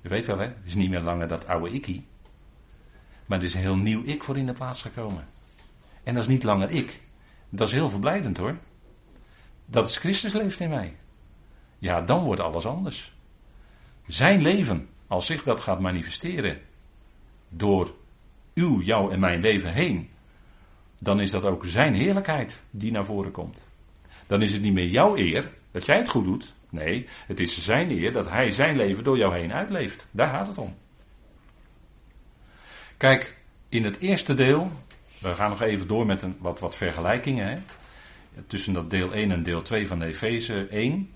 Je 0.00 0.08
weet 0.08 0.26
wel, 0.26 0.38
hè? 0.38 0.44
Het 0.44 0.66
is 0.66 0.74
niet 0.74 0.90
meer 0.90 1.00
langer 1.00 1.28
dat 1.28 1.46
oude 1.46 1.70
ikkie. 1.70 2.06
Maar 3.26 3.38
er 3.38 3.44
is 3.44 3.54
een 3.54 3.60
heel 3.60 3.76
nieuw 3.76 4.02
ik 4.04 4.24
voor 4.24 4.36
in 4.36 4.46
de 4.46 4.52
plaats 4.52 4.82
gekomen. 4.82 5.26
En 6.02 6.14
dat 6.14 6.22
is 6.22 6.28
niet 6.28 6.42
langer 6.42 6.70
ik. 6.70 7.00
Dat 7.48 7.66
is 7.66 7.74
heel 7.74 7.90
verblijdend 7.90 8.36
hoor. 8.36 8.58
Dat 9.66 9.86
is 9.86 9.96
Christus 9.96 10.32
leeft 10.32 10.60
in 10.60 10.68
mij. 10.68 10.96
Ja, 11.80 12.00
dan 12.00 12.24
wordt 12.24 12.40
alles 12.40 12.66
anders. 12.66 13.12
Zijn 14.10 14.42
leven, 14.42 14.88
als 15.06 15.26
zich 15.26 15.42
dat 15.42 15.60
gaat 15.60 15.80
manifesteren 15.80 16.60
door 17.48 17.94
uw, 18.54 18.80
jouw 18.80 19.10
en 19.10 19.20
mijn 19.20 19.40
leven 19.40 19.72
heen, 19.72 20.08
dan 20.98 21.20
is 21.20 21.30
dat 21.30 21.44
ook 21.44 21.64
zijn 21.64 21.94
heerlijkheid 21.94 22.60
die 22.70 22.92
naar 22.92 23.04
voren 23.04 23.30
komt. 23.30 23.68
Dan 24.26 24.42
is 24.42 24.52
het 24.52 24.62
niet 24.62 24.72
meer 24.72 24.86
jouw 24.86 25.16
eer 25.16 25.50
dat 25.70 25.86
jij 25.86 25.96
het 25.96 26.08
goed 26.08 26.24
doet. 26.24 26.54
Nee, 26.70 27.06
het 27.26 27.40
is 27.40 27.64
zijn 27.64 27.90
eer 27.90 28.12
dat 28.12 28.28
hij 28.28 28.50
zijn 28.50 28.76
leven 28.76 29.04
door 29.04 29.18
jou 29.18 29.38
heen 29.38 29.52
uitleeft. 29.52 30.08
Daar 30.10 30.28
gaat 30.28 30.46
het 30.46 30.58
om. 30.58 30.74
Kijk, 32.96 33.38
In 33.68 33.84
het 33.84 33.98
eerste 33.98 34.34
deel, 34.34 34.70
we 35.18 35.34
gaan 35.34 35.50
nog 35.50 35.62
even 35.62 35.88
door 35.88 36.06
met 36.06 36.22
een, 36.22 36.36
wat, 36.38 36.58
wat 36.58 36.76
vergelijkingen 36.76 37.48
hè, 37.48 37.62
tussen 38.46 38.72
dat 38.72 38.90
deel 38.90 39.12
1 39.12 39.30
en 39.30 39.42
deel 39.42 39.62
2 39.62 39.86
van 39.86 40.02
Efeze 40.02 40.66
1. 40.66 41.10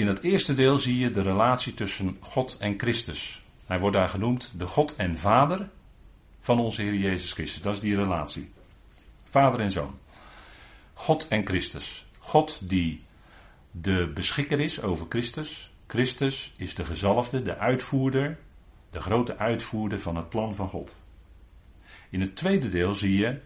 In 0.00 0.06
het 0.06 0.22
eerste 0.22 0.54
deel 0.54 0.78
zie 0.78 0.98
je 0.98 1.10
de 1.10 1.22
relatie 1.22 1.74
tussen 1.74 2.16
God 2.20 2.56
en 2.58 2.78
Christus. 2.78 3.42
Hij 3.66 3.78
wordt 3.78 3.96
daar 3.96 4.08
genoemd 4.08 4.52
de 4.58 4.66
God 4.66 4.96
en 4.96 5.18
Vader 5.18 5.68
van 6.40 6.58
onze 6.60 6.82
Heer 6.82 6.94
Jezus 6.94 7.32
Christus. 7.32 7.62
Dat 7.62 7.74
is 7.74 7.80
die 7.80 7.96
relatie. 7.96 8.50
Vader 9.24 9.60
en 9.60 9.70
Zoon. 9.70 9.98
God 10.92 11.28
en 11.28 11.46
Christus. 11.46 12.06
God 12.18 12.68
die 12.68 13.02
de 13.70 14.10
beschikker 14.14 14.60
is 14.60 14.82
over 14.82 15.06
Christus. 15.08 15.72
Christus 15.86 16.54
is 16.56 16.74
de 16.74 16.84
gezalfde, 16.84 17.42
de 17.42 17.58
uitvoerder, 17.58 18.38
de 18.90 19.00
grote 19.00 19.36
uitvoerder 19.38 20.00
van 20.00 20.16
het 20.16 20.28
plan 20.28 20.54
van 20.54 20.68
God. 20.68 20.94
In 22.10 22.20
het 22.20 22.36
tweede 22.36 22.68
deel 22.68 22.94
zie 22.94 23.16
je 23.16 23.40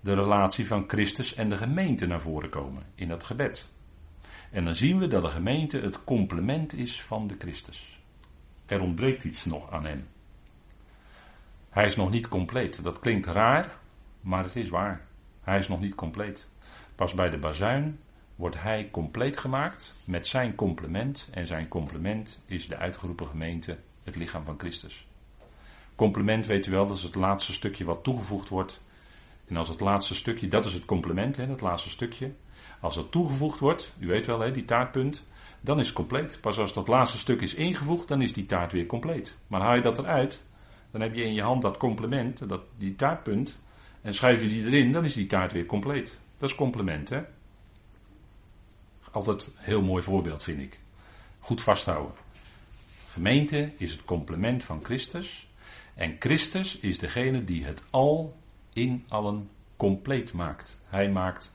de 0.00 0.14
relatie 0.14 0.66
van 0.66 0.84
Christus 0.86 1.34
en 1.34 1.48
de 1.48 1.56
gemeente 1.56 2.06
naar 2.06 2.20
voren 2.20 2.50
komen 2.50 2.82
in 2.94 3.08
dat 3.08 3.24
gebed. 3.24 3.74
En 4.56 4.64
dan 4.64 4.74
zien 4.74 4.98
we 4.98 5.06
dat 5.06 5.22
de 5.22 5.28
gemeente 5.28 5.78
het 5.80 6.04
complement 6.04 6.72
is 6.72 7.02
van 7.02 7.26
de 7.26 7.34
Christus. 7.38 8.00
Er 8.66 8.80
ontbreekt 8.80 9.24
iets 9.24 9.44
nog 9.44 9.70
aan 9.70 9.84
hem. 9.84 10.06
Hij 11.70 11.84
is 11.84 11.96
nog 11.96 12.10
niet 12.10 12.28
compleet. 12.28 12.82
Dat 12.82 12.98
klinkt 12.98 13.26
raar, 13.26 13.78
maar 14.20 14.44
het 14.44 14.56
is 14.56 14.68
waar. 14.68 15.06
Hij 15.40 15.58
is 15.58 15.68
nog 15.68 15.80
niet 15.80 15.94
compleet. 15.94 16.48
Pas 16.94 17.14
bij 17.14 17.30
de 17.30 17.38
bazuin 17.38 17.98
wordt 18.36 18.62
hij 18.62 18.88
compleet 18.90 19.38
gemaakt 19.38 19.94
met 20.04 20.26
zijn 20.26 20.54
complement. 20.54 21.28
En 21.30 21.46
zijn 21.46 21.68
complement 21.68 22.42
is 22.46 22.68
de 22.68 22.76
uitgeroepen 22.76 23.26
gemeente, 23.26 23.78
het 24.02 24.16
lichaam 24.16 24.44
van 24.44 24.58
Christus. 24.58 25.06
Complement, 25.94 26.46
weet 26.46 26.66
u 26.66 26.70
wel, 26.70 26.86
dat 26.86 26.96
is 26.96 27.02
het 27.02 27.14
laatste 27.14 27.52
stukje 27.52 27.84
wat 27.84 28.04
toegevoegd 28.04 28.48
wordt. 28.48 28.82
En 29.46 29.56
als 29.56 29.68
het 29.68 29.80
laatste 29.80 30.14
stukje, 30.14 30.48
dat 30.48 30.64
is 30.64 30.74
het 30.74 30.84
complement, 30.84 31.36
hè, 31.36 31.46
dat 31.46 31.60
laatste 31.60 31.90
stukje. 31.90 32.32
Als 32.80 32.94
dat 32.94 33.12
toegevoegd 33.12 33.58
wordt, 33.58 33.92
u 33.98 34.06
weet 34.06 34.26
wel, 34.26 34.40
hè, 34.40 34.50
die 34.50 34.64
taartpunt, 34.64 35.22
dan 35.60 35.78
is 35.78 35.86
het 35.86 35.96
compleet. 35.96 36.38
Pas 36.40 36.58
als 36.58 36.72
dat 36.72 36.88
laatste 36.88 37.18
stuk 37.18 37.40
is 37.40 37.54
ingevoegd, 37.54 38.08
dan 38.08 38.22
is 38.22 38.32
die 38.32 38.46
taart 38.46 38.72
weer 38.72 38.86
compleet. 38.86 39.36
Maar 39.46 39.60
haal 39.60 39.74
je 39.74 39.80
dat 39.82 39.98
eruit, 39.98 40.42
dan 40.90 41.00
heb 41.00 41.14
je 41.14 41.24
in 41.24 41.34
je 41.34 41.42
hand 41.42 41.62
dat 41.62 41.76
complement, 41.76 42.48
dat, 42.48 42.62
die 42.76 42.96
taartpunt, 42.96 43.58
en 44.02 44.14
schuif 44.14 44.42
je 44.42 44.48
die 44.48 44.64
erin, 44.64 44.92
dan 44.92 45.04
is 45.04 45.14
die 45.14 45.26
taart 45.26 45.52
weer 45.52 45.66
compleet. 45.66 46.18
Dat 46.38 46.50
is 46.50 46.54
complement, 46.54 47.08
hè. 47.08 47.22
Altijd 49.10 49.46
een 49.46 49.52
heel 49.56 49.82
mooi 49.82 50.02
voorbeeld, 50.02 50.42
vind 50.42 50.60
ik. 50.60 50.80
Goed 51.38 51.62
vasthouden. 51.62 52.14
Gemeente 53.12 53.72
is 53.76 53.90
het 53.90 54.04
complement 54.04 54.64
van 54.64 54.80
Christus. 54.82 55.48
En 55.94 56.16
Christus 56.18 56.78
is 56.78 56.98
degene 56.98 57.44
die 57.44 57.64
het 57.64 57.84
al 57.90 58.36
in 58.72 59.04
allen 59.08 59.50
compleet 59.76 60.32
maakt. 60.32 60.80
Hij 60.86 61.10
maakt 61.10 61.52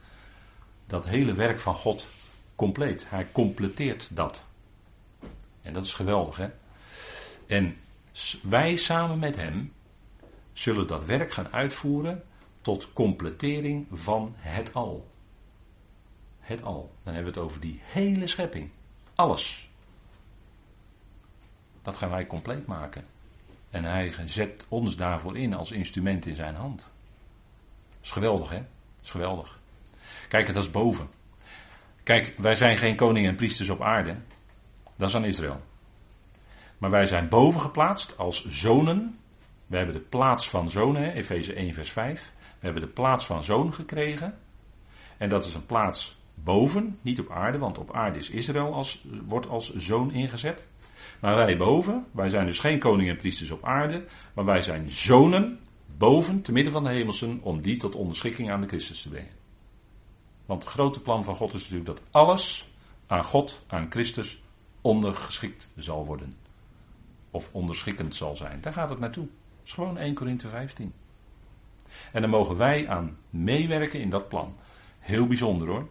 dat 0.86 1.06
hele 1.06 1.34
werk 1.34 1.60
van 1.60 1.74
God 1.74 2.06
compleet. 2.54 3.10
Hij 3.10 3.26
completeert 3.32 4.16
dat. 4.16 4.44
En 5.62 5.72
dat 5.72 5.84
is 5.84 5.92
geweldig, 5.92 6.36
hè? 6.36 6.48
En 7.46 7.76
wij 8.42 8.76
samen 8.76 9.18
met 9.18 9.36
Hem 9.36 9.72
zullen 10.52 10.86
dat 10.86 11.04
werk 11.04 11.32
gaan 11.32 11.52
uitvoeren 11.52 12.24
tot 12.60 12.92
completering 12.92 13.86
van 13.92 14.34
het 14.36 14.74
al. 14.74 15.10
Het 16.38 16.62
al. 16.62 16.92
Dan 17.02 17.14
hebben 17.14 17.32
we 17.32 17.38
het 17.38 17.48
over 17.48 17.60
die 17.60 17.80
hele 17.82 18.26
schepping. 18.26 18.70
Alles. 19.14 19.70
Dat 21.82 21.96
gaan 21.96 22.10
wij 22.10 22.26
compleet 22.26 22.66
maken. 22.66 23.04
En 23.70 23.84
hij 23.84 24.14
zet 24.24 24.66
ons 24.68 24.96
daarvoor 24.96 25.36
in 25.36 25.54
als 25.54 25.70
instrument 25.70 26.26
in 26.26 26.34
zijn 26.34 26.54
hand. 26.54 26.78
Dat 26.80 28.02
is 28.02 28.10
geweldig, 28.10 28.48
hè? 28.48 28.56
Dat 28.56 29.02
is 29.02 29.10
geweldig. 29.10 29.60
Kijk, 30.32 30.46
dat 30.46 30.62
is 30.62 30.70
boven. 30.70 31.08
Kijk, 32.02 32.34
wij 32.38 32.54
zijn 32.54 32.78
geen 32.78 32.96
koning 32.96 33.26
en 33.26 33.34
priesters 33.34 33.68
op 33.68 33.82
aarde. 33.82 34.16
Dat 34.96 35.08
is 35.08 35.14
aan 35.14 35.24
Israël. 35.24 35.60
Maar 36.78 36.90
wij 36.90 37.06
zijn 37.06 37.28
boven 37.28 37.60
geplaatst 37.60 38.18
als 38.18 38.48
zonen. 38.48 39.18
We 39.66 39.76
hebben 39.76 39.94
de 39.94 40.00
plaats 40.00 40.50
van 40.50 40.70
zonen, 40.70 41.12
Efeze 41.12 41.54
1, 41.54 41.74
vers 41.74 41.90
5. 41.90 42.32
We 42.38 42.64
hebben 42.64 42.82
de 42.82 42.88
plaats 42.88 43.26
van 43.26 43.44
zoon 43.44 43.72
gekregen. 43.72 44.38
En 45.18 45.28
dat 45.28 45.44
is 45.44 45.54
een 45.54 45.66
plaats 45.66 46.18
boven, 46.34 46.98
niet 47.02 47.20
op 47.20 47.30
aarde, 47.30 47.58
want 47.58 47.78
op 47.78 47.94
aarde 47.94 48.18
is 48.18 48.30
Israël 48.30 48.74
als, 48.74 49.04
wordt 49.26 49.48
als 49.48 49.74
zoon 49.74 50.12
ingezet. 50.12 50.68
Maar 51.20 51.34
wij 51.34 51.56
boven, 51.56 52.06
wij 52.10 52.28
zijn 52.28 52.46
dus 52.46 52.58
geen 52.58 52.78
koning 52.78 53.08
en 53.08 53.16
priesters 53.16 53.50
op 53.50 53.64
aarde, 53.64 54.04
maar 54.34 54.44
wij 54.44 54.62
zijn 54.62 54.90
zonen 54.90 55.60
boven, 55.96 56.42
te 56.42 56.52
midden 56.52 56.72
van 56.72 56.84
de 56.84 56.90
hemelsen, 56.90 57.40
om 57.42 57.60
die 57.60 57.76
tot 57.76 57.94
onderschikking 57.94 58.50
aan 58.50 58.60
de 58.60 58.66
Christus 58.68 59.02
te 59.02 59.08
brengen. 59.08 59.41
Want 60.46 60.64
het 60.64 60.72
grote 60.72 61.00
plan 61.00 61.24
van 61.24 61.36
God 61.36 61.54
is 61.54 61.60
natuurlijk 61.60 61.86
dat 61.86 62.02
alles 62.10 62.68
aan 63.06 63.24
God, 63.24 63.64
aan 63.66 63.90
Christus, 63.90 64.42
ondergeschikt 64.80 65.68
zal 65.76 66.06
worden. 66.06 66.36
Of 67.30 67.48
onderschikkend 67.52 68.14
zal 68.14 68.36
zijn. 68.36 68.60
Daar 68.60 68.72
gaat 68.72 68.88
het 68.88 68.98
naartoe. 68.98 69.24
Dat 69.24 69.66
is 69.66 69.72
gewoon 69.72 69.98
1 69.98 70.14
Korinthe 70.14 70.48
15. 70.48 70.92
En 72.12 72.20
dan 72.20 72.30
mogen 72.30 72.56
wij 72.56 72.88
aan 72.88 73.18
meewerken 73.30 74.00
in 74.00 74.10
dat 74.10 74.28
plan. 74.28 74.56
Heel 74.98 75.26
bijzonder 75.26 75.68
hoor. 75.68 75.88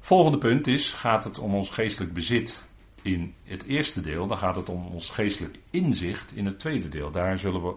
Volgende 0.00 0.38
punt 0.38 0.66
is, 0.66 0.92
gaat 0.92 1.24
het 1.24 1.38
om 1.38 1.54
ons 1.54 1.70
geestelijk 1.70 2.12
bezit 2.12 2.68
in 3.02 3.34
het 3.44 3.64
eerste 3.64 4.00
deel, 4.00 4.26
dan 4.26 4.38
gaat 4.38 4.56
het 4.56 4.68
om 4.68 4.86
ons 4.86 5.10
geestelijk 5.10 5.58
inzicht 5.70 6.32
in 6.32 6.46
het 6.46 6.58
tweede 6.58 6.88
deel. 6.88 7.10
Daar 7.10 7.38
zullen 7.38 7.62
we 7.62 7.74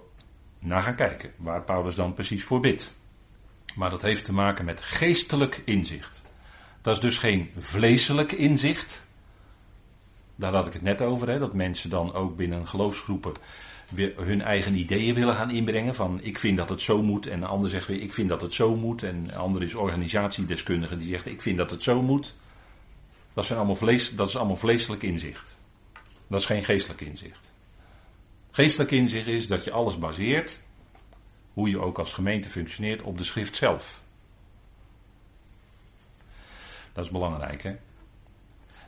naar 0.59 0.83
gaan 0.83 0.95
kijken, 0.95 1.31
waar 1.37 1.63
Paulus 1.63 1.95
dan 1.95 2.13
precies 2.13 2.43
voor 2.43 2.59
bidt. 2.59 2.93
Maar 3.75 3.89
dat 3.89 4.01
heeft 4.01 4.25
te 4.25 4.33
maken 4.33 4.65
met 4.65 4.81
geestelijk 4.81 5.61
inzicht. 5.65 6.21
Dat 6.81 6.95
is 6.95 7.01
dus 7.01 7.17
geen 7.17 7.49
vleeselijk 7.59 8.31
inzicht. 8.31 9.05
Daar 10.35 10.53
had 10.53 10.67
ik 10.67 10.73
het 10.73 10.81
net 10.81 11.01
over, 11.01 11.29
hè, 11.29 11.39
dat 11.39 11.53
mensen 11.53 11.89
dan 11.89 12.13
ook 12.13 12.35
binnen 12.35 12.67
geloofsgroepen 12.67 13.33
hun 14.15 14.41
eigen 14.41 14.75
ideeën 14.75 15.15
willen 15.15 15.35
gaan 15.35 15.51
inbrengen. 15.51 15.95
Van 15.95 16.19
ik 16.21 16.39
vind 16.39 16.57
dat 16.57 16.69
het 16.69 16.81
zo 16.81 17.03
moet. 17.03 17.27
En 17.27 17.39
de 17.39 17.45
ander 17.45 17.69
zegt 17.69 17.87
weer 17.87 18.01
ik 18.01 18.13
vind 18.13 18.29
dat 18.29 18.41
het 18.41 18.53
zo 18.53 18.75
moet. 18.75 19.03
En 19.03 19.27
de 19.27 19.35
ander 19.35 19.63
is 19.63 19.73
organisatiedeskundige 19.73 20.97
die 20.97 21.07
zegt 21.07 21.25
ik 21.25 21.41
vind 21.41 21.57
dat 21.57 21.69
het 21.69 21.83
zo 21.83 22.01
moet. 22.01 22.35
Dat, 23.33 23.45
zijn 23.45 23.57
allemaal 23.57 23.75
vlees, 23.75 24.15
dat 24.15 24.27
is 24.27 24.35
allemaal 24.35 24.55
vleeselijk 24.55 25.03
inzicht. 25.03 25.55
Dat 26.27 26.39
is 26.39 26.45
geen 26.45 26.63
geestelijk 26.63 27.01
inzicht. 27.01 27.51
Geestelijk 28.51 28.91
inzicht 28.91 29.27
is 29.27 29.47
dat 29.47 29.63
je 29.63 29.71
alles 29.71 29.97
baseert, 29.97 30.59
hoe 31.53 31.69
je 31.69 31.79
ook 31.79 31.99
als 31.99 32.13
gemeente 32.13 32.49
functioneert, 32.49 33.01
op 33.01 33.17
de 33.17 33.23
schrift 33.23 33.55
zelf. 33.55 34.03
Dat 36.93 37.05
is 37.05 37.11
belangrijk, 37.11 37.63
hè? 37.63 37.75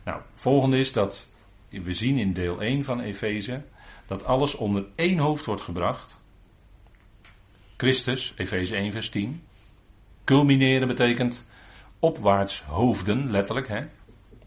Nou, 0.04 0.22
volgende 0.34 0.78
is 0.78 0.92
dat 0.92 1.28
we 1.68 1.94
zien 1.94 2.18
in 2.18 2.32
deel 2.32 2.62
1 2.62 2.84
van 2.84 3.00
Efeze 3.00 3.62
dat 4.06 4.24
alles 4.24 4.54
onder 4.54 4.84
één 4.94 5.18
hoofd 5.18 5.44
wordt 5.44 5.62
gebracht. 5.62 6.20
Christus, 7.76 8.34
Efeze 8.36 8.76
1, 8.76 8.92
vers 8.92 9.10
10. 9.10 9.42
Culmineren 10.24 10.88
betekent 10.88 11.46
opwaarts 11.98 12.62
hoofden, 12.62 13.30
letterlijk, 13.30 13.68
hè? 13.68 13.86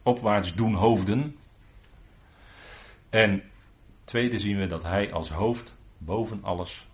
opwaarts 0.04 0.56
doen 0.56 0.74
hoofden. 0.74 1.38
En 3.10 3.44
tweede 4.04 4.40
zien 4.40 4.58
we 4.58 4.66
dat 4.66 4.84
hij 4.84 5.14
als 5.14 5.30
hoofd 5.30 5.76
boven 5.98 6.44
alles 6.44 6.88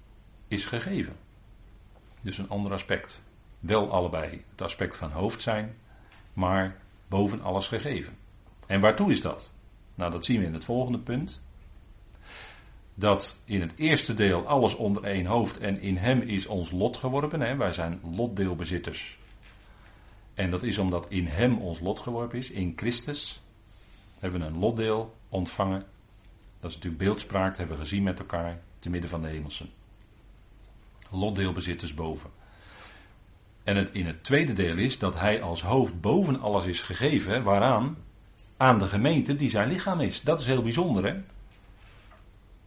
is 0.48 0.66
gegeven. 0.66 1.16
Dus 2.22 2.38
een 2.38 2.50
ander 2.50 2.74
aspect. 2.74 3.22
Wel 3.60 3.92
allebei 3.92 4.44
het 4.52 4.62
aspect 4.62 4.96
van 4.96 5.12
hoofd 5.12 5.42
zijn, 5.42 5.76
maar 6.34 6.78
boven 7.08 7.42
alles 7.42 7.68
gegeven. 7.68 8.18
En 8.68 8.82
waartoe 8.82 9.12
is 9.12 9.22
dat? 9.22 9.52
Nou, 9.96 10.12
dat 10.12 10.26
zien 10.26 10.40
we 10.40 10.46
in 10.46 10.54
het 10.54 10.66
volgende 10.66 11.00
punt. 11.00 11.42
Dat 12.94 13.40
in 13.46 13.62
het 13.62 13.74
eerste 13.76 14.14
deel 14.14 14.48
alles 14.48 14.76
onder 14.76 15.04
één 15.04 15.26
hoofd 15.26 15.58
en 15.58 15.82
in 15.82 15.98
hem 15.98 16.22
is 16.22 16.46
ons 16.46 16.72
lot 16.72 16.98
geworpen. 16.98 17.42
Hè? 17.42 17.56
Wij 17.56 17.74
zijn 17.74 18.00
lotdeelbezitters 18.16 19.18
en 20.34 20.50
dat 20.50 20.64
is 20.64 20.78
omdat 20.78 21.06
in 21.10 21.28
Hem 21.28 21.58
ons 21.58 21.80
lot 21.80 22.00
geworpen 22.00 22.38
is, 22.38 22.50
in 22.50 22.74
Christus. 22.76 23.42
Hebben 24.20 24.40
we 24.40 24.46
een 24.46 24.58
lotdeel 24.58 25.16
ontvangen. 25.30 25.86
Dat 26.60 26.70
is 26.70 26.76
natuurlijk 26.76 27.04
beeldspraak, 27.04 27.48
dat 27.50 27.58
hebben 27.58 27.78
we 27.78 27.84
gezien 27.84 28.04
met 28.04 28.20
elkaar, 28.20 28.62
te 28.80 28.90
midden 28.90 29.10
van 29.10 29.22
de 29.22 29.28
hemelsen. 29.28 29.70
Lotdeelbezitters 31.14 31.94
boven. 31.94 32.30
En 33.64 33.76
het 33.76 33.92
in 33.92 34.06
het 34.06 34.24
tweede 34.24 34.54
deel 34.54 34.78
is 34.78 35.00
dat 35.00 35.20
Hij 35.20 35.42
als 35.42 35.62
hoofd 35.62 36.02
boven 36.02 36.42
alles 36.42 36.66
is 36.66 36.82
gegeven, 36.82 37.44
waaraan? 37.44 37.98
Aan 38.58 38.80
de 38.80 38.88
gemeente 38.88 39.36
die 39.36 39.50
zijn 39.50 39.68
lichaam 39.68 40.00
is. 40.00 40.22
Dat 40.22 40.42
is 40.42 40.48
heel 40.48 40.64
bijzonder, 40.64 41.06
hè? 41.06 41.16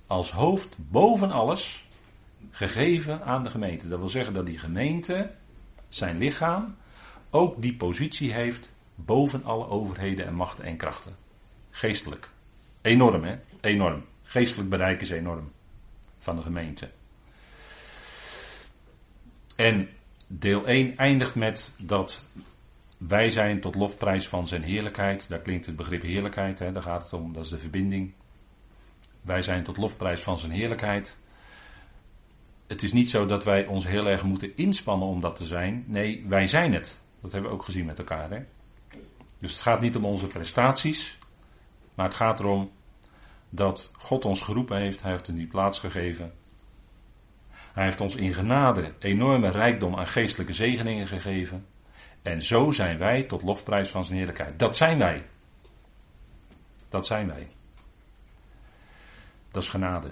Als 0.07 0.33
hoofd 0.33 0.77
boven 0.79 1.31
alles 1.31 1.85
gegeven 2.51 3.25
aan 3.25 3.43
de 3.43 3.51
gemeente. 3.51 3.89
Dat 3.89 3.99
wil 3.99 4.09
zeggen 4.09 4.35
dat 4.35 4.47
die 4.47 4.59
gemeente, 4.59 5.31
zijn 5.89 6.19
lichaam, 6.19 6.77
ook 7.31 7.63
die 7.63 7.75
positie 7.75 8.33
heeft 8.33 8.73
boven 8.95 9.45
alle 9.45 9.69
overheden 9.69 10.27
en 10.27 10.35
machten 10.35 10.65
en 10.65 10.77
krachten. 10.77 11.17
Geestelijk. 11.71 12.31
Enorm, 12.83 13.25
hè? 13.25 13.37
Enorm. 13.61 14.05
Geestelijk 14.23 14.71
bereik 14.71 15.01
is 15.01 15.11
enorm 15.11 15.51
van 16.19 16.37
de 16.37 16.43
gemeente. 16.43 16.91
En 19.57 19.89
deel 20.27 20.67
1 20.67 20.97
eindigt 20.97 21.35
met 21.35 21.73
dat 21.79 22.31
wij 22.99 23.31
zijn 23.31 23.61
tot 23.61 23.75
lofprijs 23.75 24.29
van 24.29 24.47
zijn 24.47 24.63
heerlijkheid. 24.63 25.29
Daar 25.29 25.41
klinkt 25.41 25.67
het 25.67 25.77
begrip 25.77 26.03
heerlijkheid, 26.03 26.59
hè, 26.59 26.73
daar 26.73 26.83
gaat 26.83 27.03
het 27.03 27.13
om, 27.13 27.33
dat 27.33 27.45
is 27.45 27.51
de 27.51 27.59
verbinding. 27.59 28.13
Wij 29.21 29.43
zijn 29.43 29.63
tot 29.63 29.77
lofprijs 29.77 30.23
van 30.23 30.39
zijn 30.39 30.53
heerlijkheid. 30.53 31.19
Het 32.67 32.83
is 32.83 32.93
niet 32.93 33.11
zo 33.11 33.27
dat 33.27 33.45
wij 33.45 33.67
ons 33.67 33.87
heel 33.87 34.07
erg 34.07 34.23
moeten 34.23 34.57
inspannen 34.57 35.09
om 35.09 35.21
dat 35.21 35.37
te 35.37 35.47
zijn. 35.47 35.85
Nee, 35.87 36.25
wij 36.29 36.47
zijn 36.47 36.73
het. 36.73 37.01
Dat 37.21 37.33
hebben 37.33 37.51
we 37.51 37.57
ook 37.57 37.65
gezien 37.65 37.87
met 37.87 37.99
elkaar. 37.99 38.31
Hè? 38.31 38.39
Dus 39.39 39.53
het 39.53 39.61
gaat 39.61 39.81
niet 39.81 39.97
om 39.97 40.05
onze 40.05 40.27
prestaties. 40.27 41.19
Maar 41.95 42.07
het 42.07 42.15
gaat 42.15 42.41
erom 42.41 42.71
dat 43.49 43.93
God 43.99 44.25
ons 44.25 44.43
geroepen 44.43 44.79
heeft. 44.79 45.03
Hij 45.03 45.11
heeft 45.11 45.29
een 45.29 45.37
die 45.37 45.47
plaats 45.47 45.79
gegeven. 45.79 46.33
Hij 47.77 47.85
heeft 47.85 48.01
ons 48.01 48.15
in 48.15 48.35
genade 48.35 48.93
enorme 48.99 49.51
rijkdom 49.51 49.97
aan 49.97 50.07
geestelijke 50.07 50.53
zegeningen 50.53 51.07
gegeven. 51.07 51.67
En 52.23 52.43
zo 52.43 52.71
zijn 52.71 52.99
wij 52.99 53.23
tot 53.23 53.43
lofprijs 53.43 53.91
van 53.91 54.05
zijn 54.05 54.17
heerlijkheid. 54.17 54.59
Dat 54.59 54.77
zijn 54.77 54.99
wij. 54.99 55.27
Dat 56.89 57.07
zijn 57.07 57.27
wij. 57.27 57.49
Dat 59.51 59.63
is 59.63 59.69
genade. 59.69 60.11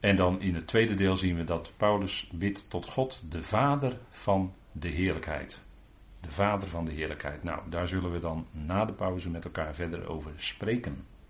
En 0.00 0.16
dan 0.16 0.40
in 0.40 0.54
het 0.54 0.66
tweede 0.66 0.94
deel 0.94 1.16
zien 1.16 1.36
we 1.36 1.44
dat 1.44 1.72
Paulus 1.76 2.30
bidt 2.32 2.70
tot 2.70 2.86
God, 2.86 3.22
de 3.28 3.42
Vader 3.42 3.98
van 4.10 4.54
de 4.72 4.88
heerlijkheid. 4.88 5.62
De 6.20 6.30
Vader 6.30 6.68
van 6.68 6.84
de 6.84 6.92
heerlijkheid. 6.92 7.42
Nou, 7.42 7.70
daar 7.70 7.88
zullen 7.88 8.12
we 8.12 8.18
dan 8.18 8.46
na 8.50 8.84
de 8.84 8.92
pauze 8.92 9.30
met 9.30 9.44
elkaar 9.44 9.74
verder 9.74 10.08
over 10.08 10.32
spreken. 10.36 11.04